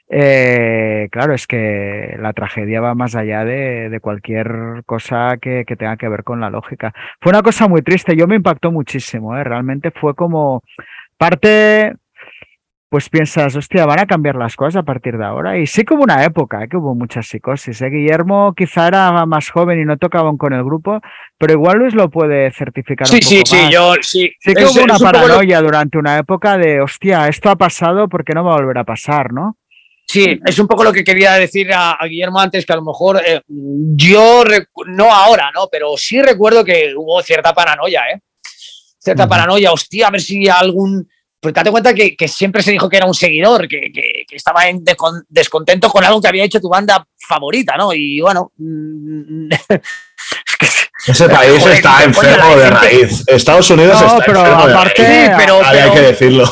[0.08, 5.74] Eh, claro, es que la tragedia va más allá de, de cualquier cosa que, que,
[5.74, 6.94] tenga que ver con la lógica.
[7.20, 9.42] Fue una cosa muy triste, yo me impactó muchísimo, ¿eh?
[9.42, 10.62] realmente fue como
[11.18, 11.94] parte,
[12.94, 15.58] pues piensas, hostia, van a cambiar las cosas a partir de ahora.
[15.58, 16.68] Y sí como una época, ¿eh?
[16.70, 17.82] que hubo muchas psicosis.
[17.82, 17.90] ¿eh?
[17.90, 21.00] Guillermo quizá era más joven y no tocaban con el grupo,
[21.36, 23.08] pero igual Luis lo puede certificar.
[23.08, 23.48] Sí, un poco sí, más.
[23.48, 24.30] sí, yo sí.
[24.38, 25.66] Sí que es, hubo una paranoia lo...
[25.66, 29.32] durante una época de, hostia, esto ha pasado porque no va a volver a pasar,
[29.32, 29.58] ¿no?
[30.06, 32.84] Sí, es un poco lo que quería decir a, a Guillermo antes, que a lo
[32.84, 34.44] mejor eh, yo,
[34.86, 35.66] no ahora, ¿no?
[35.66, 38.20] Pero sí recuerdo que hubo cierta paranoia, ¿eh?
[39.00, 39.30] Cierta uh -huh.
[39.30, 41.08] paranoia, hostia, a ver si algún...
[41.44, 44.34] Pues date cuenta que, que, siempre se dijo que era un seguidor, que, que, que
[44.34, 44.82] estaba en
[45.28, 47.92] descontento con algo que había hecho tu banda favorita, ¿no?
[47.92, 48.50] Y bueno...
[48.56, 49.50] Mm,
[51.06, 53.24] Ese país joder, está enfermo de raíz.
[53.26, 55.36] Estados Unidos no, está pero enfermo aparte, de raíz.
[55.36, 56.50] Pero, pero, hay que decirlo.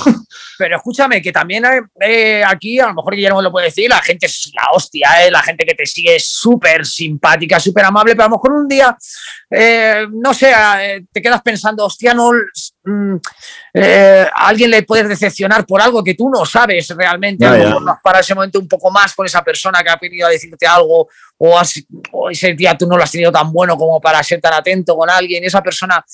[0.58, 1.64] Pero escúchame, que también
[2.00, 5.30] eh, aquí, a lo mejor Guillermo lo puede decir, la gente es la hostia, eh,
[5.30, 8.68] la gente que te sigue es súper simpática, súper amable, pero a lo mejor un
[8.68, 8.96] día,
[9.50, 10.52] eh, no sé,
[11.10, 12.30] te quedas pensando, hostia, no,
[12.84, 13.16] mm,
[13.74, 17.82] a alguien le puedes decepcionar por algo que tú no sabes realmente, a lo mejor
[17.82, 20.66] no para ese momento un poco más con esa persona que ha venido a decirte
[20.66, 21.08] algo
[21.38, 24.40] o, has, o ese día tú no lo has tenido tan bueno como para ser
[24.40, 26.04] tan atento con alguien, esa persona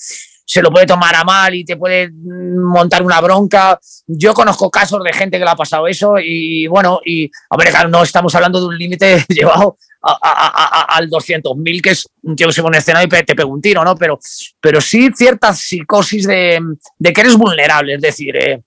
[0.49, 3.79] se lo puede tomar a mal y te puede montar una bronca.
[4.07, 7.87] Yo conozco casos de gente que le ha pasado eso y bueno, y a ver,
[7.87, 12.35] no estamos hablando de un límite llevado a, a, a, al 200.000, que es un
[12.35, 13.95] tío que se pone en escena y te pega un tiro, ¿no?
[13.95, 14.17] Pero,
[14.59, 16.59] pero sí cierta psicosis de,
[16.97, 18.59] de que eres vulnerable, es decir, eh,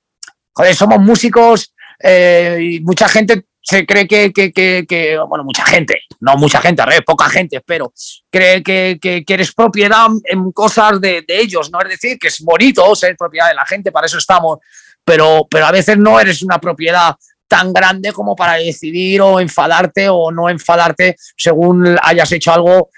[0.53, 6.03] joder, somos músicos eh, y mucha gente se cree que, que, que, bueno, mucha gente,
[6.21, 7.93] no mucha gente, a poca gente, pero
[8.31, 11.81] cree que, que, eres propiedad en cosas de, de, ellos, ¿no?
[11.81, 14.59] Es decir, que es bonito ser propiedad de la gente, para eso estamos,
[15.05, 17.15] pero, pero a veces no eres una propiedad
[17.47, 22.89] tan grande como para decidir o enfadarte o no enfadarte según hayas hecho algo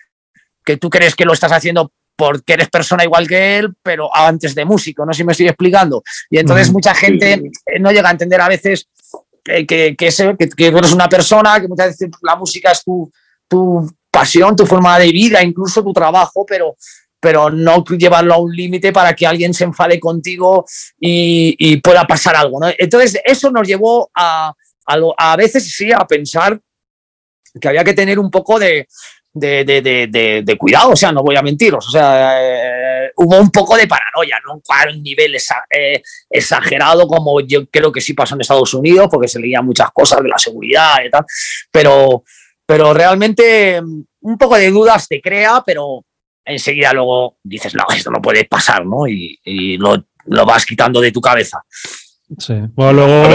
[0.65, 4.55] que tú crees que lo estás haciendo porque eres persona igual que él, pero antes
[4.55, 6.03] de músico, no sé si me estoy explicando.
[6.31, 7.51] Y entonces mucha gente
[7.81, 8.89] no llega a entender a veces
[9.45, 13.11] que, que, eres una persona, que muchas veces la música es tu,
[13.49, 16.77] tu pasión, tu forma de vida, incluso tu trabajo, pero,
[17.21, 20.65] pero no llevarlo a un límite para que alguien se enfade contigo
[20.99, 22.61] y, pueda pasar algo.
[22.79, 24.53] Entonces, eso nos llevó a,
[24.87, 26.59] a, a veces sí a pensar
[27.61, 28.89] que había que tener un poco de,
[29.35, 33.51] de, de, de, cuidado, o sea, no voy a mentiros, o sea, eh, hubo un
[33.51, 38.36] poco de paranoia, no a un nivel eh, exagerado como yo creo que sí pasó
[38.36, 41.24] en Estados Unidos, porque se leían muchas cosas de la seguridad y tal,
[41.70, 42.23] pero,
[42.65, 46.05] pero realmente mm, un poco de dudas te crea, pero
[46.44, 49.09] enseguida luego dices, no, esto no puede pasar, ¿no?
[49.09, 49.97] Y, y lo,
[50.27, 51.61] lo, vas quitando de tu cabeza.
[52.39, 52.55] Sí.
[52.74, 53.28] Bueno, luego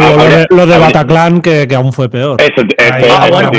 [0.49, 2.41] lo, de, Bataclan, que, que, aún fue peor.
[2.41, 3.51] Eso, eso, ah, bueno,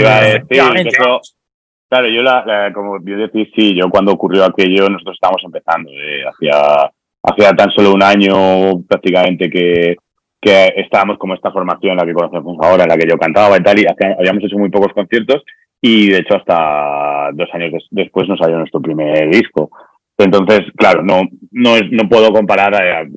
[1.91, 6.23] Claro, yo la, como yo decía, sí, yo cuando ocurrió aquello nosotros estábamos empezando, eh,
[6.23, 6.89] hacía,
[7.21, 9.97] hacía tan solo un año prácticamente que,
[10.41, 13.63] que estábamos como esta formación, la que conocemos ahora, en la que yo cantaba y
[13.65, 15.43] tal, y habíamos hecho muy pocos conciertos
[15.83, 19.73] y de hecho hasta dos años después nos salió nuestro primer disco.
[20.17, 23.11] Entonces, claro, no, no, es, no puedo comparar eh,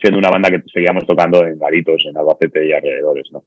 [0.00, 3.42] siendo una banda que seguíamos tocando en Garitos, en Albacete y alrededores, ¿no?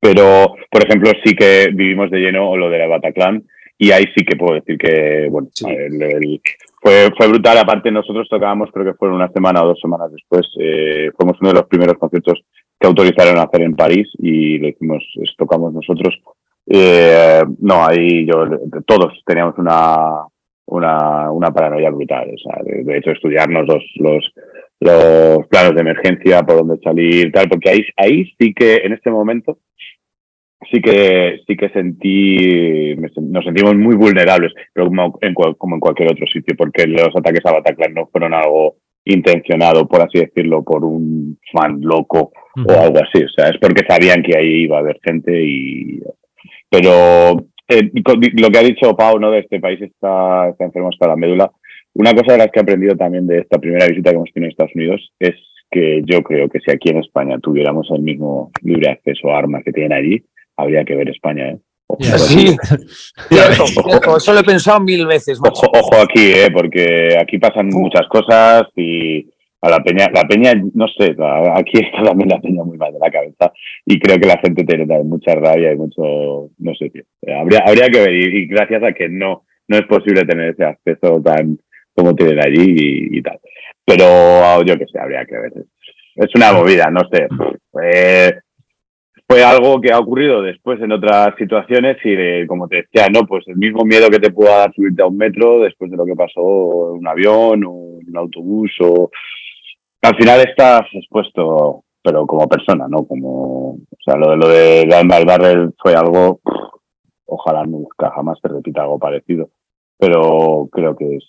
[0.00, 3.42] Pero, por ejemplo, sí que vivimos de lleno lo de la Bataclan
[3.82, 5.48] y ahí sí que puedo decir que, bueno,
[6.80, 7.58] fue, fue brutal.
[7.58, 11.48] Aparte, nosotros tocábamos, creo que fueron una semana o dos semanas después, eh, fuimos uno
[11.48, 12.44] de los primeros conciertos
[12.78, 15.02] que autorizaron a hacer en París y lo hicimos,
[15.36, 16.16] tocamos nosotros.
[16.64, 18.44] Eh, no, ahí yo,
[18.86, 20.26] todos teníamos una,
[20.66, 22.30] una, una paranoia brutal.
[22.32, 24.32] O sea, de, hecho, estudiarnos los, los,
[24.78, 29.10] los planos de emergencia, por dónde salir, tal, porque ahí, ahí sí que en este
[29.10, 29.58] momento
[30.70, 36.12] sí que sí que sentí nos sentimos muy vulnerables pero como en, como en cualquier
[36.12, 40.84] otro sitio porque los ataques a Bataclan no fueron algo intencionado por así decirlo por
[40.84, 43.24] un fan loco o algo así.
[43.24, 46.00] O sea es porque sabían que ahí iba a haber gente y
[46.68, 47.90] pero eh,
[48.34, 51.50] lo que ha dicho Pau no de este país está, está enfermo hasta la médula.
[51.94, 54.46] Una cosa de las que he aprendido también de esta primera visita que hemos tenido
[54.46, 55.34] en Estados Unidos es
[55.70, 59.62] que yo creo que si aquí en España tuviéramos el mismo libre acceso a armas
[59.64, 60.22] que tienen allí,
[60.56, 61.58] habría que ver España, ¿eh?
[62.00, 62.56] sí,
[63.28, 63.64] cierto,
[64.16, 65.38] eso lo he pensado mil veces.
[65.42, 66.50] Ojo, ojo, aquí, ¿eh?
[66.52, 69.26] porque aquí pasan muchas cosas y
[69.60, 71.14] a la peña, la peña, no sé,
[71.54, 73.52] aquí está también la peña muy mal de la cabeza
[73.86, 77.04] y creo que la gente tiene también mucha rabia y mucho, no sé, tío.
[77.32, 81.22] Habría, habría que ver y, gracias a que no, no es posible tener ese acceso
[81.22, 81.58] tan
[81.94, 83.38] como tienen allí y, tal.
[83.84, 85.52] Pero yo qué sé, habría que ver.
[86.16, 87.28] Es una movida, no sé.
[87.82, 88.32] Eh,
[89.32, 93.42] fue algo que ha ocurrido después en otras situaciones y como te decía, no, pues
[93.48, 96.14] el mismo miedo que te pueda dar subirte a un metro después de lo que
[96.14, 99.10] pasó en un avión o un autobús o
[100.02, 103.06] al final estás expuesto, pero como persona, ¿no?
[103.06, 106.40] Como, o sea, lo de lo de Dalma Barrel fue algo,
[107.24, 109.48] ojalá nunca jamás se repita algo parecido,
[109.98, 111.24] pero creo que es,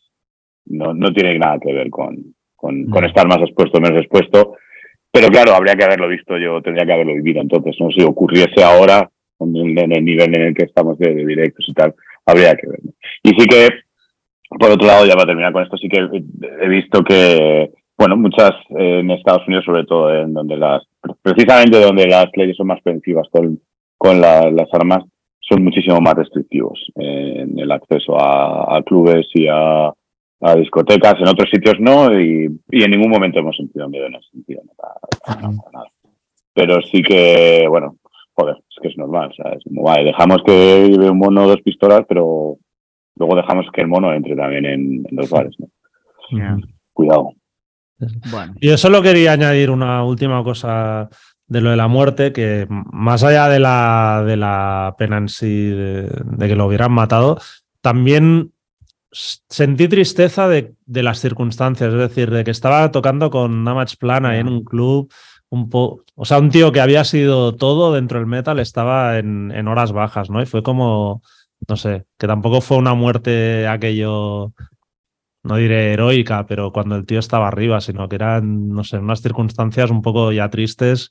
[0.65, 4.57] no, no tiene nada que ver con, con, con estar más expuesto o menos expuesto
[5.14, 7.40] pero claro, habría que haberlo visto yo, tendría que haberlo vivido.
[7.40, 9.07] Entonces, no si ocurriese ahora,
[9.40, 11.94] en el, nivel en el que estamos de, directos y tal,
[12.26, 12.91] habría que verlo.
[13.22, 13.69] Y sí que,
[14.49, 18.53] por otro lado, ya para terminar con esto, sí que he visto que, bueno, muchas
[18.69, 20.81] en Estados Unidos, sobre todo, en donde las,
[21.22, 23.60] precisamente donde las leyes son más preventivas con,
[23.99, 25.03] con las armas,
[25.41, 29.94] son muchísimo más restrictivos en el acceso a clubes y a
[30.44, 34.30] a discotecas, en otros sitios no, y, en ningún momento hemos sentido miedo en ese
[34.32, 34.61] sentido.
[35.26, 35.86] Nada,
[36.53, 37.95] Pero sí que, bueno,
[38.34, 42.57] joder, es que es normal, es vale, dejamos que lleve un mono dos pistolas, pero
[43.15, 45.56] luego dejamos que el mono entre también en, los bares.
[46.91, 47.32] Cuidado.
[48.30, 48.53] Bueno.
[48.60, 51.10] Yo solo quería añadir una última cosa
[51.48, 55.70] de lo de la muerte, que más allá de la, de la pena en sí
[55.70, 57.38] de que lo hubieran matado,
[57.82, 58.52] también
[59.14, 64.26] sentí tristeza de, de, las circunstancias, es decir, de que estaba tocando con Namach Plan
[64.26, 65.11] ahí en un club,
[65.49, 69.52] un po o sea, un tío que había sido todo dentro del metal estaba en,
[69.52, 70.41] en, horas bajas, ¿no?
[70.41, 71.22] Y fue como,
[71.68, 74.53] no sé, que tampoco fue una muerte aquello,
[75.44, 79.22] no diré heroica, pero cuando el tío estaba arriba, sino que eran, no sé, unas
[79.22, 81.10] circunstancias un poco ya tristes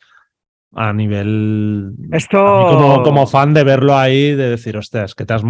[0.75, 1.93] a nivel.
[2.11, 2.39] Esto.
[2.39, 5.43] como, como, fan de verlo ahí, de decir, hostia, es que te has,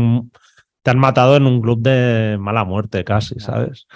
[0.82, 3.86] te han matado en un club de mala muerte casi, ¿sabes?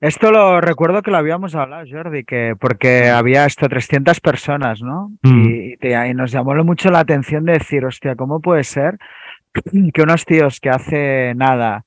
[0.00, 5.12] Esto lo recuerdo que lo habíamos hablado, Jordi, que porque había esto 300 personas, ¿no?
[5.22, 5.44] Mm.
[5.44, 8.98] Y, y, nos llamó mucho la atención de decir, hostia, ¿cómo puede ser
[9.94, 11.84] que unos tíos que hace nada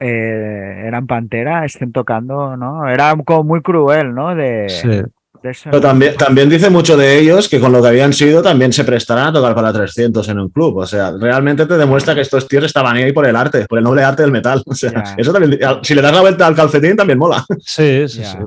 [0.00, 2.88] eh, eran Pantera estén tocando, ¿no?
[2.88, 4.34] Era como muy cruel, ¿no?
[4.34, 5.02] De, sí.
[5.42, 8.84] Pero también, también dice mucho de ellos que con lo que habían sido también se
[8.84, 10.76] prestarán a tocar para 300 en un club.
[10.78, 13.84] O sea, realmente te demuestra que estos tíos estaban ahí por el arte, por el
[13.84, 14.62] noble arte del metal.
[14.70, 17.44] O sea, eso también, si le das la vuelta al calcetín también mola.
[17.58, 18.38] Sí, sí, sí.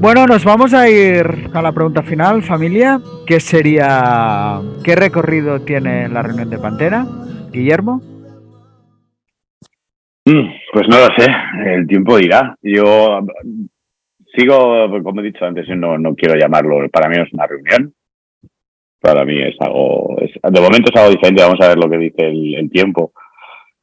[0.00, 6.08] Bueno, nos vamos a ir a la pregunta final, familia, que sería ¿qué recorrido tiene
[6.08, 7.06] la reunión de Pantera?
[7.50, 8.00] Guillermo.
[10.26, 11.26] Mm, Pues no lo sé,
[11.74, 12.54] el tiempo dirá.
[12.62, 13.20] Yo
[14.36, 17.46] sigo, como he dicho antes, yo no, no quiero llamarlo, para mí no es una
[17.46, 17.92] reunión.
[19.00, 21.98] Para mí es algo, es- de momento es algo diferente, vamos a ver lo que
[21.98, 23.12] dice el, el tiempo.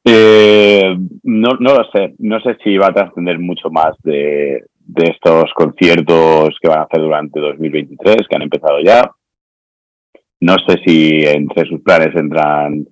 [0.05, 5.11] Eh, no, no lo sé, no sé si va a trascender mucho más de, de
[5.11, 9.11] estos conciertos que van a hacer durante 2023, que han empezado ya.
[10.39, 12.85] No sé si entre sus planes entran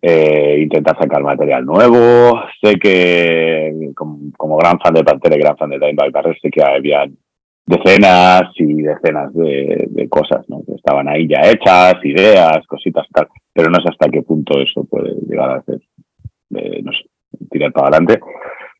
[0.00, 2.40] eh, intentar sacar material nuevo.
[2.62, 6.50] Sé que como, como gran fan de Pantera y gran fan de Dimebag Darrell, sé
[6.50, 7.06] que había
[7.66, 10.62] decenas y decenas de, de cosas ¿no?
[10.64, 14.58] que estaban ahí ya hechas, ideas, cositas y tal, pero no sé hasta qué punto
[14.58, 15.80] eso puede llegar a ser,
[16.56, 17.04] eh, no sé,
[17.50, 18.20] tirar para adelante.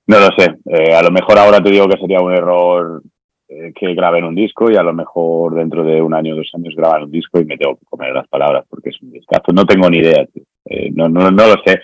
[0.09, 0.57] No lo sé.
[0.65, 3.03] Eh, a lo mejor ahora te digo que sería un error
[3.47, 6.51] eh, que graben un disco y a lo mejor dentro de un año o dos
[6.55, 9.53] años graban un disco y me tengo que comer las palabras porque es un discazo.
[9.53, 10.27] No tengo ni idea.
[10.33, 10.45] tío.
[10.65, 11.81] Eh, no, no, no lo sé.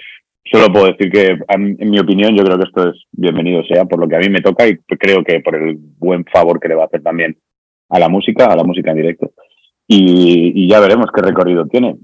[0.51, 4.01] Solo puedo decir que, en, mi opinión, yo creo que esto es bienvenido sea por
[4.01, 6.77] lo que a mí me toca y creo que por el buen favor que le
[6.77, 7.37] va a hacer también
[7.91, 9.33] a la música, a la música en directo.
[9.87, 11.97] Y, y ya veremos qué recorrido tiene.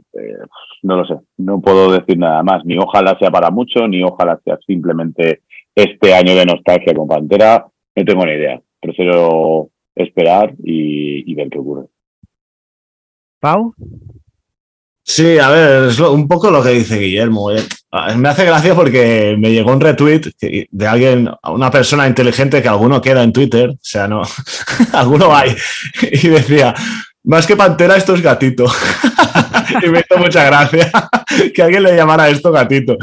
[0.83, 1.15] No lo sé.
[1.39, 2.63] No puedo decir nada más.
[2.67, 5.41] Ni ojalá sea para mucho, ni ojalá sea simplemente
[5.75, 7.67] este año de nostalgia con Pantera.
[7.97, 8.61] No tengo ni idea.
[8.81, 11.87] Prefiero esperar y, y ver qué ocurre.
[13.41, 13.75] Pau.
[15.03, 17.51] Sí, a ver, es lo- un poco lo que dice Guillermo.
[17.51, 17.63] eh.
[17.91, 20.21] Ah, Me hace gracia porque me llegó un retweet
[20.71, 24.23] de alguien, una persona inteligente que alguno queda en Twitter, o sea, no,
[24.93, 25.57] alguno hay,
[26.13, 26.75] y decía,
[27.25, 28.67] más que pantera, esto es gatito.
[29.83, 30.93] y me hizo mucha gracia
[31.55, 32.97] que alguien le llamara esto gatito.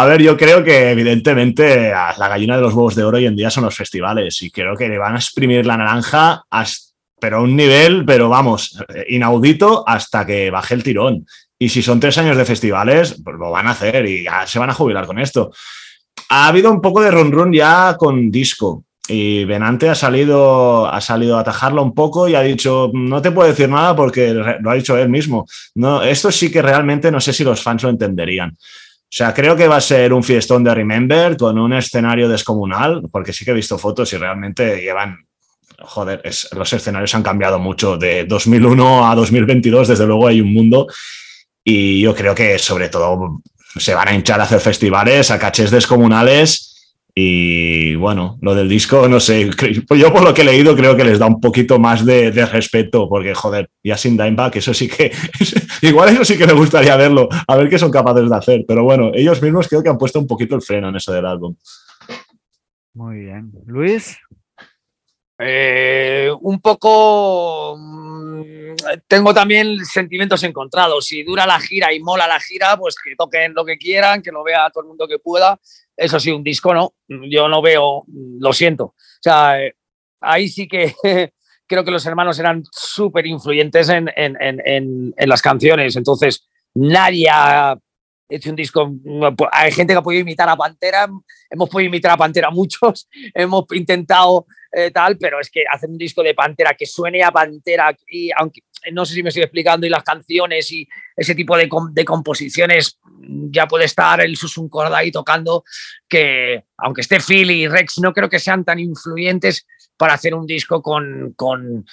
[0.00, 3.36] A ver, yo creo que evidentemente la gallina de los huevos de oro hoy en
[3.36, 7.36] día son los festivales y creo que le van a exprimir la naranja hasta, pero
[7.36, 11.26] a un nivel, pero vamos, eh, inaudito hasta que baje el tirón.
[11.58, 14.58] Y si son tres años de festivales, pues lo van a hacer y ya se
[14.58, 15.52] van a jubilar con esto.
[16.30, 18.84] Ha habido un poco de run run ya con disco.
[19.06, 23.32] Y Benante ha salido, ha salido a atajarlo un poco y ha dicho, no te
[23.32, 25.46] puedo decir nada porque lo ha dicho él mismo.
[25.74, 28.56] No, esto sí que realmente no sé si los fans lo entenderían.
[29.12, 33.02] O sea, creo que va a ser un fiestón de Remember con un escenario descomunal,
[33.10, 35.16] porque sí que he visto fotos y realmente llevan,
[35.80, 40.52] joder, es- los escenarios han cambiado mucho de 2001 a 2022, desde luego hay un
[40.52, 40.86] mundo
[41.64, 43.42] y yo creo que sobre todo
[43.76, 46.69] se van a hinchar a hacer festivales, a cachés descomunales
[47.22, 49.50] y bueno, lo del disco, no sé,
[49.96, 52.46] yo por lo que he leído creo que les da un poquito más de, de
[52.46, 55.12] respeto porque joder, ya sin Dimebag, eso sí que,
[55.82, 58.84] igual eso sí que me gustaría verlo, a ver qué son capaces de hacer, pero
[58.84, 61.54] bueno, ellos mismos creo que han puesto un poquito el freno en eso del álbum.
[62.94, 63.52] Muy bien.
[63.66, 64.18] Luis.
[65.38, 68.72] Eh, un poco mm,
[69.06, 71.06] tengo también sentimientos encontrados.
[71.06, 74.32] Si dura la gira y mola la gira, pues que toquen lo que quieran, que
[74.32, 75.58] lo vea todo el mundo que pueda.
[76.00, 76.94] Eso sí, un disco no.
[77.08, 78.04] Yo no veo,
[78.38, 78.84] lo siento.
[78.86, 79.58] O sea,
[80.20, 80.94] ahí sí que
[81.66, 85.96] creo que los hermanos eran súper influyentes en, en- en- en- las canciones.
[85.96, 87.76] Entonces, nadie ha
[88.28, 88.90] hecho un disco.
[89.52, 91.06] Hay gente que ha podido imitar a Pantera.
[91.50, 93.08] Hemos podido imitar a Pantera muchos.
[93.34, 97.30] Hemos intentado eh, tal, pero es que hacer un disco de Pantera que suene a
[97.30, 98.62] Pantera y aunque
[98.92, 102.04] no sé si me estoy explicando y las canciones y ese tipo de, com- de
[102.04, 105.64] composiciones mm, ya puede estar el Susun Corda ahí tocando
[106.08, 109.66] que aunque esté Phil y Rex no creo que sean tan influyentes
[109.96, 111.84] para hacer un disco con, con,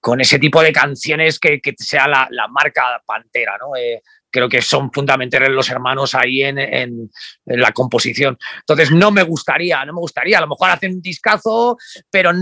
[0.00, 3.74] con ese tipo de canciones que, que sea la, la marca Pantera, ¿no?
[3.76, 4.02] Eh,
[4.36, 7.10] creo que son fundamentales los hermanos ahí en, en-
[7.46, 8.36] en la composición.
[8.60, 10.36] Entonces no me gustaría, no me gustaría.
[10.36, 11.78] A lo mejor hacen un discazo,
[12.10, 12.32] pero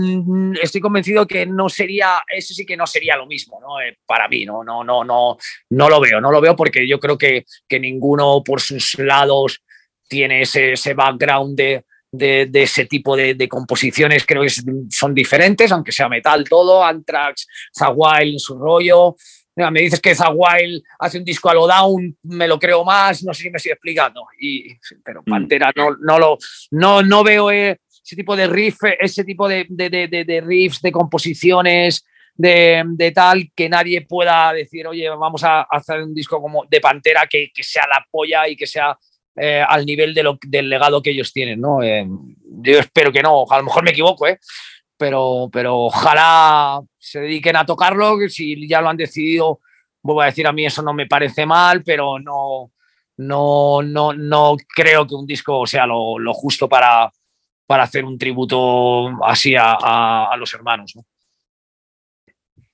[0.61, 3.79] estoy convencido que no sería, eso sí que no sería lo mismo, ¿no?
[3.79, 5.37] Eh, para mí, no, no, no, no,
[5.69, 9.61] no lo veo, no lo veo porque yo creo que, que ninguno por sus lados
[10.09, 14.49] tiene ese, ese background de, de, de, ese tipo de, de, composiciones, creo que
[14.89, 19.15] son diferentes, aunque sea metal todo, Anthrax, Zawile en su rollo.
[19.55, 23.33] Me dices que Zawile hace un disco a lo down, me lo creo más, no
[23.33, 24.25] sé si me estoy explicando.
[24.39, 26.37] Y, pero Pantera no, no, lo,
[26.71, 32.05] no, no veo ese tipo de riff, ese tipo de, de riffs, de composiciones,
[32.35, 36.81] de, de, tal que nadie pueda decir, oye, vamos a hacer un disco como de
[36.81, 38.97] Pantera que, que sea la polla y que sea
[39.37, 41.81] eh, al nivel de lo, del legado que ellos tienen, ¿no?
[41.81, 42.05] Eh,
[42.61, 44.39] yo espero que no, a lo mejor me equivoco, ¿eh?
[44.97, 49.59] Pero, pero ojalá se dediquen a tocarlo, si ya lo han decidido,
[50.01, 52.71] vuelvo a decir, a mí eso no me parece mal, pero no,
[53.17, 57.11] no, no, no creo que un disco sea lo, justo para,
[57.65, 59.73] para hacer un tributo así a,
[60.31, 61.05] a, los hermanos, ¿no?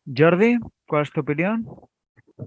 [0.06, 0.58] Jordi,
[0.88, 1.66] ¿cuál es tu opinión?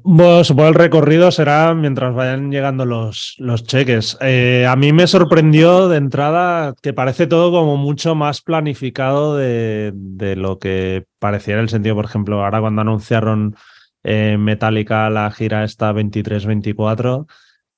[0.02, 4.18] Bueno, supongo el recorrido será mientras vayan llegando los, los cheques.
[4.20, 9.92] Eh, a mí me sorprendió de entrada que parece todo como mucho más planificado de,
[9.94, 13.56] de lo que parecía en el sentido, por ejemplo, ahora cuando anunciaron
[14.02, 17.26] eh, Metallica la gira esta 23-24,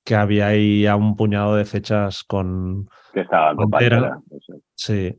[0.03, 2.89] que había ahí a un puñado de fechas con...
[3.13, 3.69] Que estaba con.
[4.75, 5.17] Sí.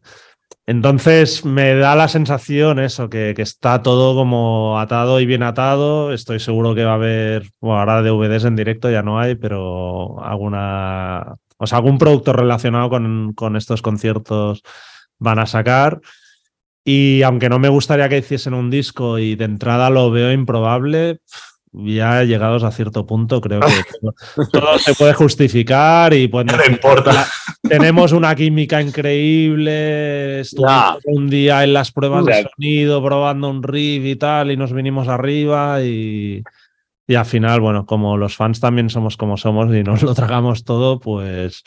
[0.68, 6.12] Entonces me da la sensación eso, que, que, está todo como atado y bien atado.
[6.12, 10.22] Estoy seguro que va a haber, bueno, ahora DVDs en directo ya no hay, pero
[10.22, 14.62] alguna, o sea, algún producto relacionado con, con estos conciertos
[15.18, 16.02] van a sacar.
[16.84, 21.20] Y aunque no me gustaría que hiciesen un disco y de entrada lo veo improbable,
[21.72, 23.66] ya llegados a cierto punto, creo que
[24.52, 27.26] todo, se puede justificar y pues, no importa.
[27.62, 30.40] Tenemos una química increíble.
[30.40, 34.72] Estuvimos un día en las pruebas de sonido, probando un riff y tal, y nos
[34.72, 36.42] vinimos arriba y,
[37.06, 40.64] y al final, bueno, como los fans también somos como somos y nos lo tragamos
[40.64, 41.62] todo, pues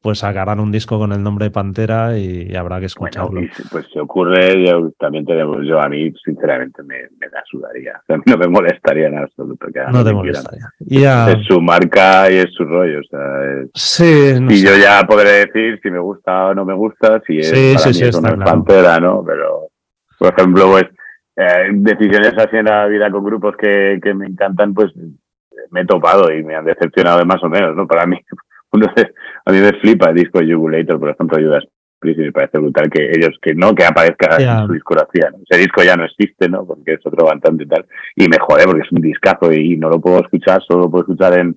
[0.00, 3.30] pues sacarán un disco con el nombre de Pantera y, habrá que escucharlo.
[3.30, 7.42] Bueno, y pues se ocurre, yo también tenemos, yo a mí sinceramente me, me la
[7.50, 9.66] sudaría, o sea, no me molestaría en absoluto.
[9.72, 11.24] Que no te molestaría.
[11.24, 11.32] A...
[11.32, 13.70] Es su marca y es su rollo, o sea, es...
[13.74, 14.66] sí, no y sé.
[14.66, 17.78] yo ya podré decir si me gusta o no me gusta, si es, sí, para
[17.78, 18.44] sí, mí sí, es una claro.
[18.44, 19.24] Pantera, ¿no?
[19.26, 19.68] Pero,
[20.18, 20.84] por ejemplo, pues
[21.36, 24.92] eh, decisiones así en la vida con grupos que, que me encantan, pues
[25.70, 27.86] me he topado y me han decepcionado de más o menos, ¿no?
[27.86, 28.18] Para mí
[28.76, 29.12] uno de,
[29.44, 31.64] a mí me flipa el disco Jugulator, por ejemplo, Judas
[31.98, 34.60] Priest, y me parece brutal que ellos, que no, que aparezca Ya.
[34.60, 35.30] en su discografía.
[35.32, 35.38] ¿no?
[35.48, 36.66] Ese disco ya no existe, ¿no?
[36.66, 37.86] Porque es otro cantante y tal.
[38.14, 41.04] Y me jode porque es un discazo y no lo puedo escuchar, solo lo puedo
[41.04, 41.56] escuchar en,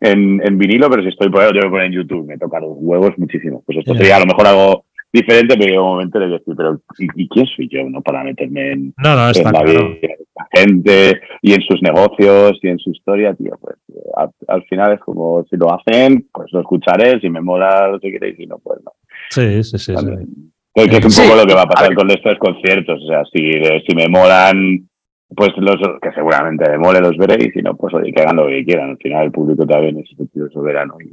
[0.00, 2.26] en, en vinilo, pero si estoy por ahí lo tengo que poner en YouTube.
[2.26, 3.62] Me toca los huevos muchísimo.
[3.66, 6.80] Pues esto sería a lo mejor algo diferente, pero llega un momento de decir, pero
[6.98, 8.00] ¿y, y quién soy yo, no?
[8.02, 11.82] Para meterme en, No, no, está en la vida de esta gente y en sus
[11.82, 13.76] negocios y en su historia, tío, pues
[14.16, 18.00] al, al, final es como si lo hacen, pues lo escucharé, si me mola lo
[18.00, 18.92] que queréis, si no, pues no.
[19.30, 19.92] Sí, sí, sí.
[19.94, 20.18] Vale.
[20.18, 20.52] sí.
[20.72, 21.22] Porque es un Sí.
[21.22, 23.50] poco lo que va a pasar A con estos conciertos, o sea, si,
[23.86, 24.88] si me molan,
[25.36, 28.36] pues los que seguramente me mole los veré y si no, pues oye, que hagan
[28.36, 31.12] lo que quieran, al final el público también es sentido soberano y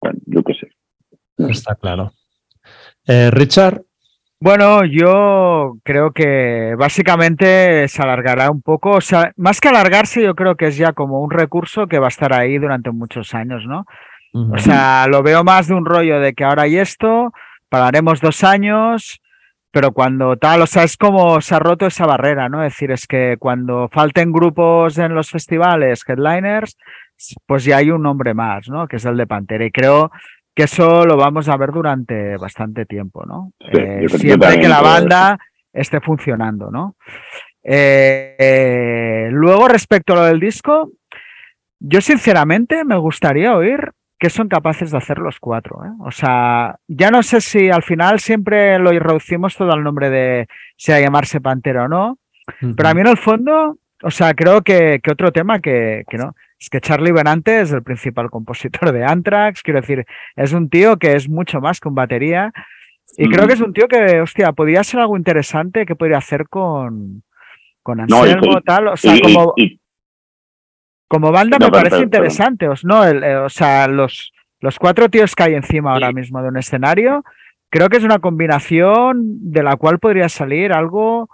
[0.00, 0.68] bueno, yo qué sé.
[1.50, 2.12] Está claro.
[3.06, 3.82] Eh, Richard,
[4.40, 10.34] Bueno, yo creo que básicamente se alargará un poco, o sea, más que alargarse, yo
[10.34, 13.64] creo que es ya como un recurso que va a estar ahí durante muchos años,
[13.66, 13.84] ¿no?
[14.34, 17.32] O sea, lo veo más de un rollo de que ahora hay esto,
[17.68, 19.20] pararemos dos años,
[19.70, 22.64] pero cuando tal, o sea, es como se ha roto esa barrera, ¿no?
[22.64, 26.76] Es decir, es que cuando falten grupos en los festivales, headliners,
[27.46, 28.88] pues ya hay un nombre más, ¿no?
[28.88, 29.64] Que es el de Pantera.
[29.64, 30.10] Y creo
[30.54, 33.52] que eso lo vamos a ver durante bastante tiempo, ¿no?
[33.60, 35.38] Sí, Eh, siempre que la banda
[35.72, 36.96] esté funcionando, ¿no?
[37.62, 40.92] Eh, eh, luego, respecto a lo del disco,
[41.80, 45.84] yo sinceramente me gustaría oír qué son capaces de hacer los cuatro.
[45.84, 45.90] ¿eh?
[46.00, 50.46] O sea, ya no sé si al final siempre lo reducimos todo al nombre de
[50.76, 52.18] si a llamarse Pantera o no,
[52.76, 56.18] pero a mí en el fondo, o sea, creo que, que otro tema que, que
[56.18, 56.34] no.
[56.60, 60.06] Es que Charlie Benante es el principal compositor de Anthrax, quiero decir,
[60.36, 62.52] es un tío que es mucho más que un batería.
[63.16, 66.48] Y creo que es un tío que, hostia, podría ser algo interesante que podría hacer
[66.48, 67.22] con,
[67.82, 68.88] con No, y- Anselmo, tal.
[68.88, 69.80] O sea, Y- como, y-
[71.08, 72.68] como banda No, me pero- parece pero- interesante.
[72.68, 76.42] os- No, el, eh, o sea, los, los cuatro tíos que hay encima ahora mismo
[76.42, 77.24] de un escenario,
[77.70, 79.20] creo que es una combinación
[79.52, 81.28] de la cual podría salir algo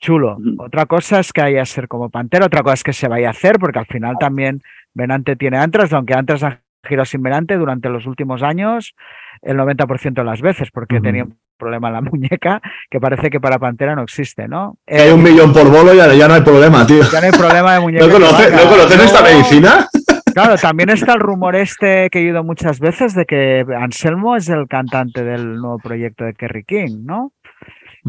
[0.00, 0.38] chulo.
[0.58, 3.28] Otra cosa es que haya que ser como Pantera, otra cosa es que se vaya
[3.28, 4.62] a hacer, porque al final también
[4.94, 8.94] Venante tiene Antras, aunque Antras ha girado sin Venante durante los últimos años
[9.42, 12.60] el 90% de las veces, porque tenía un problema en la muñeca
[12.90, 14.76] que parece que para Pantera no existe, ¿no?
[14.86, 17.02] Hay Eh, un millón por bolo y ya, ya no hay problema, tío.
[17.10, 18.06] ya no hay problema de muñeca.
[18.06, 18.50] ¿No, conoce-.
[18.52, 19.88] ¿no conocen esta medicina?
[20.36, 24.50] Claro, también está el rumor este que he oído muchas veces de que Anselmo es
[24.50, 27.32] el cantante del nuevo proyecto de Kerry King, ¿no?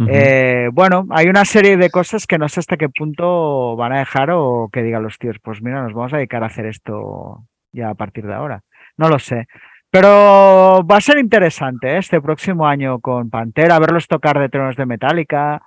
[0.10, 4.00] Eh, bueno, hay una serie de cosas que no sé hasta qué punto van a
[4.00, 7.46] dejar o que digan los tíos, pues mira, nos vamos a dedicar a hacer esto
[7.72, 8.62] ya a partir de ahora.
[8.98, 9.48] No lo sé.
[9.90, 11.98] Pero va a ser interesante ¿eh?
[11.98, 15.62] este próximo año con Pantera, verlos tocar de tronos de Metallica.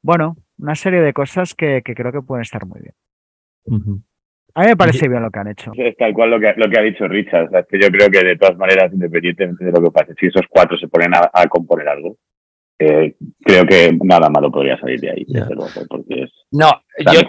[0.00, 2.94] Bueno, una serie de cosas que, creo que pueden estar muy bien.
[4.54, 5.72] A mí me parece bien lo que han hecho.
[5.76, 7.50] Es tal cual lo que, lo que ha dicho Richard.
[7.66, 10.78] que yo creo que de todas maneras, independientemente de lo que pase, si esos cuatro
[10.78, 12.16] se ponen a, componer algo,
[12.86, 15.26] eh, creo que nada malo podría salir de ahí.
[15.88, 17.20] porque es, no, yo,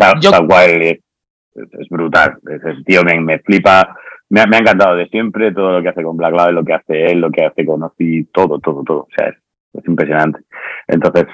[1.56, 2.38] es, brutal.
[2.50, 3.96] Ese tío me, me flipa.
[4.30, 6.66] Me ha, me ha, encantado de siempre todo lo que hace con Black Label, lo
[6.66, 9.02] que hace él, lo que hace con Ozzy, todo, todo, todo.
[9.02, 9.36] O sea, es,
[9.74, 10.40] es impresionante.
[10.88, 11.26] Entonces,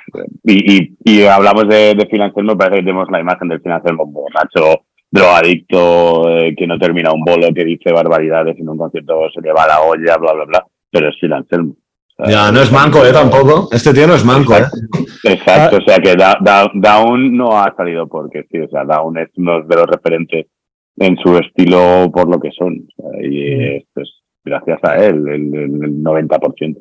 [0.43, 3.71] y, y, y hablamos de, de Phil Anselmo, parece que tenemos la imagen del Phil
[3.71, 9.29] Anselmo borracho, drogadicto, eh, que no termina un bolo, que dice barbaridades en un concierto
[9.33, 10.65] se le va la olla, bla, bla, bla.
[10.89, 11.75] Pero es Phil Anselmo.
[12.27, 13.11] Ya, no es manco, ¿eh?
[13.11, 13.69] Tampoco.
[13.71, 14.65] Este tío no es manco, ¿eh?
[15.23, 19.61] Exacto, o sea que Down no ha salido porque sí, o sea, Down es uno
[19.63, 20.47] de los referentes
[20.97, 22.87] en su estilo por lo que son.
[23.21, 26.77] y esto es gracias a él, el, el 90%.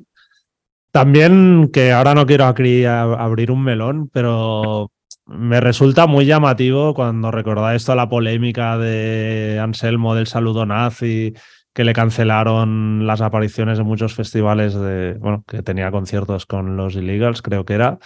[0.92, 4.90] También, que ahora no quiero aquí abrir un melón, pero
[5.26, 11.34] me resulta muy llamativo cuando recordáis toda la polémica de Anselmo del saludo nazi,
[11.74, 16.96] que le cancelaron las apariciones de muchos festivales de, bueno, que tenía conciertos con los
[16.96, 17.98] illegals, creo que era.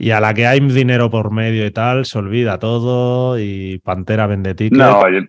[0.00, 4.28] Y a la que hay dinero por medio y tal, se olvida todo y Pantera
[4.28, 4.78] vende tickets.
[4.78, 5.20] No, yo,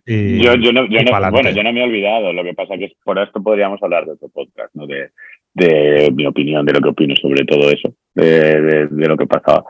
[0.72, 2.32] no, bueno, yo no me he olvidado.
[2.32, 4.86] Lo que pasa es que por esto podríamos hablar de otro podcast, ¿no?
[4.86, 5.10] De,
[5.56, 9.64] de mi opinión, de lo que opino sobre todo eso, de, de, lo que pasaba.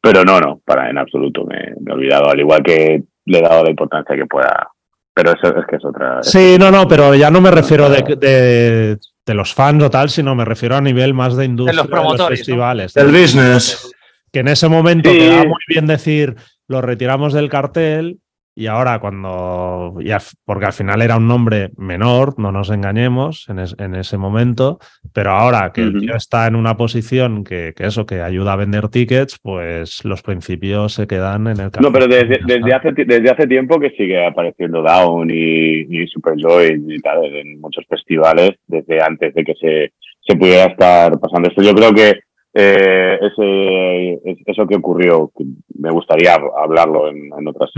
[0.00, 3.62] Pero no, no, para en absoluto me, he olvidado, al igual que le he dado
[3.62, 4.68] la importancia que pueda.
[5.14, 6.22] Pero eso es que es otra.
[6.22, 10.08] Sí, no, no, pero ya no me refiero de, de, de los fans o tal,
[10.10, 12.94] sino me refiero a nivel más de industria, de los promotores, festivales.
[12.94, 13.92] Del business.
[14.32, 16.36] Que en ese momento queda muy bien decir,
[16.68, 18.20] lo retiramos del cartel,
[18.54, 23.94] y ahora cuando, ya, porque al final era un nombre menor, no nos engañemos en,
[23.94, 24.78] ese momento,
[25.14, 28.88] pero ahora que el tío está en una posición que, eso, que ayuda a vender
[28.88, 33.46] tickets, pues los principios se quedan en el No, pero desde, desde, hace, desde hace
[33.46, 39.32] tiempo que sigue apareciendo Down y, y Superjoy y tal, en muchos festivales, desde antes
[39.34, 41.62] de que se, se pudiera estar pasando esto.
[41.62, 42.20] Yo creo que
[42.52, 45.30] eh, ese, eso que ocurrió,
[45.78, 47.70] me gustaría hablarlo en, otras,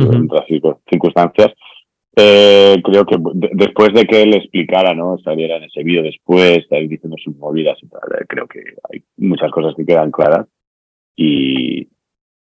[0.88, 1.52] circunstancias.
[2.14, 3.16] Eh, creo que
[3.52, 5.16] después de que él explicara, ¿no?
[5.18, 9.02] Saliera en ese vídeo después, estar diciendo sus movidas y tal, eh, creo que hay
[9.16, 10.46] muchas cosas que quedan claras
[11.16, 11.88] y,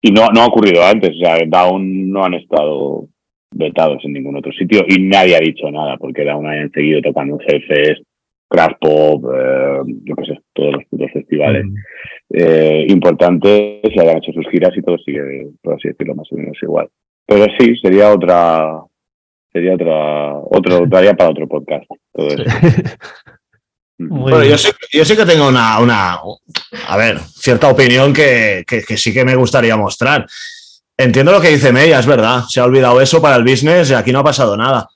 [0.01, 3.07] y no, no ha ocurrido antes, o sea, Down no han estado
[3.51, 7.37] vetados en ningún otro sitio y nadie ha dicho nada porque Down hayan seguido tocando
[7.39, 7.99] jefes,
[8.49, 11.65] Crash Pop, eh, yo qué sé, todos los, festivales
[12.29, 16.35] eh, importantes se hayan hecho sus giras y todo sigue, por así decirlo, más o
[16.35, 16.89] menos igual.
[17.25, 18.81] Pero sí, sería otra,
[19.51, 21.85] sería otra, otro, daría para otro podcast.
[22.13, 22.43] Todo eso.
[23.99, 26.19] Bueno, yo sí, yo sí, que tengo una, una,
[26.87, 30.23] a ver, cierta opinión que, que, que, sí que me gustaría mostrar.
[30.95, 33.95] Entiendo lo que dice Meya, es verdad, se ha olvidado eso para el business y
[33.95, 34.87] aquí no ha pasado nada.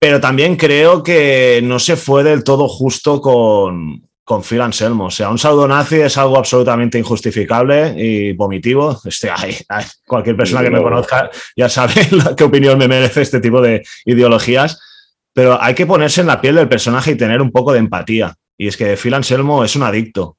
[0.00, 5.06] Pero también creo que no se fue del todo justo con, con Phil Anselmo.
[5.06, 9.00] O sea, un saludo nazi es algo absolutamente injustificable y vomitivo.
[9.04, 9.30] Este,
[10.06, 11.94] cualquier persona que me conozca ya sabe
[12.36, 14.80] qué opinión me merece este tipo de ideologías.
[15.32, 18.34] Pero hay que ponerse en la piel del personaje y tener un poco de empatía.
[18.56, 20.36] Y es que Phil Anselmo es un adicto.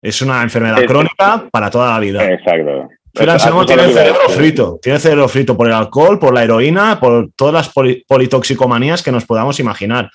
[0.00, 2.24] Es una enfermedad crónica para toda la vida.
[2.24, 2.88] Exacto.
[3.14, 6.98] Phil Anselmo tiene el cerebro frito, tiene cerebro frito por el alcohol, por la heroína,
[6.98, 7.68] por todas las
[8.08, 10.10] politoxicomanías que nos podamos imaginar.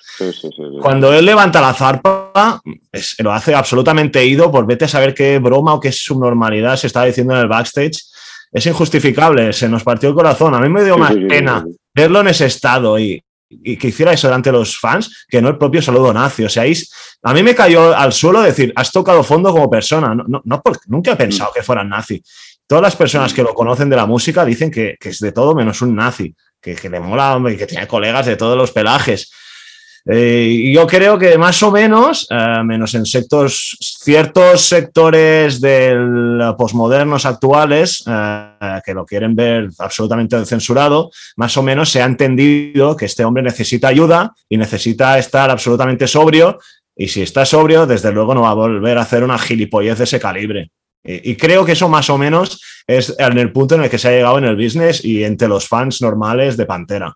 [0.82, 2.60] Cuando él levanta la zarpa,
[3.20, 7.04] lo hace absolutamente ido por vete a saber qué broma o qué subnormalidad se está
[7.04, 8.02] diciendo en el backstage.
[8.50, 10.54] Es injustificable, se nos partió el corazón.
[10.54, 11.64] A mí me dio más pena
[11.94, 15.56] verlo en ese estado y, que hiciera eso delante de los fans que no el
[15.56, 16.44] propio saludo nazi.
[16.44, 16.64] O sea,
[17.22, 20.14] a mí me cayó al suelo decir, has tocado fondo como persona.
[20.14, 21.54] No, no, porque nunca he pensado mm.
[21.54, 22.22] que fuera nazi.
[22.68, 25.80] Todas las personas que lo conocen de la música dicen que, es de todo menos
[25.80, 29.32] un nazi, que, le mola y que tiene colegas de todos los pelajes.
[30.04, 37.24] Eh, yo creo que más o menos, eh, menos en sectores, ciertos sectores del posmodernos
[37.24, 43.06] actuales eh, que lo quieren ver absolutamente censurado, más o menos se ha entendido que
[43.06, 46.58] este hombre necesita ayuda y necesita estar absolutamente sobrio.
[46.94, 50.04] Y si está sobrio, desde luego no va a volver a hacer una gilipollez de
[50.04, 50.70] ese calibre.
[51.04, 54.08] Y creo que eso más o menos es en el punto en el que se
[54.08, 57.14] ha llegado en el business y entre los fans normales de Pantera.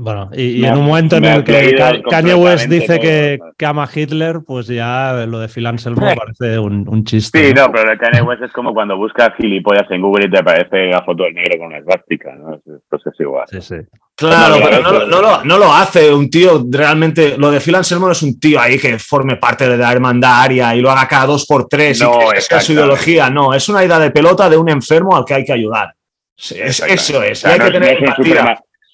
[0.00, 1.76] Bueno, y, en un momento en el que
[2.08, 6.56] Kanye West dice que, que, ama a Hitler, pues ya lo de Phil Anselmo parece
[6.56, 7.48] un, chiste.
[7.48, 7.72] Sí, ¿no?
[7.72, 10.86] pero lo de Kanye West es como cuando buscas gilipollas en Google y te aparece
[10.86, 12.60] la foto del negro con una esvástica, ¿no?
[12.88, 13.44] Pues es igual.
[13.50, 13.74] Sí, sí.
[14.14, 17.36] Claro, pero no, no, lo, no, lo, hace un tío realmente.
[17.36, 20.42] Lo de Phil Anselmo no es un tío ahí que forme parte de la hermandad
[20.42, 23.30] aria y lo haga cada dos por tres no, y que es su ideología.
[23.30, 25.92] No, es una idea de pelota de un enfermo al que hay que ayudar.
[26.36, 27.44] Es, eso es.
[27.44, 27.98] hay que tener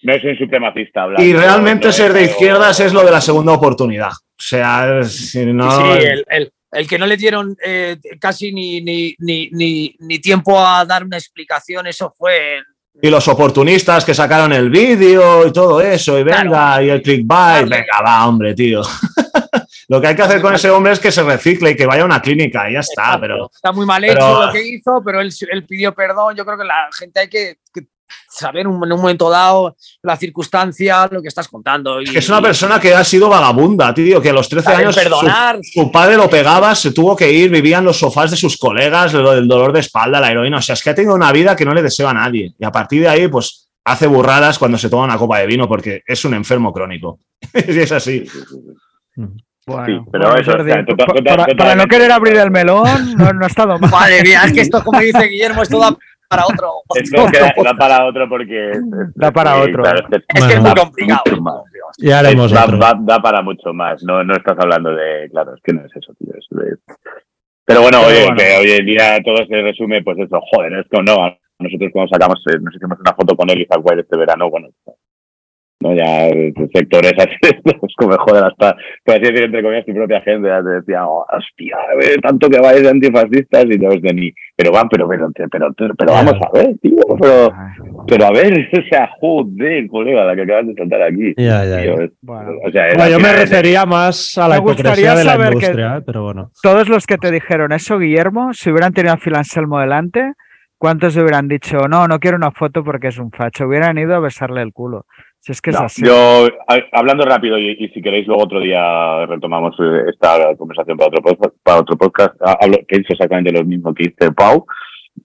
[0.05, 4.11] no es un supremacista Y realmente ser de izquierdas es lo de la segunda oportunidad.
[4.11, 5.71] O sea, si no...
[5.71, 6.07] Sí,
[6.73, 11.17] el, que no le dieron eh, casi ni, ni, ni, ni, tiempo a dar una
[11.17, 12.61] explicación, eso fue...
[13.01, 17.69] Y los oportunistas que sacaron el vídeo y todo eso, y venga, y el clickbait,
[17.69, 18.83] venga, va, hombre, tío.
[19.89, 22.03] lo que hay que hacer con ese hombre es que se recicle y que vaya
[22.03, 23.51] a una clínica, y ya está, pero...
[23.55, 26.65] Está muy mal hecho lo que hizo, pero él, él, pidió perdón, yo creo que
[26.65, 27.59] la gente hay que
[28.29, 32.01] saber en un momento dado la circunstancia, lo que estás contando.
[32.01, 35.59] Y, es una persona que ha sido vagabunda, tío, que a los 13 años perdonar.
[35.63, 39.15] Su, padre lo pegaba, se tuvo que ir, vivía en los sofás de sus colegas,
[39.15, 40.59] el dolor de espalda, la heroína.
[40.59, 42.55] O sea, es que ha tenido una vida que no le desea a nadie.
[42.59, 45.69] Y a partir de ahí, pues hace burradas cuando se toma una copa de vino
[45.69, 47.21] porque es un enfermo crónico.
[47.55, 48.25] y es así.
[49.67, 50.53] Bueno, pero eso,
[51.57, 53.91] para, no querer abrir el melón, no, no ha estado mal.
[53.91, 55.99] Madre mía, es que esto, como dice Guillermo, es todo
[56.35, 56.83] para otro.
[57.65, 58.73] da, para otro porque.
[59.15, 59.85] da para otro.
[59.85, 61.23] es, que es muy complicado.
[61.99, 64.03] Ya haremos da, para mucho más.
[64.03, 65.29] No, no estás hablando de.
[65.31, 66.33] Claro, es que no es eso, tío.
[67.67, 71.37] Pero bueno, oye, que hoy en día todo se resume, pues eso, joder, esto no.
[71.59, 74.69] Nosotros cuando sacamos, eh, nos hicimos una foto con él y White este verano, bueno,
[75.85, 75.95] ¿no?
[75.95, 76.29] Ya
[76.73, 80.63] sectores así, pues como joder, hasta, por así decir, entre comillas, tu propia gente, ya
[80.63, 81.77] te decía, oh, hostia,
[82.23, 86.13] tanto que vais de antifascistas y todos de ni, pero van, pero, pero, pero, pero,
[86.13, 87.53] vamos a ver, tío, pero,
[88.07, 91.35] pero a ver, o sea, joder, colega, la que acabas de saltar aquí.
[91.37, 92.53] Ya, ya, bueno.
[92.67, 96.51] O sea, yo me refería más a la hipocresía de la industria, pero bueno.
[96.63, 100.33] Todos los que te dijeron eso, Guillermo, si hubieran tenido a Phil Anselmo delante,
[100.79, 103.67] ¿cuántos hubieran dicho, no, no quiero una foto porque es un facho?
[103.67, 105.07] Hubieran ido a besarle el culo.
[105.45, 106.03] Si es que es así.
[106.03, 106.49] Yo,
[106.93, 111.55] hablando rápido, y, si queréis, luego otro día retomamos eh, esta conversación para otro podcast,
[111.63, 114.65] para otro podcast hablo, pienso exactamente lo mismo que dice Pau.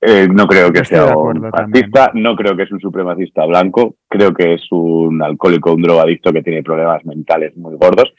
[0.02, 4.34] Eh, no creo que sea un fascista, no creo que es un supremacista blanco, creo
[4.34, 8.14] que es un alcohólico, un drogadicto que tiene problemas mentales muy gordos.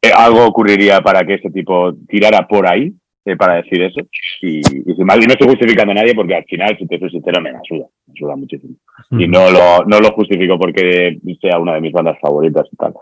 [0.00, 4.00] Eh, algo ocurriría para que ese tipo tirara por ahí, eh, para decir eso.
[4.40, 7.40] Y, y, sin no estoy justificando a nadie porque al final, si te soy sincero,
[7.40, 8.74] me ayuda, me ayuda muchísimo.
[9.10, 12.94] Y no lo, no lo justifico porque sea una de mis bandas favoritas y tal.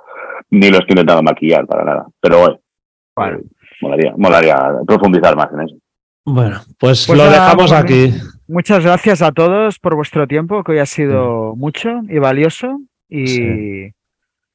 [0.51, 2.07] Ni lo estoy intentando maquillar para nada.
[2.21, 3.41] Pero bueno,
[3.81, 5.77] molaría, molaría profundizar más en eso.
[6.25, 8.13] Bueno, pues, pues lo dejamos aquí.
[8.47, 12.81] Muchas gracias a todos por vuestro tiempo, que hoy ha sido mucho y valioso.
[13.09, 13.93] Y.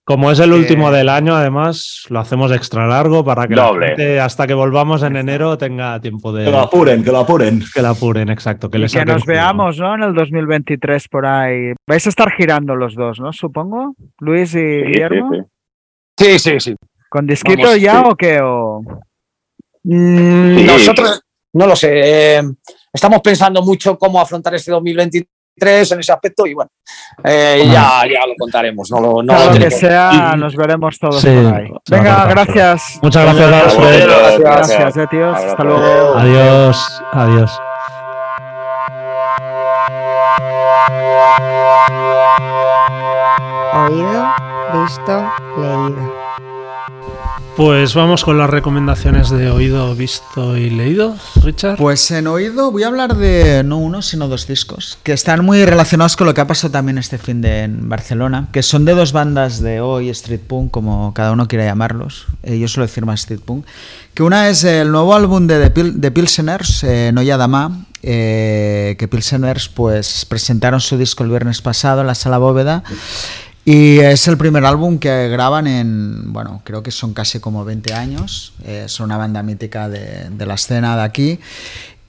[0.06, 4.20] Como es el último del año, además, lo hacemos extra largo para que la gente,
[4.20, 6.46] hasta que volvamos en enero tenga tiempo de.
[6.46, 7.64] Que lo apuren, que lo apuren.
[7.74, 8.70] Que lo apuren, exacto.
[8.70, 9.96] Que, que nos veamos, ¿no?
[9.96, 11.74] En el 2023 por ahí.
[11.88, 13.34] Vais a estar girando los dos, ¿no?
[13.34, 13.96] Supongo.
[14.20, 15.50] Luis y Guillermo.
[16.16, 16.76] Sí, sí, sí.
[17.10, 18.40] ¿Con disquito ya o qué?
[18.42, 18.84] O...
[19.86, 21.20] Mm, nosotros,
[21.54, 21.90] no lo sé.
[22.38, 22.42] Eh,
[22.94, 25.26] estamos pensando mucho cómo afrontar este 2023
[25.58, 26.70] tres en ese aspecto y bueno,
[27.24, 28.92] eh, ya, ya, lo contaremos.
[28.92, 31.70] No lo, no lo que sea, nos veremos todos por ahí.
[31.90, 33.00] Venga, gracias.
[33.02, 35.38] Muchas gracias, Gracias, gracias, gracias eh, tíos.
[35.38, 36.16] Hasta luego.
[36.16, 37.02] Adiós.
[37.12, 37.62] Adiós.
[43.76, 44.26] Oído,
[44.74, 46.05] visto, leído.
[47.56, 51.78] Pues vamos con las recomendaciones de oído, visto y leído, Richard.
[51.78, 55.64] Pues en oído voy a hablar de no uno, sino dos discos, que están muy
[55.64, 58.94] relacionados con lo que ha pasado también este fin de en Barcelona, que son de
[58.94, 63.06] dos bandas de hoy, street punk, como cada uno quiera llamarlos, eh, yo suelo decir
[63.06, 63.66] más street punk,
[64.14, 69.70] que una es el nuevo álbum de, de Pilseners, eh, Noya Dama, eh, que Pilseners
[69.70, 72.84] pues presentaron su disco el viernes pasado en la Sala Bóveda.
[73.66, 77.96] Y es el primer álbum que graban en, bueno, creo que son casi como 20
[77.96, 78.54] años.
[78.64, 81.40] Es son una banda mítica de, la escena de aquí.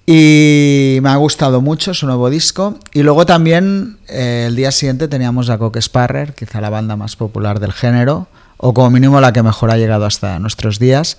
[0.04, 2.78] Y me ha gustado mucho su nuevo disco.
[2.92, 7.16] Y luego también eh, el día siguiente teníamos a Coque Sparrer, quizá la banda más
[7.16, 8.28] popular del género,
[8.58, 11.16] o como mínimo la que mejor ha llegado hasta nuestros días.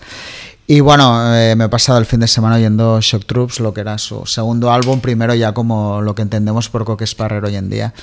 [0.68, 3.81] Y bueno, eh, me he pasado el fin de semana oyendo Shock Troops, lo que
[3.81, 7.69] era su segundo álbum, primero ya como lo que entendemos por Coque Sparrer hoy en
[7.72, 7.93] día.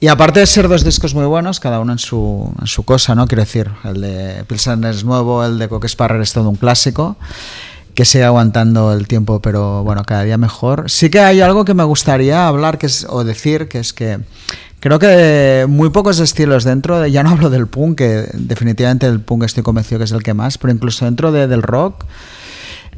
[0.00, 3.14] Y aparte de ser dos discos muy buenos, cada uno en su, en su cosa,
[3.14, 3.26] ¿no?
[3.26, 7.16] Quiero decir, el de Pilsen es nuevo, el de Coque Sparrer es todo un clásico,
[7.94, 10.88] que sigue aguantando el tiempo, pero bueno, cada día mejor.
[10.90, 14.20] Sí que hay algo que me gustaría hablar que es, o decir, que es que
[14.80, 19.20] Creo que muy pocos estilos dentro, de, ya no hablo del punk, que definitivamente el
[19.20, 22.06] punk estoy convencido que es el que más, pero incluso dentro de, del rock,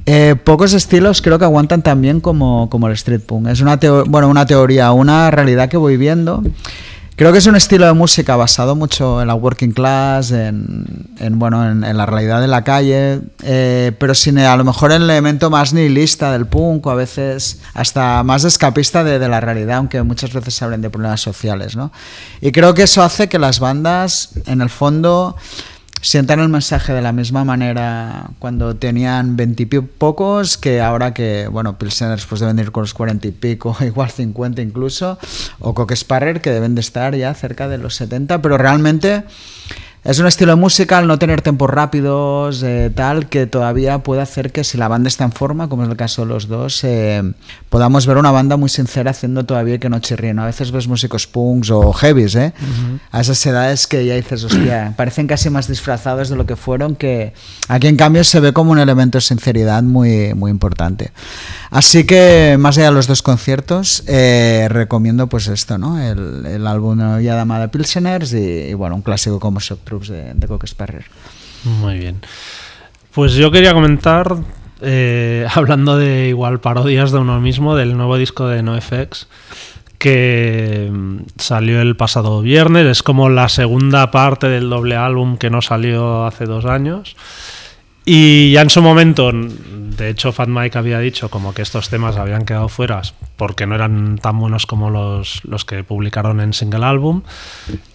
[0.06, 3.48] eh, pocos estilos creo que aguantan también como, como el street punk.
[3.48, 6.42] Es una, bueno, una teoría, una realidad que voy viendo.
[7.22, 11.70] Creo que es un estilo de música basado mucho en la working class, en, bueno,
[11.70, 15.72] en, la realidad de la calle, eh, pero sin a lo mejor el elemento más
[15.72, 20.52] nihilista del punk a veces hasta más escapista de, de, la realidad, aunque muchas veces
[20.52, 21.76] se hablen de problemas sociales.
[21.76, 21.92] ¿no?
[22.40, 25.36] Y creo que eso hace que las bandas, en el fondo,
[26.02, 32.16] sientan el mensaje de la misma manera cuando tenían veintipocos que ahora que, bueno, Pilsener
[32.16, 35.18] después de venir con los cuarenta y pico, igual cincuenta incluso,
[35.60, 39.22] o Coque Sparrer que deben de estar ya cerca de los setenta, pero realmente
[40.04, 44.20] es un estilo de música, al no tener tempos rápidos, eh, tal, que todavía puede
[44.20, 46.82] hacer que si la banda está en forma, como es el caso de los dos,
[46.82, 47.22] eh,
[47.68, 50.40] podamos ver una banda muy sincera haciendo todavía que no chirríen.
[50.40, 52.52] A veces ves músicos punks o heavies, ¿eh?
[53.12, 56.96] A esas edades que ya dices, hostia, parecen casi más disfrazados de lo que fueron,
[56.96, 57.32] que
[57.68, 61.12] aquí en cambio se ve como un elemento de sinceridad muy, muy importante.
[61.70, 66.00] Así que, más allá de los dos conciertos, eh, recomiendo pues esto, ¿no?
[66.00, 71.04] El, el álbum de Pilseners y, bueno, un clásico como Shock de, de Sparrer.
[71.64, 72.20] Muy bien.
[73.12, 74.36] Pues yo quería comentar,
[74.80, 79.28] eh, hablando de igual parodias de uno mismo, del nuevo disco de NoFX,
[79.98, 82.86] que mm, salió el pasado viernes.
[82.86, 87.16] Es como la segunda parte del doble álbum que no salió hace dos años.
[88.04, 92.16] Y ya en su momento, de hecho, Fat Mike había dicho como que estos temas
[92.16, 93.00] habían quedado fuera
[93.36, 97.22] porque no eran tan buenos como los, los que publicaron en single álbum.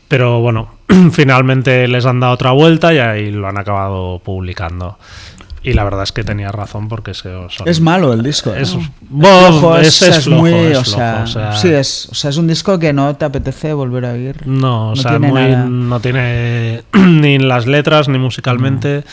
[0.08, 0.72] Pero bueno,
[1.12, 4.98] finalmente les han dado otra vuelta y ahí lo han acabado publicando.
[5.64, 7.30] Y la verdad es que tenía razón porque se,
[7.66, 8.54] es malo el disco.
[8.54, 11.26] Es, es, muy, o, sea,
[11.58, 14.48] sí, es, o sea, es un disco que no te apetece volver a oír.
[14.48, 19.04] No, o sea, no tiene ni las letras ni musicalmente.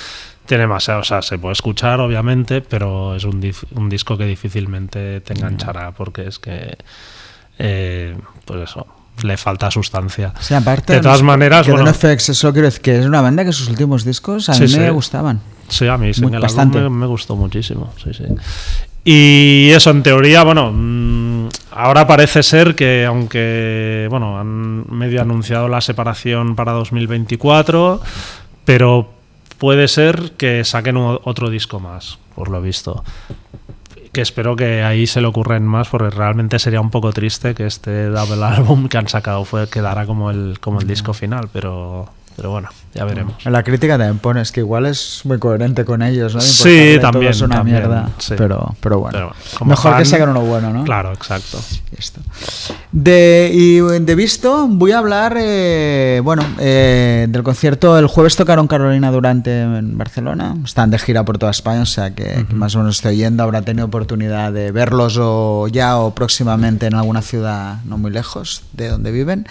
[0.47, 3.43] Tiene más, o sea, se puede escuchar obviamente, pero es un,
[3.75, 6.77] un disco que difícilmente te enganchará porque es que,
[7.59, 8.15] eh,
[8.45, 8.87] pues eso,
[9.23, 10.33] le falta sustancia.
[10.57, 13.69] aparte, de todas maneras, bueno, FX, eso quiero decir que es una banda que sus
[13.69, 15.41] últimos discos a mí me gustaban.
[15.69, 16.89] Sí, a mí sí, bastante.
[16.91, 17.93] Me, gustó muchísimo.
[18.03, 18.25] Sí, sí.
[19.05, 25.69] Y eso, en teoría, bueno, mm, ahora parece ser que, aunque, bueno, han medio anunciado
[25.69, 28.01] la separación para 2024,
[28.65, 29.11] pero
[29.59, 33.05] puede ser que saquen otro disco más, por lo visto
[34.15, 37.67] que espero que ahí se le ocurren más porque realmente sería un poco triste que
[37.67, 42.09] este double álbum que han sacado fue quedara como el como el disco final pero
[42.37, 43.35] pero bueno, ya veremos.
[43.45, 46.41] En la crítica también pones que igual es muy coherente con ellos, ¿no?
[46.41, 47.33] Sí, también.
[47.33, 49.33] Es una mierda, pero, pero bueno.
[49.65, 50.85] Mejor que saquen uno bueno, ¿no?
[50.85, 51.59] Claro, exacto.
[52.93, 57.99] De, y de visto, voy a hablar, eh, bueno, eh, del concierto.
[57.99, 60.55] El jueves tocaron Carolina Durante en Barcelona.
[60.65, 63.43] Están de gira por toda España, o sea que, más o menos estoy yendo.
[63.43, 68.63] Habrá tenido oportunidad de verlos o ya o próximamente en alguna ciudad no muy lejos
[68.73, 69.47] de donde viven.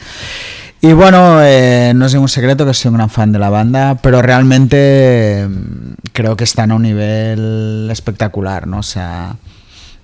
[0.86, 3.96] Y bueno, eh, no es ningún secreto que soy un gran fan de la banda,
[4.02, 8.80] pero realmente mm, creo que están a un nivel espectacular, ¿no?
[8.80, 9.38] O sea,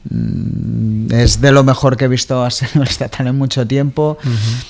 [0.10, 2.48] mm, es de lo mejor que he visto a
[2.88, 4.18] estatal en mucho tiempo.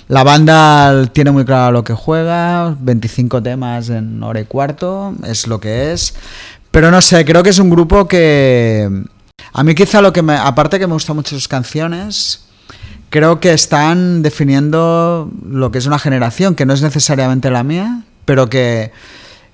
[0.08, 5.46] La banda tiene muy claro lo que juega, 25 temas en hora y cuarto, es
[5.46, 6.16] lo que es.
[6.72, 9.06] Pero no sé, creo que es un grupo que...
[9.54, 10.34] A mí quizá lo que me...
[10.34, 12.49] Aparte que me gustan mucho sus canciones,
[13.10, 18.04] creo que están definiendo lo que es una generación, que no es necesariamente la mía,
[18.26, 18.92] pero que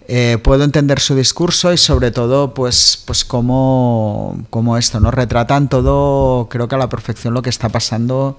[0.07, 5.09] eh, puedo entender su discurso y sobre todo, pues, pues cómo, cómo, esto, ¿no?
[5.09, 8.37] Retratan todo, creo que a la perfección lo que está pasando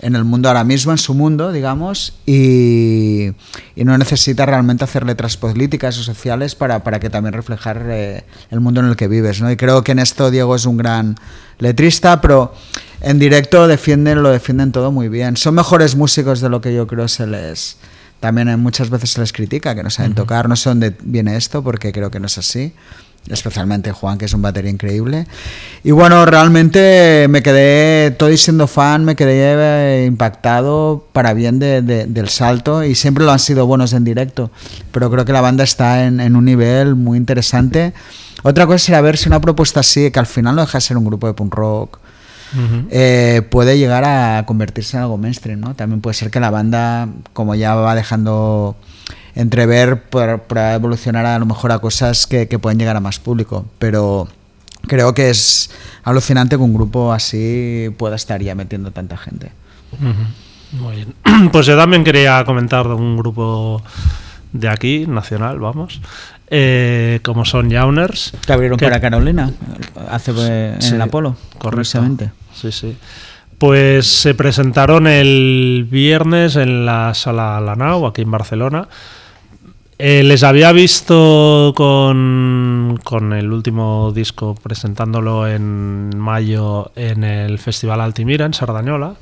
[0.00, 3.30] en el mundo ahora mismo, en su mundo, digamos, y,
[3.76, 8.60] no necesita realmente hacer letras políticas o sociales para, para que también reflejar eh, el
[8.60, 9.50] mundo en el que vives, ¿no?
[9.50, 11.16] Y creo que en esto Diego es un gran
[11.58, 12.52] letrista, pero
[13.00, 15.36] en directo defienden, lo defienden todo muy bien.
[15.36, 17.76] Son mejores músicos de lo que yo creo se les...
[18.20, 21.62] También muchas veces se les critica que no saben tocar, no sé dónde viene esto
[21.62, 22.72] porque creo que no es así
[23.30, 25.26] especialmente Juan, que es un batería increíble.
[25.84, 32.28] Y bueno, realmente me quedé, todo siendo fan, me quedé impactado para bien de, del
[32.28, 34.50] salto y siempre lo han sido buenos en directo,
[34.92, 37.92] pero creo que la banda está en, en un nivel muy interesante.
[38.42, 40.96] Otra cosa sería ver si una propuesta así, que al final no deja de ser
[40.96, 41.98] un grupo de punk rock,
[42.90, 45.74] eh, puede llegar a convertirse en algo mainstream, ¿no?
[45.74, 48.76] También puede ser que la banda, como ya va dejando
[49.34, 54.28] entrever, para evolucionar a lo mejor a cosas que, pueden llegar a más público, pero
[54.86, 55.70] creo que es
[56.02, 59.52] alucinante que un grupo así pueda estar ya metiendo tanta gente.
[60.72, 61.14] Muy bien.
[61.52, 63.82] Pues yo también quería comentar de un grupo
[64.52, 66.00] de aquí, nacional, vamos,
[66.50, 68.32] eh, como son Yauners.
[68.46, 69.50] Que abrieron Que- para Carolina
[70.10, 72.30] hace eh, en Sí, el Apolo, curiosamente.
[72.54, 72.96] Sí, sí.
[73.58, 78.88] Pues se presentaron el viernes en la sala Lanao, aquí en Barcelona.
[80.00, 88.00] Eh, les había visto con, con el último disco presentándolo en mayo en el Festival
[88.00, 89.14] Altimira, en Sardañola.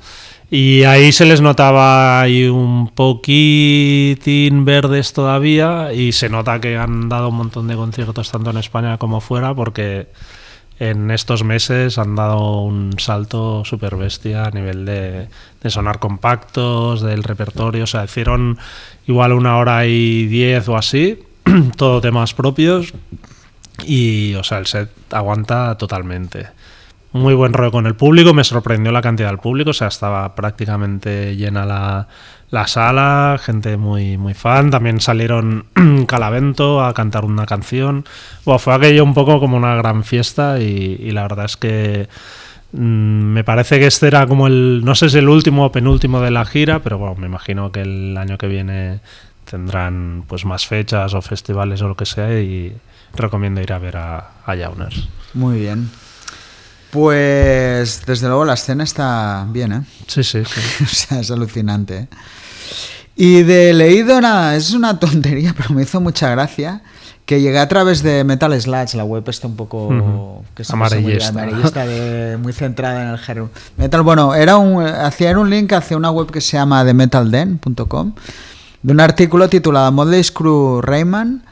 [0.49, 7.09] Y ahí se les notaba ahí un poquitín verdes todavía y se nota que han
[7.09, 10.07] dado un montón de conciertos tanto en España como fuera porque
[10.79, 15.29] en estos meses han dado un salto super bestia a nivel de,
[15.63, 17.85] de sonar compactos, del repertorio.
[17.85, 18.59] O sea, hicieron
[19.07, 21.25] igual una hora y diez o así,
[21.77, 22.93] todo temas propios.
[23.85, 26.47] Y, o sea, el set aguanta totalmente.
[27.17, 30.35] Muy buen rollo con el público, me sorprendió la cantidad del público, o sea, estaba
[30.35, 32.09] prácticamente llena la,
[32.51, 34.71] la sala, gente muy, muy fan.
[34.71, 35.67] También salieron
[36.07, 38.05] Calavento a cantar una canción.
[38.45, 42.09] Bueno, fue aquello un poco como una gran fiesta y, la verdad es que
[42.73, 46.21] mm, me parece que este era como el, no sé si el último o penúltimo
[46.21, 49.01] de la gira, pero bueno, me imagino que el año que viene
[49.45, 52.77] tendrán pues más fechas o festivales o lo que sea y
[53.15, 55.09] recomiendo ir a ver a, a Yauners.
[55.35, 55.89] Muy bien.
[56.97, 59.83] Pues desde luego la escena está bien, ¿eh?
[60.07, 60.61] Sí, sí, sí.
[60.85, 61.97] o sea, es alucinante.
[61.99, 62.09] ¿eh?
[63.17, 66.81] Y de leído, nada, es una tontería, pero me hizo mucha gracia.
[67.27, 70.77] Que llegué a través de Metal Sludge, la web está un poco que se hace
[70.77, 71.29] muy Amarillista.
[71.31, 74.03] amarillista, de- muy centrada en el género metal.
[74.03, 78.13] Bueno, era un, hacía un link hacia una web que se llama themetalden.com
[78.83, 81.43] de un artículo titulado Motley Crue Rayman,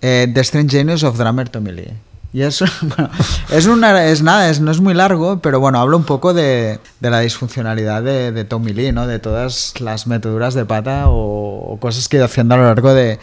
[0.00, 1.92] eh, The Strange Genius of Drummer Tommy Lee.
[2.32, 3.10] Y es, bueno,
[3.50, 6.78] es, una, es nada, es, no es muy largo, pero bueno, habla un poco de,
[7.00, 9.06] de la disfuncionalidad de, de Tommy Lee, ¿no?
[9.06, 12.64] De todas las meteduras de pata o, o cosas que ha ido haciendo a lo
[12.64, 13.18] largo de,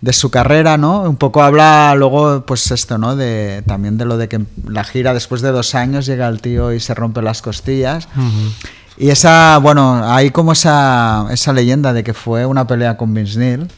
[0.00, 1.02] de su carrera, ¿no?
[1.02, 3.16] Un poco habla luego, pues esto, ¿no?
[3.16, 6.72] De, también de lo de que la gira después de dos años llega el tío
[6.72, 8.08] y se rompe las costillas.
[8.96, 13.38] Y esa, bueno, hay como esa, esa leyenda de que fue una pelea con Vince
[13.38, 13.68] Neil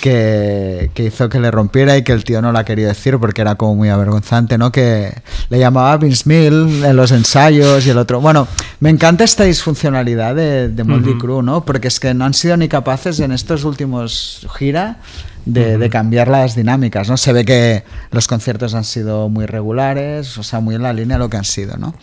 [0.00, 3.40] que, que hizo que le rompiera y que el tío no la quería decir porque
[3.40, 4.70] era como muy avergonzante, ¿no?
[4.70, 8.20] Que le llamaba Vince Neil en los ensayos y el otro.
[8.20, 8.46] Bueno,
[8.78, 11.64] me encanta esta disfuncionalidad de, de Motley Crue, ¿no?
[11.64, 14.98] Porque es que no han sido ni capaces en estos últimos gira
[15.44, 17.16] de, de cambiar las dinámicas, ¿no?
[17.16, 21.16] Se ve que los conciertos han sido muy regulares, o sea, muy en la línea
[21.16, 21.94] de lo que han sido, ¿no?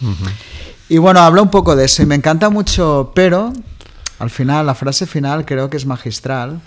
[0.89, 3.53] Y bueno, habla un poco de eso y me encanta mucho, pero
[4.19, 6.59] al final, la frase final creo que es magistral.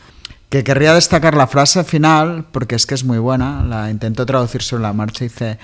[0.50, 3.62] Que querría destacar la frase final porque es que es muy buena.
[3.62, 5.24] La intento traducir sobre la marcha.
[5.24, 5.58] Dice: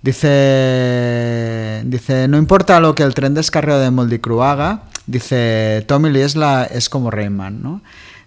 [0.00, 6.10] Dice, dice no importa lo que el tren descarreo de Moldy Crew haga, dice Tommy
[6.10, 7.80] Lee es, la, es como Rayman, ¿no?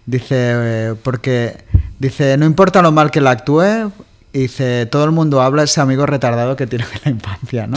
[0.04, 1.64] Dice, eh, porque,
[1.98, 3.92] dice, no importa lo mal que la actúe,
[4.32, 7.66] y dice, todo el mundo habla de ese amigo retardado que tiene en la infancia,
[7.66, 7.76] ¿no?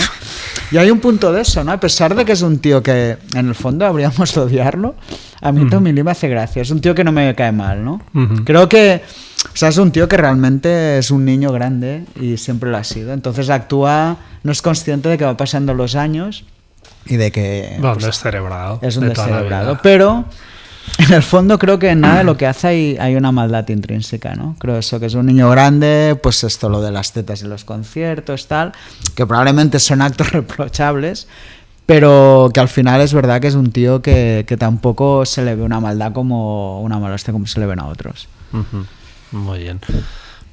[0.72, 1.72] Y hay un punto de eso, ¿no?
[1.72, 4.96] A pesar de que es un tío que en el fondo habríamos de odiarlo,
[5.42, 6.62] a mí Tommy Lee me hace gracia.
[6.62, 8.02] Es un tío que no me cae mal, ¿no?
[8.14, 8.44] Ujú.
[8.46, 9.04] Creo que,
[9.54, 12.84] o sea, es un tío que realmente es un niño grande y siempre lo ha
[12.84, 13.14] sido.
[13.14, 16.46] Entonces actúa, no es consciente de que va pasando los años
[17.06, 18.80] y de que Bueno, pues, descerebrado.
[18.82, 19.78] es un de descerebrado.
[19.84, 20.26] Pero
[20.98, 24.36] en el fondo creo que en nada de lo que hace hay, una maldad intrínseca,
[24.36, 24.56] ¿no?
[24.60, 27.66] Creo eso, que es un niño grande, pues esto, lo de las tetas y los
[27.66, 28.72] conciertos, tal,
[29.16, 31.28] que probablemente son actos reprochables,
[31.86, 35.64] pero que al final es verdad que es un tío que, tampoco se le ve
[35.64, 38.28] una maldad como una molestia como se le ven a otros.
[39.32, 39.82] Muy bien.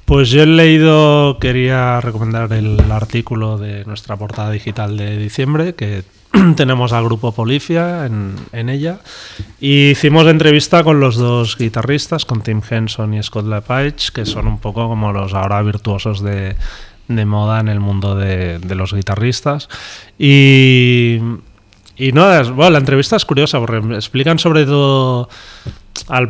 [0.05, 6.03] Pues yo he leído, quería recomendar el artículo de nuestra portada digital de diciembre, que
[6.55, 8.99] tenemos al grupo Polifia en, en ella.
[9.59, 14.47] Y hicimos entrevista con los dos guitarristas, con Tim Henson y Scott LePage, que son
[14.47, 16.55] un poco como los ahora virtuosos de,
[17.07, 19.69] de moda en el mundo de, de los guitarristas.
[20.17, 21.19] Y,
[21.97, 25.29] y no, es- bueno, la entrevista es curiosa porque explican sobre todo
[26.09, 26.29] al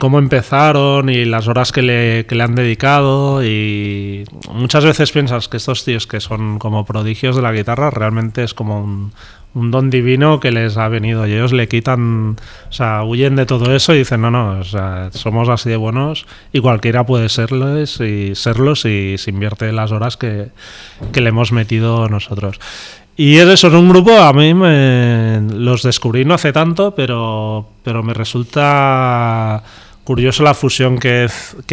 [0.00, 5.48] cómo empezaron y las horas que le, que le han dedicado y muchas veces piensas
[5.48, 9.12] que estos tíos que son como prodigios de la guitarra realmente es como un,
[9.54, 12.36] un don divino que les ha venido y ellos le quitan,
[12.68, 14.62] o sea, huyen de todo eso y dicen, no, no,
[15.12, 20.16] somos así de buenos y cualquiera puede serlos y serlos y se invierte las horas
[20.16, 20.48] que,
[21.12, 22.58] que le hemos metido nosotros.
[23.16, 27.68] Y es eso, es un grupo, a mí me, los descubrí no hace tanto, pero,
[27.84, 29.62] pero me resulta
[30.04, 31.28] curioso la fusión que,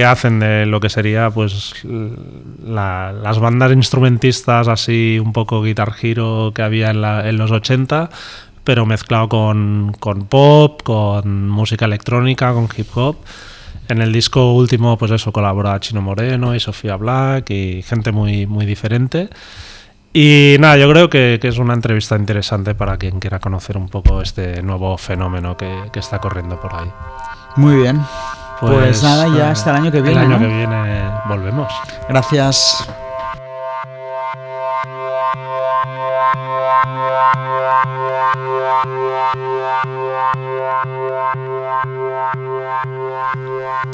[0.05, 1.73] hacen de lo que sería pues
[2.65, 8.09] la- las bandas instrumentistas así un poco guitar hero que había en, los 80
[8.63, 9.95] pero mezclado con,
[10.29, 13.17] pop, con música electrónica, con hip hop.
[13.87, 18.45] En el disco último, pues eso, colabora Chino Moreno y Sofía Black y gente muy,
[18.45, 19.29] muy diferente.
[20.13, 24.21] Y nada, yo creo que, es una entrevista interesante para quien quiera conocer un poco
[24.21, 26.91] este nuevo fenómeno que está corriendo por ahí.
[27.55, 28.01] Muy bien.
[28.59, 30.11] Pues, nada, ya eh, hasta el año que viene.
[30.11, 30.39] El año ¿no?
[30.39, 31.71] que viene volvemos.
[32.07, 32.87] Gracias.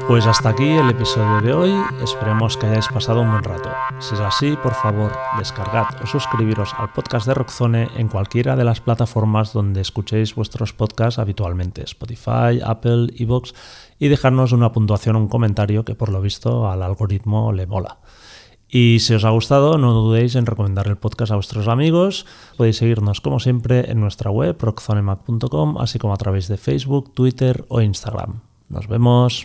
[0.08, 3.70] Pues hasta aquí el episodio de hoy, esperemos que hayáis pasado un buen rato.
[4.00, 8.64] Si es así, por favor, descargad o suscribiros al podcast de Rockzone en cualquiera de
[8.64, 13.54] las plataformas donde escuchéis vuestros podcasts habitualmente, Spotify, Apple, Evox,
[14.00, 17.98] y dejarnos una puntuación o un comentario que por lo visto al algoritmo le mola.
[18.70, 22.26] Y si os ha gustado, no dudéis en recomendar el podcast a vuestros amigos.
[22.56, 27.66] Podéis seguirnos como siempre en nuestra web rockzonemac.com, así como a través de Facebook, Twitter
[27.68, 28.40] o Instagram.
[28.70, 29.44] Nos vemos.